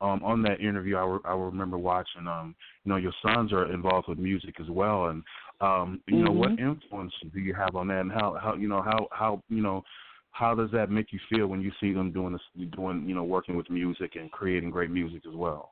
um, 0.01 0.23
on 0.23 0.41
that 0.43 0.59
interview. 0.59 0.97
I, 0.97 1.05
re, 1.05 1.19
I 1.25 1.33
remember 1.33 1.77
watching. 1.77 2.27
Um, 2.27 2.55
you 2.83 2.89
know, 2.91 2.97
your 2.97 3.13
sons 3.21 3.51
are 3.53 3.71
involved 3.71 4.07
with 4.07 4.19
music 4.19 4.55
as 4.59 4.69
well, 4.69 5.07
and 5.07 5.23
um, 5.61 6.01
you 6.07 6.23
know, 6.23 6.31
what 6.31 6.51
Mm-hmm. 6.51 6.69
influence 6.69 7.13
do 7.33 7.39
you 7.39 7.53
have 7.53 7.75
on 7.75 7.87
that, 7.87 8.01
and 8.01 8.11
how, 8.11 8.37
how, 8.41 8.55
you 8.55 8.67
know, 8.67 8.81
how, 8.81 9.07
how, 9.11 9.41
you 9.49 9.61
know, 9.61 9.83
how 10.31 10.53
does 10.53 10.69
that 10.71 10.91
make 10.91 11.13
you 11.13 11.19
feel 11.29 11.47
when 11.47 11.61
you 11.61 11.71
see 11.79 11.93
them 11.93 12.11
doing 12.11 12.33
this, 12.33 12.67
doing, 12.75 13.05
you 13.07 13.15
know, 13.15 13.23
working 13.23 13.55
with 13.55 13.69
music 13.69 14.15
and 14.15 14.31
creating 14.31 14.69
great 14.69 14.91
music 14.91 15.21
as 15.27 15.33
well? 15.33 15.71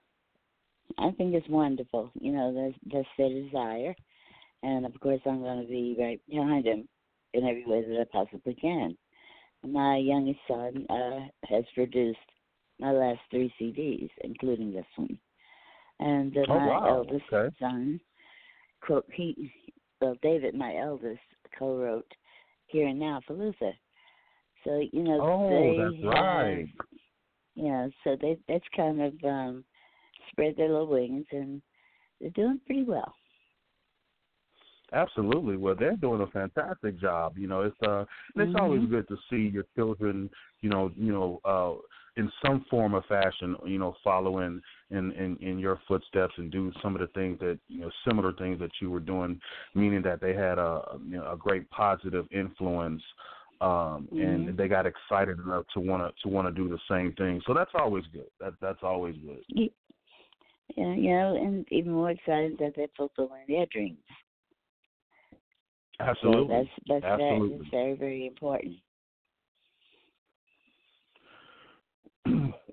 I 0.97 1.11
think 1.11 1.33
it's 1.33 1.47
wonderful. 1.49 2.11
You 2.19 2.31
know, 2.31 2.53
that's 2.53 2.93
that's 2.93 3.07
their 3.17 3.29
desire, 3.29 3.95
and 4.63 4.85
of 4.85 4.97
course 4.99 5.21
I'm 5.25 5.41
going 5.41 5.61
to 5.61 5.67
be 5.67 5.95
right 5.99 6.21
behind 6.29 6.65
them 6.65 6.87
in 7.33 7.43
every 7.43 7.65
way 7.65 7.81
that 7.81 7.99
I 7.99 8.05
possibly 8.11 8.53
can. 8.53 8.95
My 9.65 9.97
youngest 9.97 10.39
son 10.47 10.85
uh, 10.89 11.19
has 11.49 11.63
produced 11.73 12.17
my 12.83 12.91
last 12.91 13.21
three 13.31 13.51
CDs, 13.59 14.09
including 14.23 14.73
this 14.73 14.85
one, 14.97 15.17
and 15.99 16.37
uh, 16.37 16.45
Oh, 16.49 16.55
my 16.55 16.67
wow. 16.67 16.89
eldest 16.89 17.23
Okay. 17.33 17.55
son, 17.59 17.99
quote, 18.81 19.05
he, 19.13 19.51
well, 20.01 20.15
David, 20.21 20.53
my 20.53 20.75
eldest, 20.77 21.21
co-wrote 21.57 22.11
"Here 22.67 22.87
and 22.87 22.99
Now" 22.99 23.21
for 23.25 23.33
Luther. 23.33 23.73
So 24.63 24.81
you 24.91 25.03
know, 25.03 25.21
Oh, 25.21 25.49
they 25.49 25.77
that's 25.77 26.03
right. 26.03 26.67
yeah, 27.55 27.87
so 28.03 28.17
they 28.19 28.37
that's 28.47 28.65
kind 28.75 29.01
of 29.01 29.13
um 29.23 29.63
spread 30.31 30.55
their 30.57 30.69
little 30.69 30.87
wings 30.87 31.25
and 31.31 31.61
they're 32.19 32.29
doing 32.31 32.59
pretty 32.65 32.83
well. 32.83 33.13
Absolutely. 34.93 35.57
Well, 35.57 35.75
they're 35.77 35.95
doing 35.95 36.21
a 36.21 36.27
fantastic 36.27 36.99
job. 36.99 37.37
You 37.37 37.47
know, 37.47 37.61
it's 37.61 37.75
uh, 37.87 38.05
it's 38.37 38.53
always 38.55 38.83
Mhm. 38.83 38.89
good 38.89 39.07
to 39.07 39.17
see 39.29 39.49
your 39.51 39.65
children, 39.75 40.29
you 40.61 40.69
know, 40.69 40.91
you 40.95 41.11
know, 41.11 41.41
uh, 41.43 41.81
in 42.15 42.31
some 42.45 42.65
form 42.69 42.95
or 42.95 43.01
fashion, 43.03 43.55
you 43.65 43.79
know, 43.79 43.95
following 44.03 44.61
in, 44.91 45.11
in 45.13 45.37
in 45.37 45.59
your 45.59 45.79
footsteps 45.87 46.33
and 46.37 46.51
do 46.51 46.71
some 46.81 46.95
of 46.95 47.01
the 47.01 47.07
things 47.07 47.39
that 47.39 47.59
you 47.67 47.81
know, 47.81 47.91
similar 48.07 48.33
things 48.33 48.59
that 48.59 48.71
you 48.81 48.89
were 48.89 48.99
doing, 48.99 49.39
meaning 49.73 50.01
that 50.03 50.21
they 50.21 50.33
had 50.33 50.57
a 50.59 50.81
you 51.05 51.17
know, 51.17 51.31
a 51.31 51.37
great 51.37 51.69
positive 51.69 52.25
influence. 52.31 53.01
Um, 53.61 54.09
and 54.11 54.49
Mhm. 54.49 54.57
they 54.57 54.67
got 54.67 54.85
excited 54.85 55.39
enough 55.39 55.65
to 55.73 55.79
want 55.79 56.03
to 56.03 56.21
to 56.23 56.27
want 56.27 56.47
to 56.47 56.53
do 56.53 56.67
the 56.67 56.79
same 56.89 57.13
thing. 57.13 57.41
So 57.47 57.53
that's 57.53 57.71
always 57.75 58.03
good. 58.11 58.29
That 58.39 58.53
that's 58.61 58.83
always 58.83 59.15
good. 59.17 59.43
Ye- 59.47 59.73
Yeah, 60.75 60.93
you 60.95 61.09
know, 61.11 61.35
and 61.35 61.65
even 61.71 61.93
more 61.93 62.11
excited 62.11 62.57
that 62.59 62.73
they're 62.75 62.87
fulfilling 62.97 63.45
their 63.47 63.65
dreams. 63.67 63.99
So 65.99 66.05
Absolutely. 66.05 66.55
that's 66.55 66.69
that's 66.87 67.05
Absolutely. 67.05 67.57
that's 67.57 67.69
very 67.71 67.93
very 67.93 68.27
important. 68.27 68.75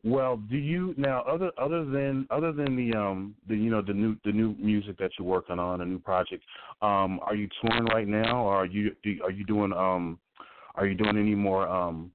Well, 0.02 0.36
do 0.36 0.56
you 0.56 0.94
now 0.96 1.22
other 1.22 1.50
other 1.58 1.84
than 1.84 2.26
other 2.30 2.52
than 2.52 2.76
the 2.76 2.96
um 2.96 3.34
the 3.48 3.56
you 3.56 3.70
know 3.70 3.82
the 3.82 3.92
new 3.92 4.16
the 4.24 4.32
new 4.32 4.54
music 4.58 4.96
that 4.98 5.10
you're 5.18 5.28
working 5.28 5.58
on 5.58 5.80
a 5.80 5.84
new 5.84 5.98
project 5.98 6.42
um 6.80 7.20
are 7.22 7.34
you 7.34 7.48
touring 7.60 7.84
right 7.86 8.08
now 8.08 8.44
or 8.44 8.54
are 8.54 8.66
you 8.66 8.94
do, 9.02 9.18
are 9.22 9.30
you 9.30 9.44
doing 9.44 9.72
um 9.72 10.18
are 10.76 10.86
you 10.86 10.94
doing 10.94 11.18
any 11.18 11.34
more 11.34 11.68
um 11.68 12.10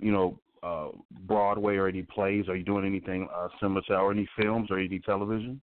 you 0.00 0.10
know 0.10 0.38
uh 0.64 0.88
Broadway 1.26 1.76
or 1.76 1.86
any 1.86 2.02
plays 2.02 2.48
are 2.48 2.56
you 2.56 2.64
doing 2.64 2.84
anything 2.84 3.28
uh 3.32 3.48
similar 3.60 3.82
to 3.82 3.94
or 3.94 4.10
any 4.10 4.28
films 4.36 4.68
or 4.70 4.78
any 4.78 4.98
television 4.98 5.60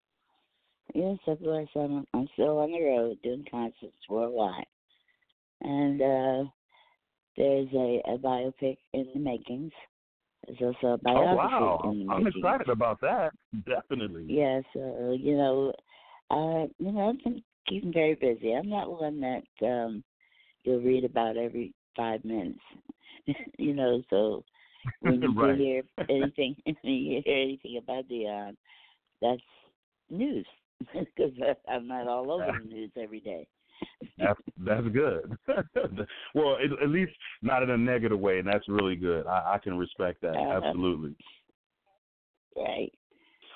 Yes, 0.93 1.17
of 1.27 1.39
course. 1.39 1.69
I'm 1.75 2.05
I'm 2.13 2.27
still 2.33 2.57
on 2.57 2.71
the 2.71 2.81
road 2.81 3.17
doing 3.23 3.45
concerts 3.49 3.95
worldwide, 4.09 4.65
and 5.61 6.01
uh 6.01 6.49
there's 7.37 7.69
a, 7.73 8.01
a 8.07 8.17
biopic 8.17 8.77
in 8.93 9.07
the 9.13 9.19
makings. 9.19 9.71
Also 10.47 10.75
a 10.83 10.97
oh 11.15 11.35
wow 11.35 11.95
I'm 12.09 12.23
making. 12.23 12.27
excited 12.27 12.69
about 12.69 12.99
that 13.01 13.31
definitely 13.65 14.25
Yes, 14.27 14.63
uh, 14.75 15.11
you 15.11 15.37
know, 15.37 15.73
uh, 16.29 16.67
you 16.79 16.91
know, 16.91 17.09
I've 17.09 17.23
been 17.23 17.43
keeping 17.67 17.93
very 17.93 18.15
busy. 18.15 18.53
I'm 18.53 18.69
not 18.69 18.91
one 18.99 19.19
that 19.21 19.65
um 19.65 20.03
you'll 20.63 20.81
read 20.81 21.03
about 21.05 21.37
every 21.37 21.73
five 21.95 22.23
minutes. 22.23 22.59
you 23.57 23.73
know, 23.73 24.01
so 24.09 24.43
when 25.01 25.21
you 25.21 25.33
Right. 25.37 25.57
hear 25.57 25.83
anything, 26.09 26.55
you 26.65 27.21
hear 27.25 27.35
anything 27.37 27.77
about 27.77 28.07
Dionne, 28.09 28.57
that's 29.21 29.41
news 30.09 30.45
because 30.93 31.31
I'm 31.67 31.87
not 31.87 32.07
all 32.07 32.31
over 32.31 32.51
the 32.51 32.63
news 32.63 32.91
every 32.99 33.19
day. 33.19 33.47
That's 34.17 34.39
that's 34.57 34.87
good. 34.89 35.37
well, 36.35 36.57
at, 36.63 36.83
at 36.83 36.89
least 36.89 37.11
not 37.41 37.63
in 37.63 37.71
a 37.71 37.77
negative 37.77 38.19
way, 38.19 38.39
and 38.39 38.47
that's 38.47 38.67
really 38.67 38.95
good. 38.95 39.25
I, 39.25 39.53
I 39.53 39.57
can 39.57 39.77
respect 39.77 40.21
that 40.21 40.35
Uh-huh. 40.35 40.61
absolutely. 40.63 41.15
Right. 42.55 42.91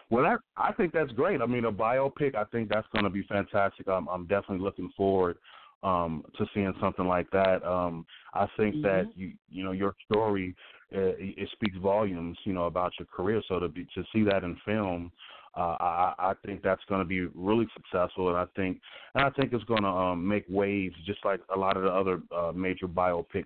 Well, 0.10 0.24
that 0.24 0.40
I 0.58 0.72
think 0.74 0.94
that's 0.94 1.12
great. 1.12 1.42
I 1.42 1.46
mean, 1.46 1.66
a 1.66 1.72
biopic. 1.72 2.36
I 2.36 2.44
think 2.46 2.70
that's 2.70 2.88
going 2.94 3.04
to 3.04 3.10
be 3.10 3.24
fantastic. 3.24 3.88
I'm 3.88 4.08
I'm 4.08 4.26
definitely 4.28 4.64
looking 4.64 4.92
forward 4.96 5.38
um 5.84 6.24
to 6.38 6.46
seeing 6.54 6.74
something 6.80 7.06
like 7.06 7.30
that. 7.32 7.64
Um 7.64 8.06
I 8.34 8.48
think 8.58 8.82
that 8.82 9.08
Mhm. 9.08 9.12
you 9.16 9.34
you 9.50 9.64
know 9.64 9.72
your 9.72 9.94
story 10.06 10.56
uh, 10.96 11.00
it 11.00 11.38
it 11.38 11.50
speaks 11.52 11.78
volumes, 11.78 12.38
you 12.44 12.54
know, 12.54 12.66
about 12.66 12.94
your 13.00 13.08
career. 13.08 13.42
So 13.48 13.60
to 13.60 13.68
be 13.68 13.86
to 13.96 14.04
see 14.14 14.24
that 14.24 14.44
in 14.44 14.56
film, 14.66 15.12
uh, 15.56 15.78
I 15.80 16.14
I 16.18 16.34
think 16.46 16.62
that's 16.62 16.84
going 16.90 17.00
to 17.00 17.06
be 17.06 17.28
really 17.34 17.68
successful, 17.76 18.30
and 18.30 18.38
I 18.38 18.46
think 18.56 18.80
and 19.14 19.24
I 19.24 19.30
think 19.32 19.54
it's 19.54 19.64
going 19.66 19.84
to 19.84 19.90
um, 19.90 20.28
make 20.28 20.46
waves, 20.50 20.96
just 21.06 21.24
like 21.24 21.40
a 21.54 21.58
lot 21.58 21.78
of 21.78 21.84
the 21.84 21.90
other 21.90 22.22
uh, 22.36 22.52
major 22.54 22.88
biopics 22.88 23.46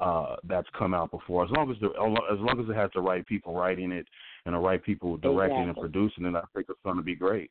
uh, 0.00 0.36
that's 0.44 0.68
come 0.76 0.94
out 0.94 1.10
before. 1.10 1.44
As 1.44 1.50
long 1.50 1.70
as 1.70 1.76
the 1.80 1.88
as 1.88 2.38
long 2.40 2.60
as 2.60 2.68
it 2.68 2.76
has 2.76 2.90
the 2.94 3.00
right 3.00 3.26
people 3.26 3.54
writing 3.54 3.92
it 3.92 4.06
and 4.46 4.54
the 4.54 4.58
right 4.58 4.82
people 4.82 5.16
directing 5.16 5.68
and 5.68 5.76
producing 5.76 6.24
it, 6.24 6.34
I 6.34 6.42
think 6.54 6.66
it's 6.68 6.80
going 6.84 6.96
to 6.96 7.02
be 7.02 7.14
great. 7.14 7.50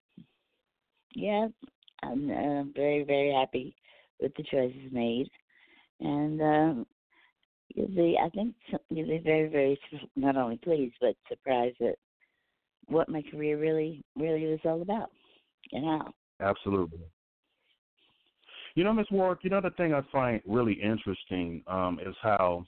Yeah, 1.15 1.47
I'm 2.01 2.29
uh, 2.29 2.63
very, 2.75 3.03
very 3.03 3.31
happy 3.33 3.75
with 4.19 4.33
the 4.35 4.43
choices 4.43 4.91
made, 4.91 5.29
and 5.99 6.41
um, 6.41 6.87
you'll 7.75 7.87
be. 7.87 8.17
I 8.21 8.29
think 8.29 8.55
you'll 8.89 9.07
be 9.07 9.21
very, 9.23 9.47
very 9.47 9.79
not 10.15 10.35
only 10.35 10.57
pleased 10.57 10.95
but 10.99 11.15
surprised 11.29 11.81
at 11.81 11.97
what 12.87 13.09
my 13.09 13.21
career 13.21 13.57
really, 13.57 14.03
really 14.15 14.45
was 14.45 14.59
all 14.65 14.81
about, 14.81 15.09
and 15.71 15.85
how. 15.85 16.13
Absolutely. 16.39 16.99
You 18.75 18.83
know, 18.83 18.93
Miss 18.93 19.07
Warwick, 19.11 19.39
you 19.43 19.49
know 19.49 19.61
the 19.61 19.69
thing 19.71 19.93
I 19.93 20.01
find 20.11 20.41
really 20.47 20.73
interesting 20.73 21.61
um, 21.67 21.99
is 22.03 22.15
how 22.21 22.65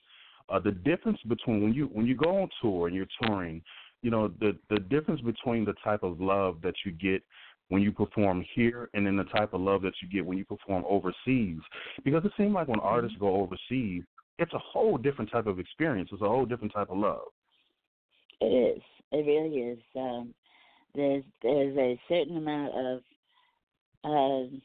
uh, 0.49 0.59
the 0.59 0.71
difference 0.71 1.19
between 1.27 1.63
when 1.63 1.73
you 1.73 1.85
when 1.87 2.05
you 2.05 2.15
go 2.15 2.41
on 2.41 2.49
tour 2.61 2.87
and 2.87 2.95
you're 2.95 3.07
touring, 3.23 3.61
you 4.01 4.11
know, 4.11 4.27
the 4.39 4.55
the 4.69 4.79
difference 4.79 5.21
between 5.21 5.65
the 5.65 5.73
type 5.83 6.03
of 6.03 6.21
love 6.21 6.57
that 6.61 6.75
you 6.85 6.91
get 6.91 7.23
when 7.69 7.81
you 7.81 7.91
perform 7.91 8.45
here 8.53 8.89
and 8.93 9.07
then 9.07 9.17
the 9.17 9.23
type 9.23 9.53
of 9.53 9.61
love 9.61 9.81
that 9.81 9.93
you 10.01 10.07
get 10.07 10.25
when 10.25 10.37
you 10.37 10.45
perform 10.45 10.83
overseas. 10.87 11.59
Because 12.03 12.23
it 12.23 12.31
seems 12.37 12.53
like 12.53 12.67
when 12.67 12.79
artists 12.79 13.17
go 13.19 13.35
overseas, 13.37 14.03
it's 14.37 14.53
a 14.53 14.59
whole 14.59 14.97
different 14.97 15.31
type 15.31 15.47
of 15.47 15.59
experience. 15.59 16.09
It's 16.11 16.21
a 16.21 16.27
whole 16.27 16.45
different 16.45 16.73
type 16.73 16.91
of 16.91 16.97
love. 16.97 17.25
It 18.41 18.45
is. 18.77 18.81
It 19.11 19.25
really 19.25 19.57
is. 19.57 19.79
Um, 19.95 20.33
there's 20.93 21.23
there's 21.41 21.77
a 21.77 21.99
certain 22.07 22.37
amount 22.37 22.73
of 22.75 23.01
um, 24.03 24.61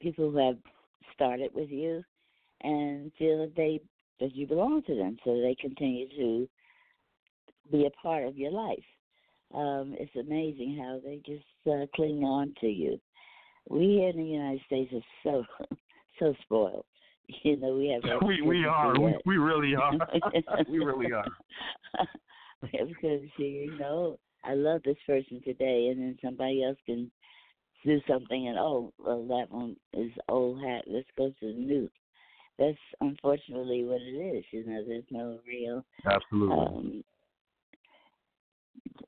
people 0.00 0.30
who 0.30 0.36
have 0.38 0.58
started 1.14 1.50
with 1.54 1.70
you 1.70 2.02
and 2.62 3.10
feel 3.18 3.38
that 3.40 3.54
they 3.56 3.80
that 4.20 4.34
you 4.34 4.46
belong 4.46 4.82
to 4.86 4.94
them, 4.94 5.16
so 5.24 5.32
they 5.40 5.56
continue 5.60 6.08
to 6.16 6.48
be 7.70 7.86
a 7.86 7.90
part 7.90 8.24
of 8.24 8.36
your 8.36 8.52
life. 8.52 8.84
Um, 9.54 9.94
it's 9.98 10.14
amazing 10.16 10.78
how 10.78 11.00
they 11.04 11.20
just 11.24 11.44
uh, 11.66 11.86
cling 11.94 12.22
on 12.24 12.54
to 12.60 12.66
you. 12.66 13.00
We 13.68 13.98
here 13.98 14.10
in 14.10 14.16
the 14.16 14.24
United 14.24 14.60
States 14.66 14.92
are 14.92 15.00
so 15.22 15.44
so 16.18 16.34
spoiled. 16.42 16.84
You 17.42 17.56
know, 17.56 17.74
we 17.74 17.88
have 17.88 18.20
we 18.26 18.42
we 18.42 18.64
are. 18.64 18.98
We, 18.98 19.14
we 19.24 19.38
really 19.38 19.74
are. 19.74 19.92
we 20.68 20.78
really 20.78 21.12
are. 21.12 21.26
because 22.88 23.22
you 23.38 23.76
know, 23.78 24.18
I 24.44 24.54
love 24.54 24.82
this 24.84 24.96
person 25.06 25.40
today, 25.44 25.88
and 25.88 26.00
then 26.00 26.18
somebody 26.22 26.62
else 26.64 26.78
can 26.86 27.10
do 27.84 28.00
something, 28.08 28.48
and 28.48 28.58
oh, 28.58 28.92
well, 28.98 29.26
that 29.28 29.46
one 29.50 29.76
is 29.92 30.10
old 30.28 30.62
hat. 30.62 30.84
Let's 30.86 31.08
go 31.16 31.28
to 31.28 31.34
the 31.46 31.52
new. 31.52 31.90
That's 32.58 32.78
unfortunately 33.00 33.84
what 33.84 34.00
it 34.00 34.36
is. 34.36 34.44
You 34.50 34.64
know, 34.66 34.84
there's 34.86 35.04
no 35.10 35.38
real. 35.46 35.84
Absolutely. 36.06 36.56
Um, 36.56 37.04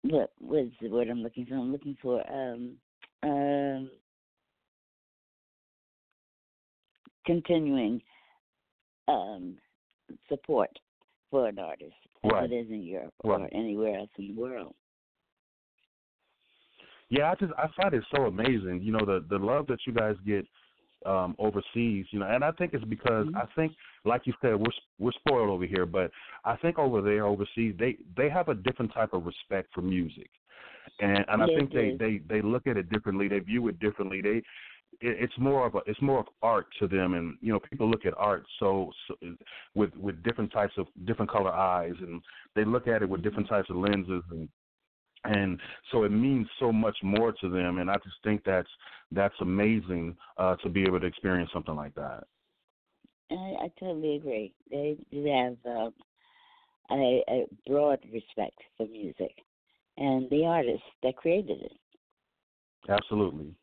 what 0.03 0.31
what's 0.39 0.71
the 0.81 0.89
word 0.89 1.09
I'm 1.09 1.23
looking 1.23 1.47
for? 1.47 1.55
I'm 1.55 1.73
looking 1.73 1.97
for 2.03 2.23
um 2.31 2.77
um 3.23 3.91
continuing 7.25 8.01
um 9.09 9.57
support 10.29 10.71
for 11.31 11.49
an 11.49 11.59
artist 11.59 11.95
as 12.25 12.31
Right. 12.31 12.51
it 12.51 12.55
is 12.55 12.71
in 12.71 12.83
Europe 12.83 13.15
Right. 13.25 13.41
or 13.41 13.49
anywhere 13.53 13.99
else 13.99 14.11
in 14.19 14.35
the 14.35 14.41
world. 14.41 14.75
Yeah, 17.09 17.31
I 17.31 17.35
just 17.37 17.53
I 17.57 17.69
find 17.81 17.95
it 17.95 18.05
so 18.15 18.25
amazing. 18.25 18.83
You 18.83 18.93
know 18.93 19.05
the 19.05 19.25
the 19.29 19.39
love 19.39 19.67
that 19.69 19.79
you 19.87 19.93
guys 19.93 20.17
get 20.27 20.47
um 21.05 21.37
overseas. 21.39 22.07
You 22.11 22.19
know, 22.19 22.27
and 22.27 22.45
I 22.45 22.51
think 22.53 22.75
it's 22.75 22.85
because 22.85 23.27
Mm-hmm. 23.27 23.37
I 23.37 23.45
think, 23.55 23.73
like 24.05 24.27
you 24.27 24.35
said, 24.41 24.55
we're 24.57 24.73
we're 24.99 25.13
spoiled 25.13 25.51
over 25.51 25.65
here, 25.65 25.87
but 25.87 26.11
I 26.45 26.57
think 26.57 26.79
over 26.79 27.01
there 27.01 27.27
overseas 27.27 27.75
they 27.79 27.97
they 28.17 28.29
have 28.29 28.49
a 28.49 28.55
different 28.55 28.93
type 28.93 29.13
of 29.13 29.25
respect 29.25 29.73
for 29.73 29.83
music, 29.83 30.31
and 31.01 31.25
and 31.29 31.43
I 31.43 31.47
think 31.47 31.73
they 31.73 31.97
they 31.99 32.21
they 32.29 32.43
look 32.43 32.67
at 32.67 32.77
it 32.77 32.91
differently. 32.91 33.29
They 33.29 33.39
view 33.39 33.69
it 33.69 33.79
differently. 33.79 34.21
They 34.21 34.43
it, 35.01 35.17
it's 35.21 35.39
more 35.39 35.67
of 35.67 35.75
a 35.75 35.81
it's 35.87 36.01
more 36.01 36.21
of 36.21 36.27
art 36.43 36.67
to 36.81 36.89
them, 36.89 37.15
and 37.15 37.37
you 37.41 37.53
know 37.53 37.61
people 37.61 37.89
look 37.89 38.07
at 38.07 38.15
art 38.17 38.45
so, 38.59 38.91
so 39.09 39.15
with 39.75 39.95
with 39.97 40.23
different 40.23 40.53
types 40.53 40.75
of 40.79 40.87
different 41.05 41.31
color 41.31 41.53
eyes, 41.53 41.95
and 42.01 42.23
they 42.55 42.65
look 42.65 42.89
at 42.89 43.03
it 43.03 43.09
with 43.09 43.23
different 43.23 43.49
types 43.49 43.71
of 43.71 43.77
lenses 43.77 44.23
and 44.31 44.49
and 45.25 45.59
so 45.91 46.05
it 46.05 46.11
means 46.11 46.47
so 46.61 46.71
much 46.71 46.97
more 47.03 47.33
to 47.33 47.49
them 47.49 47.79
and 47.79 47.91
i 47.91 47.95
just 47.95 48.15
think 48.23 48.43
that's 48.45 48.69
that's 49.11 49.35
amazing 49.41 50.15
uh 50.37 50.55
to 50.57 50.69
be 50.69 50.83
able 50.83 51.01
to 51.01 51.07
experience 51.07 51.51
something 51.53 51.75
like 51.75 51.95
that 51.95 52.25
I, 53.31 53.35
I 53.35 53.73
totally 53.81 54.17
agree. 54.17 54.55
They 54.71 54.97
do 55.11 55.25
have 55.25 55.57
um, 55.67 55.95
a, 56.91 57.25
a 57.29 57.47
broad 57.67 57.99
respect 58.13 58.59
for 58.77 58.87
music 58.87 59.35
and 59.97 60.29
the 60.31 60.45
artists 60.45 60.87
that 61.03 61.17
created 61.17 61.63
it. 61.63 61.73
absolutely 62.89 63.55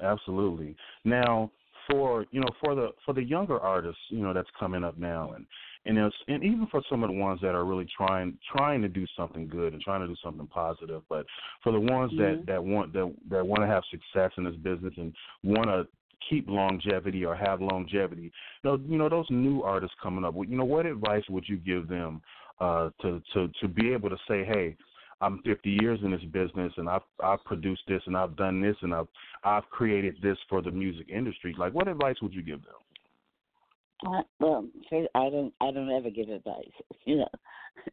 absolutely 0.00 0.76
now 1.04 1.50
for 1.90 2.26
you 2.30 2.40
know 2.40 2.48
for 2.62 2.74
the 2.74 2.88
for 3.04 3.14
the 3.14 3.22
younger 3.22 3.58
artists 3.60 4.00
you 4.08 4.20
know 4.20 4.32
that's 4.32 4.48
coming 4.58 4.84
up 4.84 4.98
now 4.98 5.32
and 5.32 5.46
and 5.86 5.96
it's, 5.96 6.16
and 6.26 6.44
even 6.44 6.66
for 6.70 6.82
some 6.90 7.02
of 7.02 7.08
the 7.10 7.16
ones 7.16 7.40
that 7.40 7.54
are 7.54 7.64
really 7.64 7.86
trying 7.96 8.36
trying 8.54 8.82
to 8.82 8.88
do 8.88 9.06
something 9.16 9.48
good 9.48 9.72
and 9.72 9.80
trying 9.82 10.00
to 10.00 10.06
do 10.06 10.16
something 10.22 10.46
positive 10.46 11.02
but 11.08 11.24
for 11.62 11.72
the 11.72 11.80
ones 11.80 12.12
Mhm. 12.12 12.18
that 12.18 12.46
that 12.46 12.64
want 12.64 12.92
that 12.92 13.12
that 13.30 13.46
want 13.46 13.62
to 13.62 13.66
have 13.66 13.84
success 13.90 14.30
in 14.36 14.44
this 14.44 14.56
business 14.56 14.92
and 14.96 15.14
want 15.42 15.68
to 15.68 15.86
keep 16.28 16.48
longevity 16.48 17.24
or 17.24 17.34
have 17.34 17.62
longevity 17.62 18.24
you 18.24 18.30
know 18.64 18.76
you 18.86 18.98
know 18.98 19.08
those 19.08 19.30
new 19.30 19.62
artists 19.62 19.96
coming 20.02 20.24
up 20.24 20.34
you 20.34 20.56
know 20.56 20.64
what 20.64 20.84
advice 20.84 21.24
would 21.30 21.48
you 21.48 21.56
give 21.56 21.88
them 21.88 22.20
uh 22.60 22.90
to 23.00 23.22
to 23.32 23.48
to 23.60 23.68
be 23.68 23.92
able 23.92 24.10
to 24.10 24.18
say 24.28 24.44
hey 24.44 24.76
I'm 25.20 25.42
50 25.44 25.78
years 25.80 25.98
in 26.04 26.12
this 26.12 26.22
business, 26.32 26.72
and 26.76 26.88
I've 26.88 27.02
I've 27.22 27.42
produced 27.44 27.82
this, 27.88 28.02
and 28.06 28.16
I've 28.16 28.36
done 28.36 28.60
this, 28.60 28.76
and 28.82 28.94
I've 28.94 29.08
I've 29.44 29.68
created 29.70 30.16
this 30.22 30.38
for 30.48 30.62
the 30.62 30.70
music 30.70 31.08
industry. 31.08 31.54
Like, 31.58 31.74
what 31.74 31.88
advice 31.88 32.16
would 32.22 32.32
you 32.32 32.42
give 32.42 32.60
them? 32.62 32.74
Uh, 34.06 34.22
well, 34.38 34.64
first, 34.88 35.08
I 35.14 35.28
don't. 35.28 35.52
I 35.60 35.72
don't 35.72 35.90
ever 35.90 36.10
give 36.10 36.28
advice. 36.28 36.70
You 37.04 37.16
know, 37.16 37.28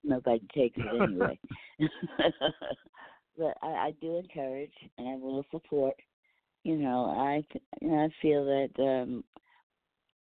nobody 0.03 0.45
takes 0.53 0.77
it 0.77 1.01
anyway. 1.01 1.39
but 3.37 3.57
I, 3.61 3.67
I 3.67 3.93
do 4.01 4.17
encourage 4.17 4.73
and 4.97 5.07
I 5.07 5.15
will 5.15 5.45
support. 5.51 5.95
You 6.63 6.75
know, 6.75 7.05
I 7.17 7.41
you 7.81 7.89
know, 7.89 8.05
I 8.05 8.09
feel 8.21 8.43
that 8.43 8.83
um 8.83 9.23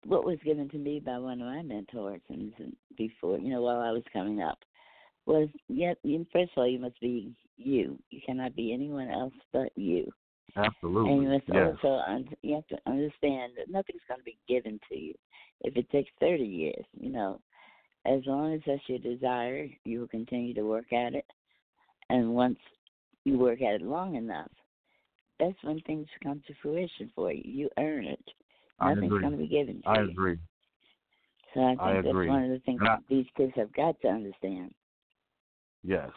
what 0.04 0.24
was 0.24 0.38
given 0.44 0.68
to 0.70 0.78
me 0.78 1.00
by 1.00 1.18
one 1.18 1.40
of 1.40 1.46
my 1.46 1.62
mentors 1.62 2.22
and 2.28 2.52
before, 2.96 3.38
you 3.38 3.50
know, 3.50 3.60
while 3.60 3.80
I 3.80 3.90
was 3.90 4.04
coming 4.12 4.40
up, 4.40 4.58
was 5.28 5.48
yet 5.68 5.98
first 6.32 6.52
of 6.56 6.58
all 6.58 6.66
you 6.66 6.78
must 6.78 7.00
be 7.00 7.32
you. 7.56 7.98
You 8.10 8.20
cannot 8.24 8.56
be 8.56 8.72
anyone 8.72 9.10
else 9.10 9.34
but 9.52 9.70
you. 9.76 10.10
Absolutely. 10.56 11.12
And 11.12 11.22
you 11.22 11.28
must 11.28 11.44
yes. 11.52 11.76
also 11.82 12.00
un- 12.08 12.34
you 12.42 12.54
have 12.54 12.66
to 12.68 12.78
understand 12.86 13.52
that 13.56 13.70
nothing's 13.70 14.00
going 14.08 14.20
to 14.20 14.24
be 14.24 14.38
given 14.48 14.80
to 14.90 14.98
you. 14.98 15.14
If 15.60 15.76
it 15.76 15.90
takes 15.90 16.10
thirty 16.18 16.44
years, 16.44 16.84
you 16.98 17.10
know, 17.10 17.40
as 18.06 18.20
long 18.26 18.54
as 18.54 18.60
that's 18.66 18.80
your 18.86 18.98
desire, 18.98 19.68
you 19.84 20.00
will 20.00 20.08
continue 20.08 20.54
to 20.54 20.62
work 20.62 20.92
at 20.92 21.14
it. 21.14 21.26
And 22.08 22.34
once 22.34 22.58
you 23.24 23.38
work 23.38 23.60
at 23.60 23.74
it 23.74 23.82
long 23.82 24.14
enough, 24.14 24.50
that's 25.38 25.62
when 25.62 25.80
things 25.80 26.06
come 26.22 26.42
to 26.46 26.54
fruition 26.62 27.12
for 27.14 27.30
you. 27.32 27.42
You 27.44 27.70
earn 27.78 28.06
it. 28.06 28.24
Nothing's 28.80 29.10
going 29.10 29.32
to 29.32 29.36
be 29.36 29.48
given 29.48 29.82
to 29.82 29.88
I 29.88 30.02
you. 30.02 30.10
agree. 30.10 30.38
So 31.52 31.60
I 31.60 31.68
think 31.70 31.80
I 31.80 31.92
that's 31.96 32.08
agree. 32.08 32.28
one 32.28 32.44
of 32.44 32.50
the 32.50 32.60
things 32.60 32.80
I- 32.82 32.86
that 32.86 33.02
these 33.10 33.26
kids 33.36 33.52
have 33.56 33.72
got 33.74 34.00
to 34.02 34.08
understand. 34.08 34.72
Yes. 35.88 36.10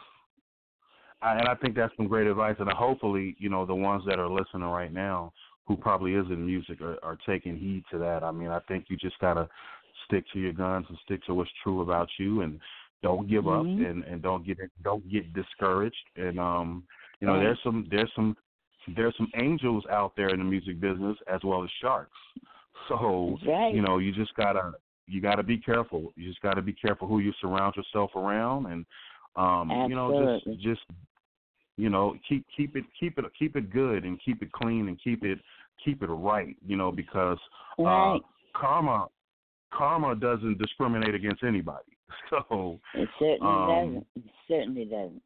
I, 1.22 1.38
and 1.38 1.48
I 1.48 1.54
think 1.54 1.74
that's 1.74 1.96
some 1.96 2.06
great 2.06 2.26
advice. 2.26 2.56
And 2.58 2.68
hopefully, 2.70 3.34
you 3.38 3.48
know, 3.48 3.64
the 3.64 3.74
ones 3.74 4.02
that 4.06 4.18
are 4.18 4.28
listening 4.28 4.64
right 4.64 4.92
now, 4.92 5.32
who 5.66 5.76
probably 5.76 6.14
is 6.14 6.26
in 6.28 6.44
music, 6.44 6.82
are, 6.82 6.98
are 7.02 7.16
taking 7.26 7.56
heed 7.56 7.84
to 7.90 7.98
that. 7.98 8.22
I 8.22 8.32
mean, 8.32 8.48
I 8.48 8.60
think 8.68 8.86
you 8.88 8.98
just 8.98 9.18
gotta 9.18 9.48
stick 10.04 10.24
to 10.34 10.38
your 10.38 10.52
guns 10.52 10.84
and 10.90 10.98
stick 11.04 11.24
to 11.24 11.34
what's 11.34 11.50
true 11.62 11.80
about 11.80 12.08
you, 12.18 12.42
and 12.42 12.60
don't 13.02 13.28
give 13.28 13.44
Mhm. 13.44 13.60
up, 13.60 13.88
and 13.88 14.04
and 14.04 14.20
don't 14.20 14.44
get 14.44 14.58
don't 14.82 15.08
get 15.08 15.32
discouraged. 15.32 16.04
And 16.16 16.38
um, 16.38 16.84
you 17.20 17.26
know, 17.26 17.38
there's 17.38 17.58
some 17.62 17.86
there's 17.90 18.12
some 18.14 18.36
there's 18.94 19.16
some 19.16 19.30
angels 19.36 19.84
out 19.88 20.14
there 20.16 20.28
in 20.28 20.38
the 20.38 20.44
music 20.44 20.80
business 20.80 21.16
as 21.32 21.40
well 21.44 21.64
as 21.64 21.70
sharks. 21.80 22.18
So 22.88 23.38
right. 23.46 23.72
you 23.72 23.80
know, 23.80 23.98
you 23.98 24.12
just 24.12 24.34
gotta 24.34 24.72
you 25.06 25.20
gotta 25.20 25.42
be 25.42 25.56
careful. 25.56 26.12
You 26.16 26.28
just 26.28 26.42
gotta 26.42 26.62
be 26.62 26.72
careful 26.72 27.06
who 27.06 27.20
you 27.20 27.32
surround 27.40 27.76
yourself 27.76 28.10
around, 28.16 28.66
and 28.66 28.84
um, 29.36 29.70
you 29.88 29.94
know, 29.94 30.40
just 30.44 30.60
just 30.60 30.80
you 31.76 31.88
know, 31.88 32.14
keep 32.28 32.44
keep 32.56 32.76
it 32.76 32.84
keep 32.98 33.18
it 33.18 33.24
keep 33.38 33.56
it 33.56 33.70
good 33.70 34.04
and 34.04 34.20
keep 34.24 34.42
it 34.42 34.52
clean 34.52 34.88
and 34.88 34.98
keep 35.02 35.24
it 35.24 35.38
keep 35.84 36.02
it 36.02 36.06
right. 36.06 36.56
You 36.66 36.76
know, 36.76 36.92
because 36.92 37.38
uh, 37.78 38.18
karma 38.54 39.08
karma 39.72 40.14
doesn't 40.14 40.58
discriminate 40.58 41.14
against 41.14 41.42
anybody. 41.42 41.84
So 42.30 42.78
It 42.94 43.08
certainly 43.18 43.38
um, 43.40 43.68
doesn't. 43.68 44.06
It 44.16 44.32
certainly 44.46 44.84
doesn't. 44.84 45.22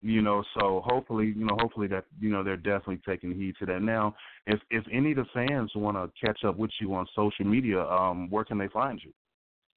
you 0.00 0.22
know, 0.22 0.42
so 0.58 0.82
hopefully, 0.84 1.34
you 1.36 1.44
know, 1.44 1.56
hopefully 1.60 1.86
that 1.88 2.04
you 2.20 2.30
know 2.30 2.42
they're 2.42 2.56
definitely 2.56 3.00
taking 3.06 3.34
heed 3.34 3.54
to 3.58 3.66
that. 3.66 3.82
Now, 3.82 4.14
if 4.46 4.58
if 4.70 4.84
any 4.90 5.10
of 5.12 5.18
the 5.18 5.26
fans 5.34 5.70
want 5.74 5.96
to 5.96 6.26
catch 6.26 6.42
up 6.44 6.56
with 6.56 6.70
you 6.80 6.94
on 6.94 7.06
social 7.14 7.44
media, 7.44 7.82
um, 7.82 8.30
where 8.30 8.44
can 8.44 8.56
they 8.56 8.68
find 8.68 9.00
you? 9.04 9.12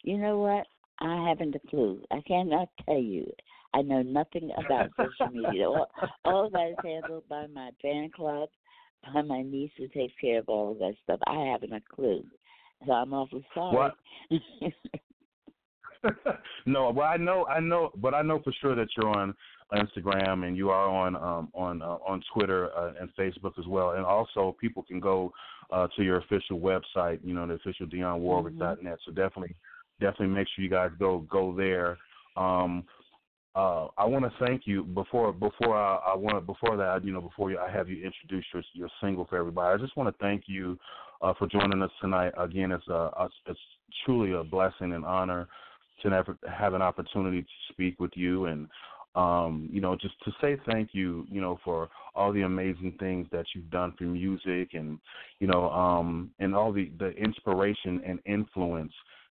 You 0.03 0.17
know 0.17 0.39
what? 0.39 0.65
I 1.01 1.27
haven't 1.27 1.55
a 1.55 1.67
clue. 1.69 2.01
I 2.11 2.21
cannot 2.27 2.69
tell 2.85 2.99
you. 2.99 3.25
I 3.73 3.81
know 3.81 4.01
nothing 4.01 4.51
about 4.57 4.89
social 4.97 5.33
media. 5.33 5.67
All, 5.67 5.87
all 6.25 6.45
of 6.45 6.51
that 6.53 6.71
is 6.71 6.75
handled 6.83 7.23
by 7.29 7.47
my 7.47 7.71
fan 7.81 8.09
club, 8.15 8.49
by 9.13 9.21
my 9.21 9.41
niece 9.41 9.71
who 9.77 9.87
takes 9.87 10.13
care 10.19 10.39
of 10.39 10.49
all 10.49 10.73
of 10.73 10.79
that 10.79 10.93
stuff. 11.03 11.19
I 11.27 11.51
haven't 11.51 11.73
a 11.73 11.81
clue. 11.93 12.23
So 12.85 12.91
I'm 12.91 13.13
awfully 13.13 13.45
sorry. 13.53 13.75
What? 13.75 13.95
no, 16.65 16.91
well, 16.91 17.07
I 17.07 17.17
know, 17.17 17.45
I 17.45 17.59
know, 17.59 17.91
but 17.95 18.13
I 18.13 18.21
know 18.21 18.41
for 18.43 18.53
sure 18.59 18.75
that 18.75 18.87
you're 18.97 19.09
on 19.09 19.33
Instagram 19.73 20.45
and 20.45 20.57
you 20.57 20.69
are 20.69 20.89
on 20.89 21.15
um, 21.15 21.49
on 21.53 21.81
uh, 21.81 21.97
on 22.05 22.21
Twitter 22.33 22.69
uh, 22.75 22.93
and 22.99 23.09
Facebook 23.17 23.57
as 23.59 23.67
well, 23.67 23.91
and 23.91 24.05
also 24.05 24.55
people 24.59 24.83
can 24.83 24.99
go 24.99 25.31
uh, 25.71 25.87
to 25.95 26.03
your 26.03 26.17
official 26.17 26.59
website, 26.59 27.19
you 27.23 27.33
know, 27.33 27.47
the 27.47 27.53
official 27.53 27.85
DionneWarwick.net. 27.85 28.97
So 29.05 29.11
definitely, 29.11 29.55
definitely 30.01 30.27
make 30.35 30.47
sure 30.53 30.63
you 30.63 30.69
guys 30.69 30.91
go 30.99 31.19
go 31.31 31.55
there. 31.55 31.97
Um, 32.35 32.83
uh, 33.53 33.87
I 33.97 34.05
want 34.05 34.23
to 34.25 34.45
thank 34.45 34.63
you 34.65 34.83
before 34.83 35.31
before 35.31 35.77
I, 35.77 36.13
I 36.13 36.15
want 36.15 36.45
before 36.45 36.75
that 36.77 37.05
you 37.05 37.13
know 37.13 37.21
before 37.21 37.51
I 37.59 37.71
have 37.71 37.89
you 37.89 38.03
introduce 38.03 38.45
your 38.53 38.63
your 38.73 38.89
single 39.01 39.25
for 39.25 39.37
everybody. 39.37 39.73
I 39.73 39.83
just 39.83 39.95
want 39.95 40.13
to 40.13 40.23
thank 40.23 40.43
you 40.47 40.77
uh, 41.21 41.33
for 41.37 41.47
joining 41.47 41.81
us 41.81 41.91
tonight. 42.01 42.33
Again, 42.37 42.71
it's 42.71 42.87
a 42.87 43.29
it's 43.47 43.59
truly 44.05 44.33
a 44.33 44.43
blessing 44.43 44.93
and 44.93 45.05
honor 45.05 45.47
to 46.01 46.09
never 46.09 46.37
have 46.49 46.73
an 46.73 46.81
opportunity 46.81 47.41
to 47.41 47.73
speak 47.73 47.99
with 47.99 48.11
you 48.15 48.45
and 48.45 48.67
um, 49.15 49.69
you 49.71 49.81
know 49.81 49.95
just 49.95 50.15
to 50.23 50.31
say 50.41 50.57
thank 50.71 50.89
you 50.93 51.25
you 51.29 51.41
know 51.41 51.59
for 51.63 51.89
all 52.15 52.31
the 52.31 52.41
amazing 52.41 52.95
things 52.99 53.27
that 53.31 53.45
you've 53.53 53.69
done 53.69 53.93
for 53.97 54.05
music 54.05 54.69
and 54.73 54.97
you 55.39 55.47
know 55.47 55.69
um, 55.71 56.31
and 56.39 56.55
all 56.55 56.71
the 56.71 56.89
the 56.99 57.09
inspiration 57.11 58.01
and 58.05 58.19
influence 58.25 58.93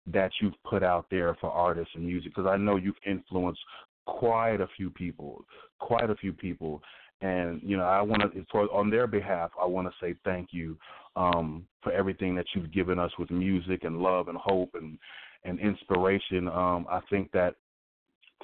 that 0.08 0.32
you've 0.42 0.62
put 0.64 0.84
out 0.84 1.06
there 1.12 1.36
for 1.40 1.52
artists 1.52 1.94
and 1.96 2.06
music 2.06 2.34
because 2.36 2.50
I 2.50 2.58
know 2.58 2.76
you've 2.76 2.96
influenced 3.06 3.62
quite 4.06 4.62
a 4.62 4.68
few 4.76 4.90
people, 4.90 5.46
quite 5.80 6.10
a 6.10 6.16
few 6.16 6.34
people, 6.34 6.82
and 7.22 7.62
you 7.64 7.78
know 7.78 7.84
I 7.84 8.02
want 8.02 8.22
to 8.22 8.46
for 8.52 8.72
on 8.74 8.90
their 8.90 9.08
behalf 9.08 9.52
I 9.62 9.66
want 9.66 9.88
to 9.88 9.94
say 10.04 10.16
thank 10.26 10.50
you 10.52 10.78
um, 11.16 11.66
for 11.84 11.92
everything 11.92 12.36
that 12.36 12.46
you've 12.56 12.72
given 12.72 12.98
us 12.98 13.12
with 13.20 13.30
music 13.30 13.84
and 13.84 13.98
love 13.98 14.28
and 14.28 14.38
hope 14.38 14.72
and 14.74 14.98
and 15.44 15.60
inspiration. 15.60 16.48
Um, 16.48 16.86
I 16.90 17.00
think 17.10 17.32
that 17.32 17.56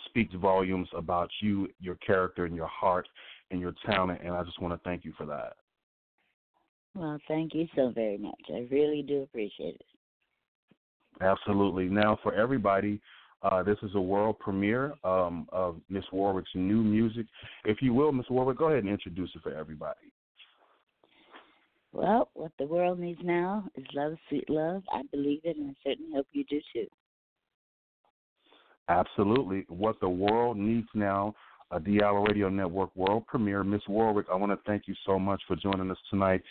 speaks 0.05 0.33
volumes 0.35 0.87
about 0.95 1.29
you, 1.41 1.67
your 1.79 1.95
character, 1.95 2.45
and 2.45 2.55
your 2.55 2.67
heart 2.67 3.07
and 3.51 3.59
your 3.59 3.73
talent, 3.85 4.21
and 4.23 4.33
I 4.33 4.43
just 4.43 4.61
want 4.61 4.73
to 4.73 4.79
thank 4.87 5.05
you 5.05 5.13
for 5.17 5.25
that. 5.25 5.53
Well, 6.95 7.19
thank 7.27 7.53
you 7.53 7.67
so 7.75 7.91
very 7.93 8.17
much. 8.17 8.41
I 8.49 8.67
really 8.71 9.03
do 9.07 9.21
appreciate 9.21 9.75
it. 9.75 9.85
Absolutely. 11.21 11.85
Now, 11.85 12.19
for 12.21 12.33
everybody, 12.33 13.01
uh, 13.43 13.63
this 13.63 13.77
is 13.83 13.91
a 13.95 14.01
world 14.01 14.37
premiere 14.39 14.93
um, 15.03 15.47
of 15.51 15.77
Miss 15.89 16.03
Warwick's 16.11 16.49
new 16.55 16.81
music. 16.83 17.25
If 17.65 17.81
you 17.81 17.93
will, 17.93 18.11
Miss 18.11 18.29
Warwick, 18.29 18.57
go 18.57 18.69
ahead 18.69 18.83
and 18.83 18.91
introduce 18.91 19.29
it 19.35 19.41
for 19.41 19.53
everybody. 19.53 20.11
Well, 21.93 22.29
what 22.33 22.51
the 22.59 22.65
world 22.65 22.99
needs 22.99 23.19
now 23.23 23.65
is 23.75 23.85
love, 23.93 24.15
sweet 24.29 24.49
love. 24.49 24.83
I 24.91 25.01
believe 25.11 25.41
it, 25.43 25.57
and 25.57 25.71
I 25.71 25.73
certainly 25.83 26.11
hope 26.13 26.27
you 26.33 26.43
do 26.49 26.59
too. 26.73 26.85
Absolutely. 28.89 29.65
What 29.69 29.99
the 29.99 30.09
world 30.09 30.57
needs 30.57 30.87
now, 30.93 31.33
a 31.71 31.79
D-Hour 31.79 32.23
Radio 32.23 32.49
Network 32.49 32.95
world 32.95 33.25
premiere. 33.27 33.63
Miss 33.63 33.81
Warwick, 33.87 34.27
I 34.31 34.35
want 34.35 34.51
to 34.51 34.59
thank 34.65 34.83
you 34.87 34.95
so 35.05 35.17
much 35.17 35.41
for 35.47 35.55
joining 35.55 35.91
us 35.91 35.97
tonight. 36.09 36.41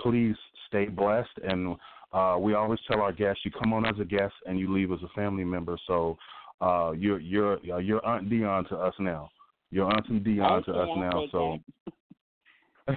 Please 0.00 0.36
stay 0.68 0.86
blessed, 0.86 1.38
and 1.42 1.76
uh, 2.16 2.38
we 2.38 2.54
always 2.54 2.80
tell 2.88 3.02
our 3.02 3.12
guests, 3.12 3.42
you 3.44 3.50
come 3.50 3.74
on 3.74 3.84
as 3.84 3.96
a 4.00 4.04
guest 4.04 4.32
and 4.46 4.58
you 4.58 4.72
leave 4.72 4.90
as 4.90 4.98
a 5.02 5.08
family 5.08 5.44
member. 5.44 5.76
So 5.86 6.16
uh, 6.62 6.92
you're 6.92 7.20
you're 7.20 7.58
uh, 7.70 7.78
you're 7.78 8.04
Aunt 8.06 8.30
Dionne 8.30 8.66
to 8.70 8.76
us 8.76 8.94
now. 8.98 9.28
You're 9.70 9.86
Auntie 9.86 10.20
Dionne 10.20 10.62
okay, 10.62 10.72
to 10.72 10.78
us 10.78 10.88
I'll 10.90 10.96
now. 10.96 11.26
So 11.30 11.58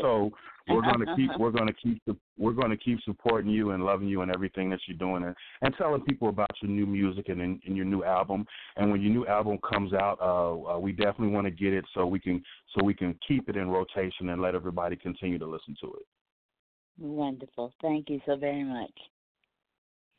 so 0.00 0.30
we're 0.68 0.82
gonna 0.82 1.16
keep 1.16 1.30
we're 1.40 1.50
gonna 1.50 1.72
keep 1.72 2.00
we're 2.38 2.52
gonna 2.52 2.76
keep 2.76 3.00
supporting 3.02 3.50
you 3.50 3.72
and 3.72 3.84
loving 3.84 4.06
you 4.06 4.22
and 4.22 4.30
everything 4.32 4.70
that 4.70 4.78
you're 4.86 4.96
doing 4.96 5.24
and, 5.24 5.34
and 5.62 5.74
telling 5.76 6.02
people 6.02 6.28
about 6.28 6.50
your 6.60 6.70
new 6.70 6.86
music 6.86 7.30
and, 7.30 7.40
and, 7.40 7.60
and 7.66 7.76
your 7.76 7.86
new 7.86 8.04
album. 8.04 8.46
And 8.76 8.92
when 8.92 9.00
your 9.02 9.10
new 9.10 9.26
album 9.26 9.58
comes 9.68 9.92
out, 9.92 10.18
uh, 10.20 10.74
uh, 10.74 10.78
we 10.78 10.92
definitely 10.92 11.28
want 11.28 11.46
to 11.46 11.50
get 11.50 11.72
it 11.72 11.84
so 11.94 12.06
we 12.06 12.20
can 12.20 12.40
so 12.76 12.84
we 12.84 12.94
can 12.94 13.18
keep 13.26 13.48
it 13.48 13.56
in 13.56 13.68
rotation 13.68 14.28
and 14.28 14.40
let 14.40 14.54
everybody 14.54 14.94
continue 14.94 15.38
to 15.38 15.46
listen 15.46 15.74
to 15.80 15.88
it. 15.94 16.06
Wonderful. 16.98 17.72
Thank 17.80 18.10
you 18.10 18.20
so 18.26 18.36
very 18.36 18.64
much. 18.64 18.92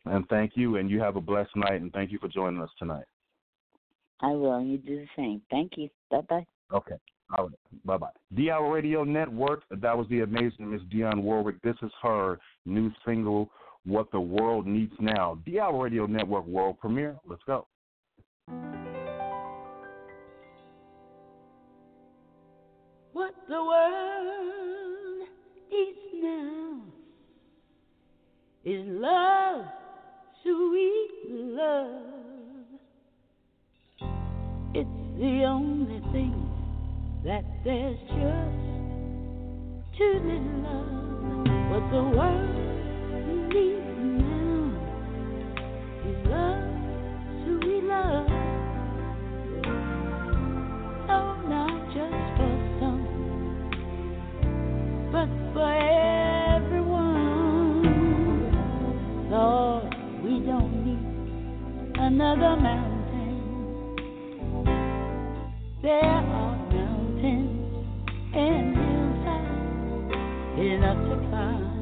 And 0.05 0.27
thank 0.27 0.53
you, 0.55 0.77
and 0.77 0.89
you 0.89 0.99
have 0.99 1.15
a 1.15 1.21
blessed 1.21 1.55
night. 1.55 1.81
And 1.81 1.91
thank 1.93 2.11
you 2.11 2.19
for 2.19 2.27
joining 2.27 2.61
us 2.61 2.69
tonight. 2.77 3.05
I 4.21 4.31
will, 4.31 4.53
and 4.53 4.71
you 4.71 4.77
do 4.77 4.97
the 4.97 5.07
same. 5.15 5.41
Thank 5.49 5.73
you. 5.77 5.89
Bye 6.11 6.21
bye. 6.29 6.45
Okay. 6.73 6.95
All 7.37 7.45
right. 7.45 7.85
Bye 7.85 7.97
bye. 7.97 8.09
D-Hour 8.35 8.71
Radio 8.71 9.03
Network. 9.03 9.63
That 9.69 9.97
was 9.97 10.07
the 10.09 10.21
amazing 10.21 10.71
Miss 10.71 10.81
Dionne 10.93 11.21
Warwick. 11.21 11.61
This 11.61 11.75
is 11.81 11.91
her 12.01 12.39
new 12.65 12.91
single, 13.05 13.49
What 13.85 14.11
the 14.11 14.19
World 14.19 14.67
Needs 14.67 14.93
Now. 14.99 15.39
D-Hour 15.45 15.83
Radio 15.83 16.05
Network 16.05 16.45
world 16.45 16.79
premiere. 16.79 17.17
Let's 17.25 17.43
go. 17.45 17.67
What 23.13 23.35
the 23.47 23.63
world 23.63 25.27
needs 25.71 25.97
now 26.21 26.52
is 28.65 28.85
love, 28.87 29.65
sweet 30.41 31.11
love. 31.29 31.89
It's 34.73 35.19
the 35.19 35.43
only 35.43 35.99
thing 36.13 36.49
that 37.25 37.43
there's 37.65 37.99
just 38.07 38.63
too 39.97 40.13
little 40.23 40.61
love. 40.63 41.03
What 41.71 41.83
the 41.91 42.03
world 42.17 42.55
needs 43.53 43.97
now 44.23 44.63
is 46.07 46.17
love, 46.29 46.42
another 62.13 62.55
mountain. 62.61 63.35
There 65.81 66.05
are 66.05 66.21
mountains 66.69 67.73
and 68.35 68.75
hillsides 68.77 70.13
enough 70.59 71.01
to 71.09 71.15
climb, 71.27 71.73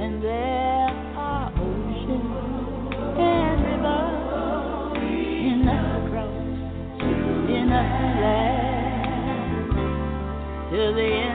and 0.00 0.22
there 0.22 0.90
are 1.16 1.50
oceans 1.58 2.94
and 3.18 3.56
rivers 3.66 5.02
enough 5.52 5.88
to 5.94 6.10
cross, 6.10 6.38
enough 7.50 7.90
to 7.98 8.06
last 8.22 9.74
till 10.70 10.90
the 10.94 11.02
end 11.02 11.27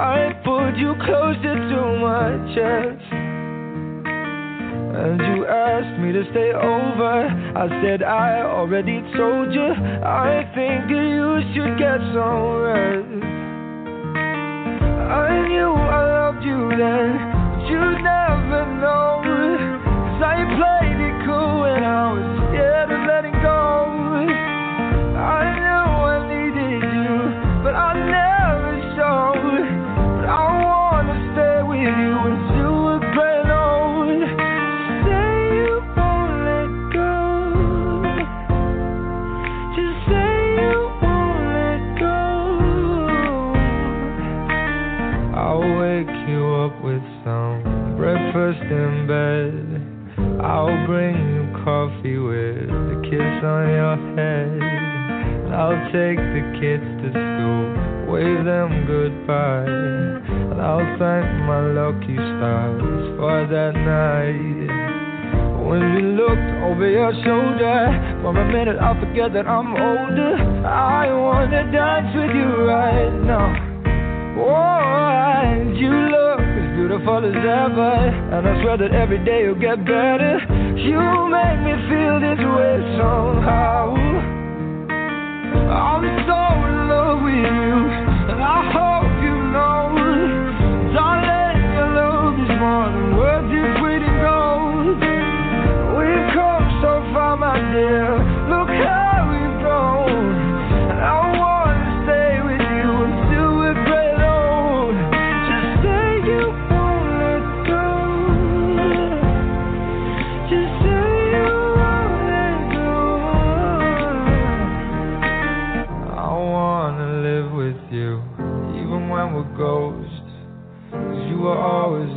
I 0.00 0.32
pulled 0.42 0.78
you 0.78 0.94
closer 1.04 1.54
to 1.60 1.80
my 2.00 2.32
chest. 2.56 3.04
And 4.96 5.20
you 5.20 5.44
asked 5.44 6.00
me 6.00 6.10
to 6.12 6.24
stay 6.32 6.56
over. 6.56 7.28
I 7.28 7.68
said, 7.84 8.02
I 8.02 8.40
already 8.40 9.02
told 9.14 9.52
you. 9.52 9.68
I 10.00 10.48
think 10.56 10.88
you 10.88 11.44
should 11.52 11.76
get 11.76 12.00
some 12.16 12.64
rest. 12.64 13.12
I 15.20 15.46
knew 15.52 15.68
I 15.68 16.00
loved 16.16 16.44
you 16.48 16.70
then, 16.80 17.12
but 17.52 17.68
you 17.68 17.84
never 18.00 18.64
know. 18.80 19.20
Cause 19.20 20.22
I 20.24 20.48
played 20.56 20.96
it 20.96 21.16
cool 21.28 21.60
when 21.60 21.84
I 21.84 22.12
was 22.16 22.48
scared 22.48 22.90
of 22.90 23.04
letting 23.04 23.36
go. 23.42 23.79
Coffee 52.00 52.18
with 52.18 52.70
a 52.70 53.00
kiss 53.04 53.44
on 53.44 53.68
your 53.68 53.96
head. 54.16 55.52
I'll 55.52 55.84
take 55.92 56.16
the 56.16 56.42
kids 56.60 56.84
to 57.02 57.08
school, 57.10 58.12
wave 58.12 58.44
them 58.44 58.86
goodbye. 58.86 59.66
And 60.50 60.60
I'll 60.60 60.98
thank 60.98 61.26
my 61.44 61.60
lucky 61.60 62.14
stars 62.14 63.16
for 63.18 63.46
that 63.50 63.74
night. 63.74 64.70
When 65.68 65.94
we 65.94 66.02
looked 66.02 66.50
over 66.64 66.88
your 66.88 67.12
shoulder, 67.24 68.18
for 68.22 68.36
a 68.36 68.52
minute 68.52 68.78
I 68.80 68.98
forget 68.98 69.32
that 69.34 69.46
I'm 69.46 69.72
older. 69.72 70.66
I 70.66 71.12
wanna 71.12 71.70
dance 71.70 72.14
with 72.14 72.34
you 72.34 72.66
right 72.66 73.12
now. 73.24 73.66
Oh, 74.38 75.40
and 75.44 75.76
you 75.76 75.90
look 75.90 76.40
as 76.40 76.76
beautiful 76.76 77.18
as 77.18 77.36
ever. 77.36 77.92
And 78.32 78.48
I 78.48 78.62
swear 78.62 78.78
that 78.78 78.92
every 78.92 79.22
day 79.24 79.42
you'll 79.42 79.54
get 79.54 79.84
better. 79.84 80.59
You 80.80 80.96
make 81.28 81.60
me 81.60 81.74
feel 81.92 82.16
this 82.24 82.40
way 82.40 82.80
somehow. 82.96 83.92
I'm 85.68 86.04
so 86.24 86.40
in 86.68 86.88
love 86.88 87.20
with 87.20 87.34
you, 87.36 87.72
and 88.32 88.40
I 88.40 88.64
hope 88.72 89.12
you 89.20 89.36
know, 89.52 89.92
darling, 90.96 91.60
your 91.76 91.90
love 92.00 92.32
is 92.40 92.52
more 92.58 92.88
than 92.96 93.16
words 93.18 93.52
this 93.52 93.68
sweet 93.76 94.02
and 94.08 94.18
gold. 94.24 95.00
We've 96.00 96.28
come 96.32 96.64
so 96.80 97.04
far, 97.12 97.36
my 97.36 97.60
dear. 97.60 98.19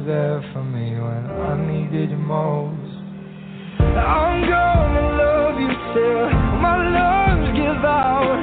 There 0.05 0.43
for 0.51 0.63
me 0.63 0.99
when 0.99 1.23
I 1.31 1.55
needed 1.55 2.11
you 2.11 2.17
most. 2.17 2.91
I'm 3.79 4.43
gonna 4.49 5.07
love 5.15 5.55
you 5.55 5.71
till 5.95 6.27
my 6.59 6.75
lungs 6.91 7.47
give 7.55 7.83
out. 7.87 8.41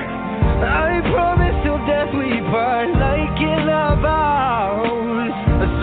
I 0.65 1.05
promise 1.13 1.57
till 1.65 1.77
death 1.85 2.13
we 2.17 2.41
part 2.49 2.89
like 2.97 3.37
in 3.41 3.69
our 3.69 3.97
vows. 4.01 5.33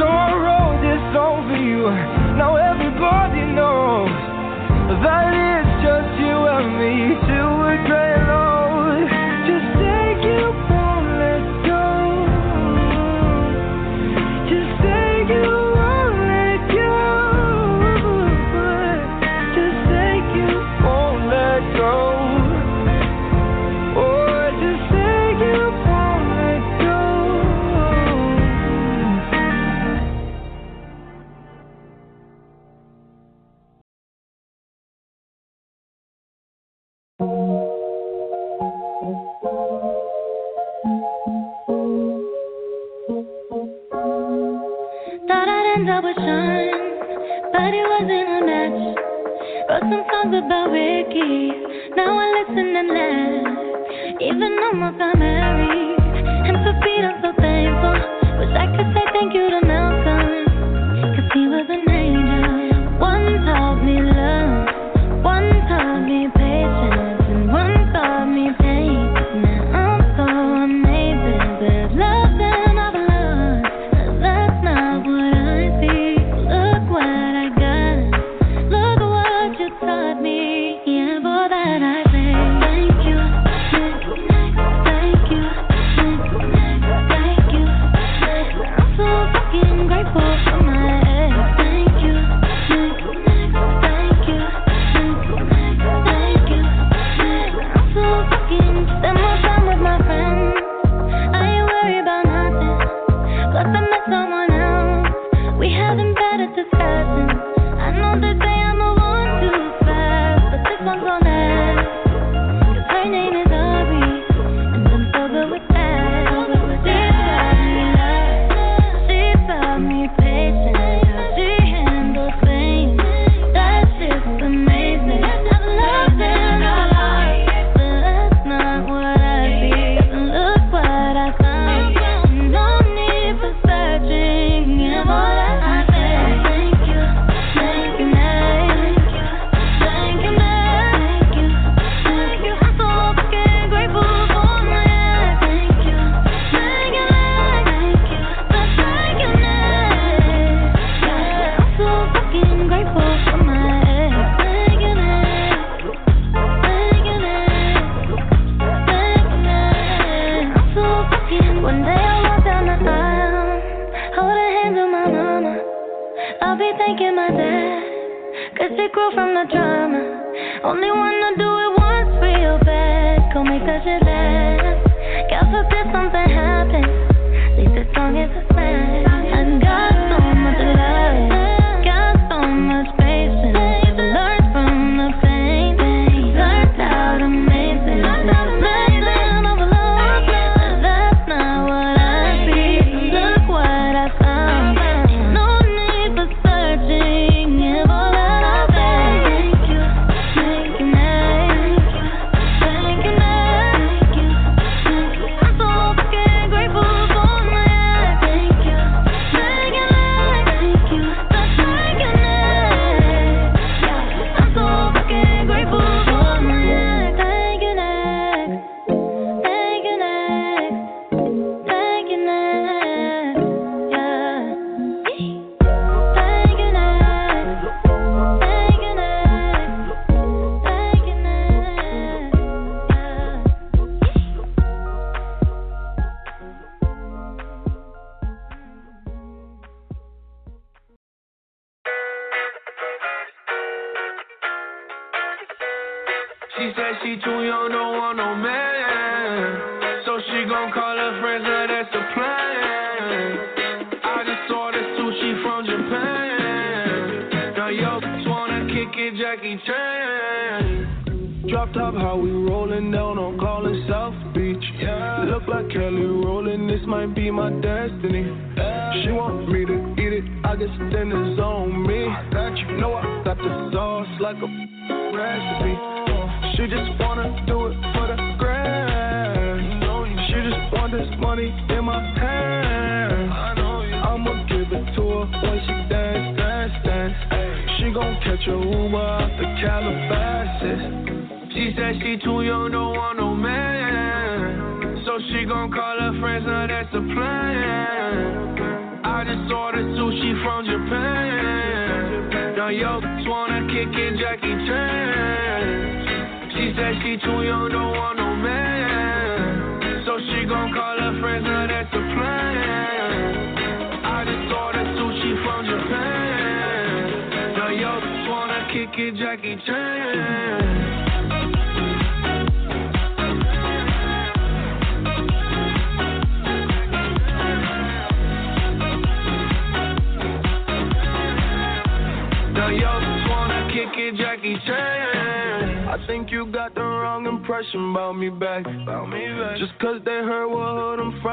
So 0.01 0.05
I 0.07 0.29
wrote 0.33 0.81
this 0.81 1.01
song 1.13 1.45
for 1.45 1.61
you. 1.61 1.93
Now 2.41 2.57
everybody 2.57 3.45
knows 3.53 4.09
that 5.05 5.29
it's 5.29 5.73
just 5.85 6.11
you 6.17 6.37
and 6.57 6.69
me 6.81 7.26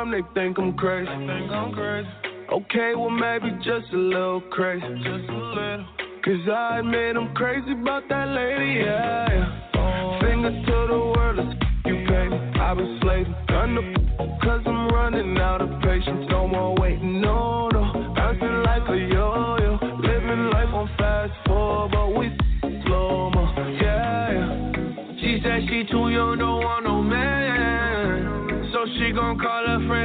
time 0.04 0.10
they 0.12 0.40
think 0.40 0.58
I'm 0.58 0.74
crazy. 0.74 1.06
Think 1.06 1.50
I'm 1.50 1.72
crazy. 1.72 2.08
Okay, 2.52 2.94
well 2.94 3.10
maybe 3.10 3.50
just 3.58 3.92
a 3.92 3.96
little 3.96 4.40
crazy. 4.50 4.86
Just 4.98 5.28
a 5.28 5.36
little. 5.36 5.86
Cause 6.24 6.48
I 6.50 6.78
admit 6.78 7.16
I'm 7.16 7.34
crazy 7.34 7.72
about 7.72 8.08
that 8.08 8.28
lady, 8.28 8.80
yeah. 8.80 9.28
yeah. 9.28 9.70
Oh. 9.74 10.18
Finger 10.20 10.50
to 10.50 10.86
the 10.88 10.98
world, 10.98 11.36
let's 11.36 11.60
you 11.84 12.06
pay. 12.08 12.28
me. 12.28 12.36
I've 12.60 12.76
been 12.76 12.98
slaving, 13.02 13.34
done 13.48 13.74
the 13.74 14.38
cause 14.42 14.62
I'm 14.66 14.88
running 14.88 15.36
out 15.38 15.60
of 15.60 15.68
patience. 15.82 16.26
No 16.30 16.48
more 16.48 16.74
waiting, 16.76 17.20
no. 17.20 17.63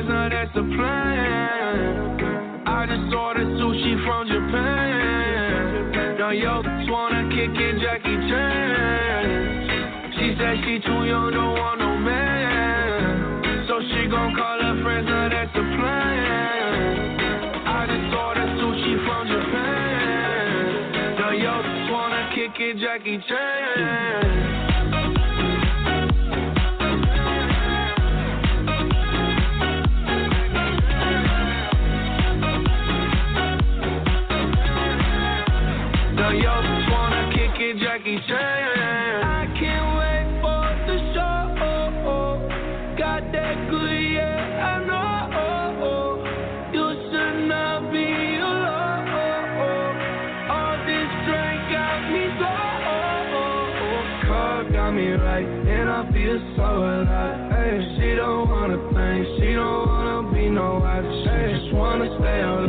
Now 0.10 0.26
that's 0.27 0.49
the 0.56 0.64
plan. 0.64 2.65
I 2.65 2.88
just 2.90 3.14
ordered 3.14 3.45
sushi 3.61 3.94
from 4.03 4.26
Japan. 4.26 6.18
Now 6.18 6.31
yo, 6.31 6.64
just 6.64 6.90
wanna 6.90 7.30
kick 7.30 7.53
in 7.53 7.80
Jackie 7.80 8.18
Chan. 8.26 9.30
She 10.18 10.34
said 10.34 10.57
she 10.65 10.80
too 10.81 11.06
young, 11.06 11.30
don't 11.30 11.53
want 11.53 11.80
no 11.80 11.95
man. 11.95 13.68
So 13.68 13.81
she 13.86 14.07
gon' 14.10 14.34
call 14.34 14.60
her 14.60 14.81
friends, 14.81 15.06
now 15.06 15.30
that's 15.30 15.53
the 15.53 15.61
plan. 15.77 17.69
I 17.69 17.86
just 17.86 18.10
ordered 18.10 18.49
sushi 18.57 18.98
from 19.06 19.30
Japan. 19.30 21.22
Now 21.22 21.38
yo, 21.38 21.61
just 21.61 21.86
wanna 21.94 22.34
kick 22.34 22.57
in 22.60 22.80
Jackie 22.81 23.22
Chan. 23.30 24.48
She 56.80 58.15
don't 58.15 58.49
wanna 58.49 58.77
think, 58.95 59.27
she 59.38 59.53
don't 59.53 59.88
wanna 59.88 60.31
be 60.31 60.49
no 60.49 60.80
wife. 60.80 61.03
She 61.03 61.35
just 61.51 61.76
wanna 61.76 62.07
stay 62.19 62.41
all. 62.43 62.68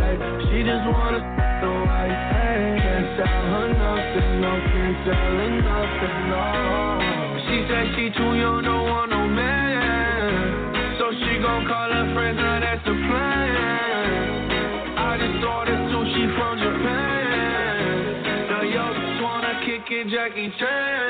She 0.51 0.62
just 0.66 0.87
wanna 0.91 1.20
Can't 1.61 3.16
tell 3.16 3.27
her 3.27 3.69
nothing, 3.70 4.41
no, 4.41 4.53
can't 4.66 4.97
tell 5.07 5.15
her 5.15 5.51
nothing, 5.62 6.19
no. 6.27 6.43
She 7.47 7.57
said 7.69 7.87
she 7.95 8.11
too 8.19 8.35
young, 8.35 8.62
don't 8.65 8.85
want 8.91 9.11
no 9.11 9.28
man. 9.28 10.99
So 10.99 11.12
she 11.12 11.39
gon' 11.39 11.66
call 11.66 11.91
her 11.91 12.12
friends, 12.15 12.37
now 12.37 12.59
that's 12.61 12.85
the 12.85 12.93
plan. 12.93 14.20
I 14.99 15.19
just 15.23 15.45
ordered 15.45 15.82
sushi 15.95 16.24
from 16.37 16.59
Japan. 16.59 17.89
The 18.51 18.59
yo 18.74 18.85
just 18.91 19.23
wanna 19.23 19.55
kick 19.65 19.87
it, 19.91 20.11
Jackie 20.11 20.53
Chan. 20.59 21.10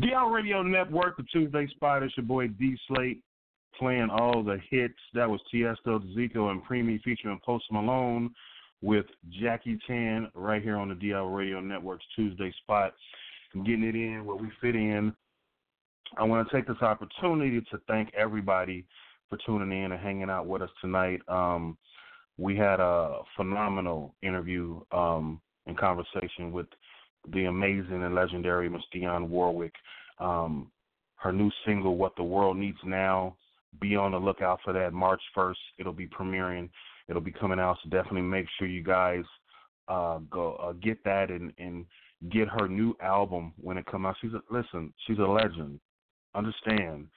D-Hour 0.00 0.32
Radio 0.32 0.60
Network, 0.62 1.16
the 1.16 1.22
Tuesday 1.32 1.68
Spot. 1.68 2.02
It's 2.02 2.16
your 2.16 2.26
boy 2.26 2.48
D 2.48 2.76
Slate 2.88 3.22
playing 3.78 4.08
all 4.10 4.42
the 4.42 4.58
hits. 4.68 4.98
That 5.14 5.30
was 5.30 5.40
Tiesto, 5.52 6.00
Dzeko, 6.00 6.50
and 6.50 6.64
Preme 6.64 7.00
featuring 7.02 7.38
Post 7.46 7.66
Malone 7.70 8.34
with 8.82 9.06
Jackie 9.40 9.78
Chan 9.86 10.32
right 10.34 10.60
here 10.60 10.76
on 10.76 10.88
the 10.88 10.96
D-Hour 10.96 11.30
Radio 11.30 11.60
Network's 11.60 12.04
Tuesday 12.16 12.52
Spot. 12.62 12.92
I'm 13.54 13.62
getting 13.62 13.84
it 13.84 13.94
in 13.94 14.24
where 14.24 14.34
we 14.34 14.48
fit 14.60 14.74
in. 14.74 15.14
I 16.18 16.24
want 16.24 16.48
to 16.48 16.56
take 16.56 16.66
this 16.66 16.82
opportunity 16.82 17.60
to 17.60 17.78
thank 17.86 18.12
everybody 18.14 18.84
for 19.30 19.38
tuning 19.46 19.84
in 19.84 19.92
and 19.92 20.00
hanging 20.00 20.28
out 20.28 20.46
with 20.46 20.62
us 20.62 20.70
tonight. 20.80 21.20
Um, 21.28 21.78
we 22.36 22.56
had 22.56 22.80
a 22.80 23.20
phenomenal 23.36 24.12
interview 24.22 24.80
um, 24.90 25.40
and 25.66 25.78
conversation 25.78 26.50
with 26.50 26.66
the 27.32 27.46
amazing 27.46 28.02
and 28.02 28.14
legendary 28.14 28.68
Miss 28.68 28.82
Dionne 28.94 29.28
Warwick. 29.28 29.74
Um, 30.18 30.70
her 31.16 31.32
new 31.32 31.50
single, 31.66 31.96
What 31.96 32.16
the 32.16 32.22
World 32.22 32.56
Needs 32.56 32.78
Now, 32.84 33.36
be 33.80 33.96
on 33.96 34.12
the 34.12 34.18
lookout 34.18 34.60
for 34.62 34.72
that 34.72 34.92
March 34.92 35.22
1st. 35.36 35.54
It'll 35.78 35.92
be 35.92 36.06
premiering. 36.06 36.68
It'll 37.08 37.22
be 37.22 37.32
coming 37.32 37.58
out. 37.58 37.78
So 37.82 37.90
definitely 37.90 38.22
make 38.22 38.46
sure 38.58 38.68
you 38.68 38.82
guys 38.82 39.24
uh, 39.88 40.18
go 40.30 40.54
uh, 40.54 40.72
get 40.72 41.02
that 41.04 41.30
and, 41.30 41.52
and 41.58 41.84
get 42.30 42.48
her 42.48 42.68
new 42.68 42.94
album 43.02 43.52
when 43.60 43.76
it 43.78 43.86
comes 43.86 44.06
out. 44.06 44.16
She's 44.20 44.32
a, 44.32 44.42
listen. 44.50 44.92
She's 45.06 45.18
a 45.18 45.22
legend. 45.22 45.80
Understand 46.34 47.08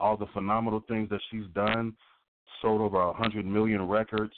all 0.00 0.16
the 0.16 0.26
phenomenal 0.34 0.82
things 0.88 1.08
that 1.10 1.20
she's 1.30 1.46
done. 1.54 1.94
Sold 2.60 2.80
over 2.80 3.00
a 3.00 3.12
hundred 3.12 3.46
million 3.46 3.86
records. 3.88 4.34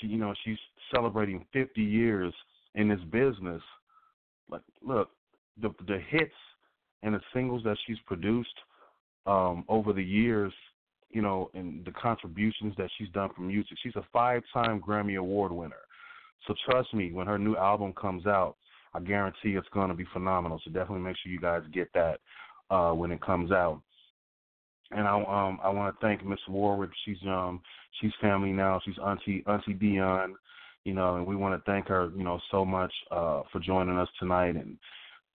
She, 0.00 0.06
you 0.08 0.18
know, 0.18 0.34
she's 0.44 0.58
celebrating 0.94 1.44
50 1.52 1.82
years 1.82 2.32
in 2.74 2.88
this 2.88 3.00
business. 3.10 3.62
Like, 4.50 4.62
look, 4.82 5.10
the 5.60 5.70
the 5.86 5.98
hits 6.08 6.34
and 7.02 7.14
the 7.14 7.20
singles 7.34 7.62
that 7.64 7.76
she's 7.86 7.98
produced 8.06 8.54
um, 9.26 9.64
over 9.68 9.92
the 9.92 10.02
years, 10.04 10.52
you 11.10 11.22
know, 11.22 11.50
and 11.54 11.84
the 11.84 11.90
contributions 11.92 12.74
that 12.78 12.90
she's 12.96 13.08
done 13.10 13.30
for 13.34 13.42
music. 13.42 13.76
She's 13.82 13.96
a 13.96 14.04
five-time 14.12 14.80
Grammy 14.80 15.18
Award 15.18 15.52
winner. 15.52 15.74
So 16.46 16.54
trust 16.68 16.92
me, 16.94 17.12
when 17.12 17.26
her 17.26 17.38
new 17.38 17.56
album 17.56 17.92
comes 17.92 18.26
out, 18.26 18.56
I 18.94 19.00
guarantee 19.00 19.50
it's 19.50 19.68
going 19.72 19.88
to 19.88 19.94
be 19.94 20.06
phenomenal. 20.12 20.60
So 20.64 20.70
definitely 20.70 21.04
make 21.04 21.16
sure 21.22 21.32
you 21.32 21.40
guys 21.40 21.62
get 21.72 21.88
that 21.94 22.20
uh, 22.70 22.92
when 22.92 23.10
it 23.10 23.20
comes 23.20 23.52
out. 23.52 23.80
And 24.90 25.08
I 25.08 25.14
um 25.16 25.58
I 25.62 25.70
want 25.70 25.94
to 25.94 26.06
thank 26.06 26.24
Miss 26.24 26.38
Warwick. 26.48 26.90
She's 27.04 27.16
um 27.26 27.62
she's 28.00 28.10
family 28.20 28.52
now. 28.52 28.78
She's 28.84 28.98
Auntie 28.98 29.42
Auntie 29.46 29.74
Dionne, 29.74 30.34
you 30.84 30.94
know, 30.94 31.16
and 31.16 31.26
we 31.26 31.36
want 31.36 31.54
to 31.54 31.70
thank 31.70 31.88
her, 31.88 32.10
you 32.16 32.24
know, 32.24 32.40
so 32.50 32.64
much 32.64 32.92
uh 33.10 33.42
for 33.50 33.60
joining 33.60 33.98
us 33.98 34.08
tonight 34.18 34.56
and 34.56 34.76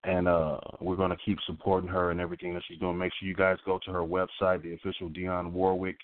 and 0.04 0.28
uh, 0.28 0.58
we're 0.80 0.96
going 0.96 1.10
to 1.10 1.16
keep 1.24 1.38
supporting 1.46 1.88
her 1.88 2.10
and 2.10 2.20
everything 2.20 2.54
that 2.54 2.62
she's 2.68 2.78
doing. 2.78 2.96
Make 2.96 3.12
sure 3.18 3.28
you 3.28 3.34
guys 3.34 3.56
go 3.66 3.80
to 3.84 3.92
her 3.92 4.02
website, 4.02 4.62
the 4.62 4.74
official 4.74 5.08
Dionne 5.10 5.50
Warwick. 5.50 5.98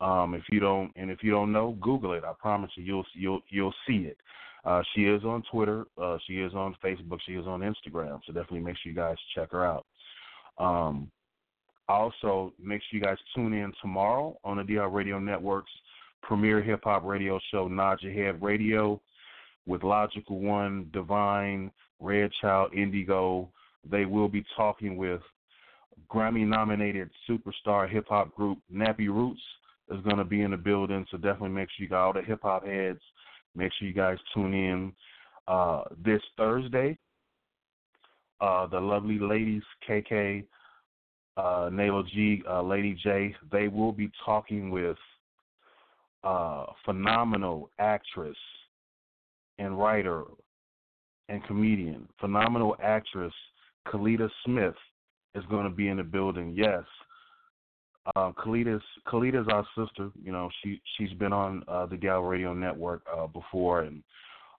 Um, 0.00 0.34
if 0.34 0.42
you 0.50 0.60
don't, 0.60 0.92
and 0.96 1.10
if 1.10 1.22
you 1.22 1.30
don't 1.30 1.52
know, 1.52 1.76
Google 1.80 2.12
it. 2.12 2.24
I 2.24 2.32
promise 2.38 2.70
you, 2.76 2.84
you'll 2.84 3.06
you'll 3.14 3.40
you'll 3.48 3.74
see 3.86 4.08
it. 4.08 4.18
Uh, 4.64 4.82
she 4.94 5.02
is 5.02 5.24
on 5.24 5.42
Twitter. 5.50 5.86
Uh, 6.00 6.18
she 6.26 6.34
is 6.34 6.52
on 6.54 6.74
Facebook. 6.84 7.18
She 7.26 7.32
is 7.32 7.46
on 7.46 7.60
Instagram. 7.60 8.20
So 8.26 8.32
definitely 8.32 8.60
make 8.60 8.76
sure 8.82 8.90
you 8.90 8.96
guys 8.96 9.16
check 9.34 9.52
her 9.52 9.64
out. 9.64 9.86
Um, 10.58 11.10
also, 11.88 12.52
make 12.58 12.80
sure 12.82 12.98
you 12.98 13.04
guys 13.04 13.18
tune 13.34 13.52
in 13.52 13.72
tomorrow 13.80 14.38
on 14.42 14.56
the 14.56 14.64
D-Hour 14.64 14.88
Radio 14.88 15.18
Network's 15.18 15.70
premier 16.24 16.62
hip 16.62 16.80
hop 16.84 17.04
radio 17.04 17.38
show, 17.50 17.68
Nod 17.68 17.98
Your 18.02 18.12
Head 18.12 18.42
Radio, 18.42 19.00
with 19.66 19.82
Logical 19.82 20.40
One, 20.40 20.88
Divine, 20.92 21.70
Red 22.00 22.30
Child, 22.40 22.74
Indigo. 22.74 23.48
They 23.88 24.04
will 24.04 24.28
be 24.28 24.44
talking 24.56 24.96
with 24.96 25.20
Grammy 26.12 26.46
nominated 26.46 27.10
superstar 27.28 27.88
hip 27.88 28.06
hop 28.08 28.34
group 28.34 28.58
Nappy 28.72 29.08
Roots 29.08 29.40
is 29.90 30.02
going 30.02 30.16
to 30.16 30.24
be 30.24 30.42
in 30.42 30.50
the 30.50 30.56
building. 30.56 31.06
So 31.10 31.18
definitely 31.18 31.50
make 31.50 31.68
sure 31.70 31.84
you 31.84 31.88
got 31.88 32.06
all 32.06 32.12
the 32.12 32.22
hip 32.22 32.40
hop 32.42 32.66
heads. 32.66 33.00
Make 33.54 33.72
sure 33.78 33.86
you 33.86 33.94
guys 33.94 34.18
tune 34.32 34.54
in 34.54 34.92
uh, 35.46 35.82
this 36.04 36.22
Thursday. 36.36 36.98
Uh, 38.40 38.66
the 38.66 38.80
lovely 38.80 39.18
ladies, 39.18 39.62
KK, 39.88 40.44
uh, 41.36 41.70
Nayla 41.70 42.06
G, 42.08 42.42
uh, 42.48 42.62
Lady 42.62 42.98
J, 43.02 43.34
they 43.52 43.68
will 43.68 43.92
be 43.92 44.10
talking 44.24 44.70
with 44.70 44.96
uh, 46.24 46.66
phenomenal 46.84 47.70
actress 47.78 48.36
and 49.58 49.78
writer 49.78 50.24
and 51.28 51.44
comedian, 51.44 52.08
phenomenal 52.20 52.76
actress 52.82 53.32
Kellita 53.88 54.28
Smith 54.44 54.74
is 55.34 55.44
going 55.50 55.64
to 55.64 55.74
be 55.74 55.88
in 55.88 55.98
the 55.98 56.02
building. 56.02 56.54
Yes, 56.56 56.84
uh, 58.16 58.32
Kellita's 58.32 58.82
Kellita's 59.06 59.48
our 59.50 59.66
sister. 59.76 60.10
You 60.22 60.32
know, 60.32 60.50
she 60.62 60.80
she's 60.96 61.12
been 61.14 61.32
on 61.32 61.62
uh, 61.68 61.86
the 61.86 61.96
Gal 61.96 62.22
Radio 62.22 62.52
Network 62.52 63.02
uh, 63.14 63.26
before, 63.26 63.82
and 63.82 64.02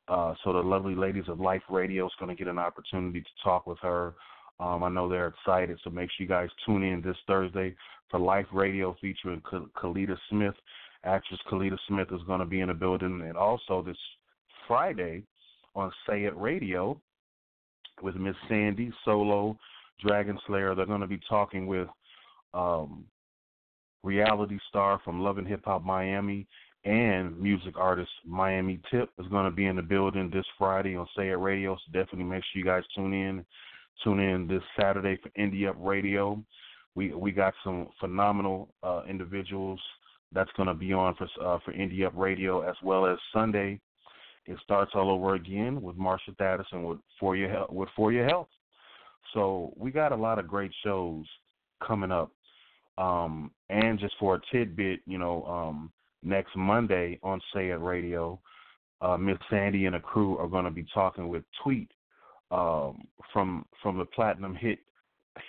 uh, 0.08 0.34
so 0.44 0.54
the 0.54 0.60
lovely 0.60 0.96
ladies 0.96 1.26
of 1.28 1.40
Life 1.40 1.64
Radio 1.70 2.06
is 2.06 2.14
going 2.20 2.36
to 2.36 2.38
get 2.38 2.50
an 2.50 2.60
opportunity 2.60 3.22
to 3.22 3.44
talk 3.44 3.68
with 3.68 3.80
her. 3.80 4.14
Um, 4.60 4.84
I 4.84 4.90
know 4.90 5.10
they're 5.10 5.28
excited, 5.28 5.80
so 5.84 5.90
make 5.90 6.10
sure 6.12 6.24
you 6.24 6.28
guys 6.28 6.50
tune 6.66 6.84
in 6.84 7.02
this 7.02 7.18
Thursday 7.28 7.76
for 8.10 8.20
Life 8.20 8.46
Radio 8.54 8.96
featuring 9.02 9.42
Kellita 9.42 10.18
Smith. 10.30 10.56
Actress 11.06 11.40
Kellita 11.50 11.78
Smith 11.88 12.08
is 12.12 12.22
going 12.28 12.40
to 12.40 12.46
be 12.46 12.62
in 12.62 12.68
the 12.68 12.74
building, 12.74 13.24
and 13.26 13.38
also 13.38 13.82
this 13.82 13.98
Friday 14.68 15.24
on 15.76 15.92
Say 16.08 16.24
It 16.24 16.36
Radio 16.38 17.00
with 18.02 18.16
Miss 18.16 18.36
Sandy 18.50 18.92
Solo, 19.04 19.58
Dragon 20.06 20.40
Slayer. 20.48 20.76
They're 20.76 20.86
going 20.86 21.02
to 21.02 21.08
be 21.08 21.20
talking 21.30 21.68
with 21.68 21.88
um, 22.54 23.06
reality 24.04 24.60
star 24.70 25.00
from 25.04 25.22
Love 25.22 25.38
and 25.38 25.48
Hip 25.48 25.62
Hop 25.66 25.84
Miami 25.84 26.48
and 26.86 27.40
music 27.40 27.78
artist 27.78 28.12
Miami 28.26 28.80
Tip 28.92 29.10
is 29.20 29.28
going 29.28 29.46
to 29.46 29.52
be 29.52 29.66
in 29.66 29.76
the 29.76 29.82
building 29.82 30.30
this 30.32 30.46
Friday 30.58 30.96
on 30.96 31.08
Say 31.18 31.30
It 31.30 31.34
Radio. 31.34 31.76
So 31.76 31.92
definitely 31.92 32.26
make 32.26 32.44
sure 32.44 32.60
you 32.60 32.66
guys 32.66 32.84
tune 32.96 33.14
in. 33.14 33.44
Tune 34.04 34.20
in 34.20 34.48
this 34.48 34.62
Saturday 34.80 35.18
for 35.22 35.30
Indie 35.30 35.68
Up 35.68 35.78
Radio. 35.80 36.44
We 36.94 37.14
we 37.14 37.32
got 37.32 37.54
some 37.64 37.88
phenomenal 38.00 38.70
uh, 38.84 39.02
individuals 39.10 39.80
that's 40.32 40.52
going 40.58 40.68
to 40.68 40.74
be 40.74 40.94
on 40.94 41.16
for 41.16 41.28
uh, 41.44 41.60
for 41.64 41.74
Indie 41.74 42.06
Up 42.06 42.14
Radio 42.16 42.62
as 42.62 42.76
well 42.84 43.06
as 43.06 43.18
Sunday 43.34 43.80
it 44.48 44.58
starts 44.64 44.92
all 44.94 45.10
over 45.10 45.36
again 45.36 45.82
with 45.82 45.98
Marsha 45.98 46.36
Thadison 46.40 46.88
with 46.88 47.00
For 47.20 47.36
Your 47.36 47.50
Health, 47.50 47.72
with 47.72 47.90
For 47.96 48.12
Your 48.12 48.26
Health. 48.26 48.48
So 49.34 49.74
we 49.76 49.92
got 49.92 50.12
a 50.12 50.16
lot 50.16 50.38
of 50.38 50.48
great 50.48 50.72
shows 50.84 51.26
coming 51.86 52.12
up. 52.12 52.32
Um, 52.98 53.52
and 53.70 54.00
just 54.00 54.16
for 54.20 54.36
a 54.36 54.42
tidbit, 54.52 55.02
you 55.06 55.18
know, 55.18 55.44
um, 55.46 55.92
next 56.24 56.56
Monday 56.56 57.20
on 57.24 57.42
Say 57.54 57.70
It 57.70 57.82
Radio, 57.82 58.40
uh, 59.02 59.18
Miss 59.18 59.38
Sandy 59.50 59.88
and 59.88 59.96
a 59.96 60.00
crew 60.00 60.38
are 60.38 60.48
going 60.48 60.64
to 60.66 60.72
be 60.72 60.86
talking 60.94 61.28
with 61.28 61.44
Tweet 61.64 61.92
um, 62.52 63.08
from 63.34 63.66
from 63.82 63.98
the 63.98 64.06
platinum 64.06 64.56
hit 64.56 64.80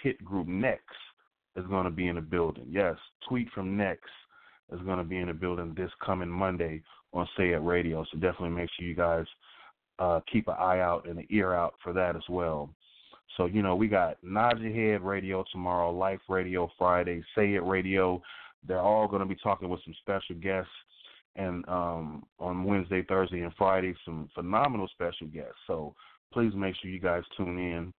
hit 0.03 0.23
group 0.25 0.49
Next 0.49 0.97
is 1.55 1.67
going 1.67 1.85
to 1.85 1.91
be 1.91 2.09
in 2.09 2.17
the 2.17 2.23
building. 2.23 2.67
Yes, 2.69 2.97
Tweet 3.29 3.49
from 3.51 3.77
Next 3.77 4.11
is 4.73 4.81
going 4.83 4.99
to 4.99 5.05
be 5.05 5.19
in 5.19 5.29
the 5.29 5.35
building 5.35 5.75
this 5.77 5.91
coming 6.05 6.29
Monday 6.29 6.83
on 7.13 7.29
Say 7.37 7.51
It 7.51 7.57
Radio. 7.57 8.05
So 8.11 8.19
definitely 8.19 8.51
make 8.51 8.71
sure 8.77 8.87
you 8.87 8.95
guys 8.95 9.27
uh, 9.99 10.21
keep 10.31 10.49
an 10.49 10.57
eye 10.59 10.81
out 10.81 11.07
and 11.09 11.19
an 11.19 11.27
ear 11.31 11.55
out 11.55 11.75
for 11.83 11.93
that 11.93 12.17
as 12.17 12.23
well. 12.29 12.71
So, 13.37 13.47
you 13.47 13.63
know, 13.63 13.77
we 13.77 13.89
got 13.89 14.17
Nod 14.23 14.61
Your 14.61 14.73
Head 14.73 15.03
Radio 15.03 15.45
tomorrow, 15.53 15.91
Life 15.91 16.21
Radio 16.29 16.71
Friday, 16.79 17.23
Say 17.35 17.55
It 17.55 17.65
Radio. 17.65 18.23
They're 18.67 18.81
all 18.81 19.09
going 19.09 19.21
to 19.21 19.27
be 19.27 19.37
talking 19.43 19.69
with 19.69 19.81
some 19.85 19.95
special 20.01 20.37
guests. 20.37 20.71
And 21.37 21.69
um, 21.69 22.25
on 22.39 22.65
Wednesday, 22.65 23.03
Thursday, 23.03 23.43
and 23.43 23.53
Friday, 23.59 23.95
some 24.05 24.31
phenomenal 24.35 24.89
special 24.89 25.27
guests. 25.27 25.59
So 25.67 25.95
please 26.33 26.53
make 26.55 26.75
sure 26.77 26.91
you 26.91 26.99
guys 26.99 27.23
tune 27.37 27.59
in 27.59 27.93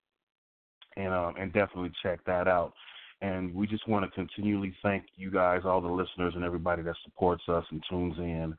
and 0.98 1.14
um, 1.14 1.36
and 1.40 1.54
definitely 1.54 1.92
check 2.02 2.20
that 2.26 2.48
out. 2.48 2.74
And 3.22 3.54
we 3.56 3.66
just 3.66 3.88
want 3.88 4.06
to 4.06 4.12
continually 4.12 4.76
thank 4.84 5.06
you 5.16 5.32
guys, 5.32 5.62
all 5.66 5.82
the 5.82 5.88
listeners, 5.88 6.34
and 6.36 6.44
everybody 6.44 6.84
that 6.84 6.96
supports 7.04 7.44
us 7.48 7.66
and 7.72 7.84
tunes 7.90 8.16
in. 8.18 8.56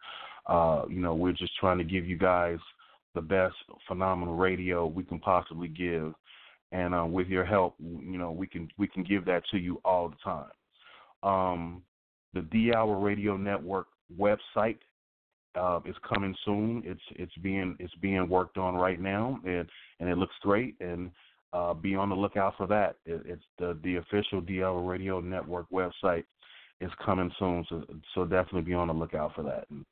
Uh, 0.46 0.84
you 0.88 1.00
know, 1.00 1.14
we're 1.14 1.32
just 1.32 1.56
trying 1.60 1.78
to 1.78 1.84
give 1.84 2.06
you 2.06 2.18
guys 2.18 2.58
the 3.14 3.20
best 3.20 3.54
phenomenal 3.86 4.34
radio 4.34 4.86
we 4.86 5.04
can 5.04 5.18
possibly 5.20 5.68
give, 5.68 6.12
and 6.72 6.94
uh, 6.94 7.04
with 7.04 7.28
your 7.28 7.44
help, 7.44 7.74
you 7.80 8.18
know, 8.18 8.30
we 8.30 8.46
can 8.46 8.68
we 8.78 8.86
can 8.86 9.02
give 9.02 9.24
that 9.24 9.42
to 9.50 9.58
you 9.58 9.80
all 9.84 10.08
the 10.08 10.16
time. 10.24 10.50
Um, 11.22 11.82
the 12.34 12.42
D-Hour 12.42 12.98
Radio 12.98 13.36
Network 13.36 13.86
website 14.18 14.78
uh, 15.54 15.80
is 15.84 15.96
coming 16.12 16.34
soon. 16.44 16.82
It's 16.84 17.00
it's 17.16 17.36
being 17.42 17.76
it's 17.78 17.94
being 17.96 18.28
worked 18.28 18.58
on 18.58 18.74
right 18.74 19.00
now, 19.00 19.38
and 19.44 19.68
and 20.00 20.08
it 20.08 20.18
looks 20.18 20.34
great. 20.42 20.76
And 20.80 21.10
uh, 21.52 21.74
be 21.74 21.94
on 21.94 22.08
the 22.08 22.16
lookout 22.16 22.54
for 22.56 22.66
that. 22.66 22.96
It, 23.06 23.22
it's 23.24 23.44
the 23.58 23.78
the 23.82 23.96
official 23.96 24.40
D-Hour 24.40 24.82
Radio 24.82 25.20
Network 25.20 25.66
website 25.70 26.24
is 26.80 26.90
coming 27.04 27.30
soon, 27.38 27.64
so 27.68 27.84
so 28.14 28.24
definitely 28.24 28.62
be 28.62 28.74
on 28.74 28.88
the 28.88 28.94
lookout 28.94 29.34
for 29.34 29.42
that. 29.42 29.66
And 29.70 29.84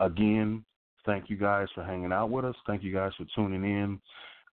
Again, 0.00 0.64
thank 1.04 1.28
you 1.28 1.36
guys 1.36 1.66
for 1.74 1.82
hanging 1.82 2.12
out 2.12 2.30
with 2.30 2.44
us. 2.44 2.54
Thank 2.66 2.82
you 2.82 2.92
guys 2.92 3.12
for 3.16 3.26
tuning 3.34 3.64
in. 3.64 4.00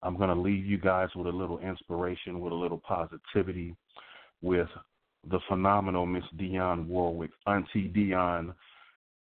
I'm 0.02 0.16
going 0.16 0.28
to 0.28 0.40
leave 0.40 0.64
you 0.66 0.78
guys 0.78 1.08
with 1.14 1.26
a 1.26 1.30
little 1.30 1.58
inspiration, 1.58 2.40
with 2.40 2.52
a 2.52 2.56
little 2.56 2.78
positivity, 2.86 3.74
with 4.42 4.68
the 5.30 5.40
phenomenal 5.48 6.06
Miss 6.06 6.24
Dionne 6.36 6.86
Warwick, 6.86 7.30
Auntie 7.46 7.92
Dionne. 7.94 8.54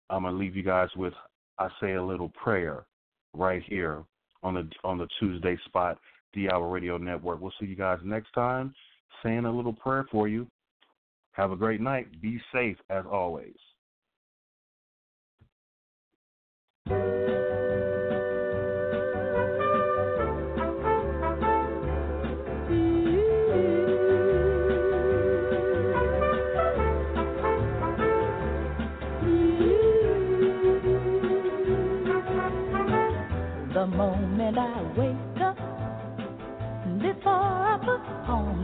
I'm 0.10 0.24
going 0.24 0.34
to 0.34 0.40
leave 0.40 0.56
you 0.56 0.64
guys 0.64 0.90
with 0.96 1.14
I 1.60 1.70
say 1.82 1.94
a 1.94 2.04
little 2.04 2.30
prayer 2.30 2.86
right 3.34 3.62
here 3.66 4.04
on 4.42 4.56
the 4.56 4.68
on 4.84 4.98
the 4.98 5.08
Tuesday 5.20 5.58
spot, 5.66 6.00
D-Hour 6.34 6.68
Radio 6.70 6.98
Network. 6.98 7.42
We'll 7.42 7.54
see 7.60 7.66
you 7.66 7.76
guys 7.76 8.00
next 8.04 8.32
time. 8.34 8.74
Saying 9.24 9.46
a 9.46 9.52
little 9.52 9.74
prayer 9.74 10.06
for 10.12 10.28
you. 10.28 10.48
Have 11.32 11.52
a 11.52 11.56
great 11.56 11.82
night. 11.82 12.22
Be 12.22 12.40
safe 12.54 12.78
as 12.90 13.06
always. 13.10 13.56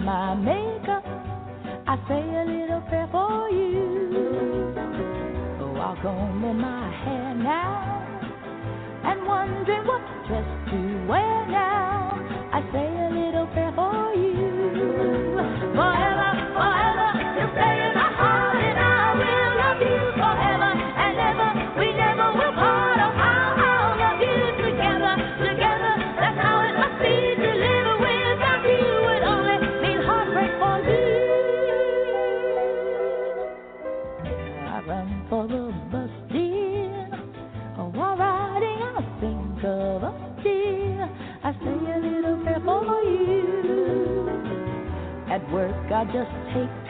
My 0.06 0.36
makeup, 0.36 1.03
I 1.88 1.98
say 2.07 2.22
a 2.22 2.45
little 2.45 2.82
prayer 2.82 3.10
for 3.11 3.49
you. 3.49 4.72
While 5.73 5.98
combing 6.03 6.60
my 6.60 6.91
hair 7.03 7.34
now, 7.34 8.06
and 9.03 9.26
wondering 9.26 9.88
what 9.88 10.02
dress 10.27 10.45
to 10.69 11.06
wear 11.07 11.48
now, 11.48 12.22
I 12.53 12.61
say 12.72 12.86
a 12.86 13.10
little 13.19 13.48
prayer 13.48 13.73
for 13.76 14.14
you. 14.14 14.44
I 45.73 46.05
just 46.05 46.31
take 46.53 46.84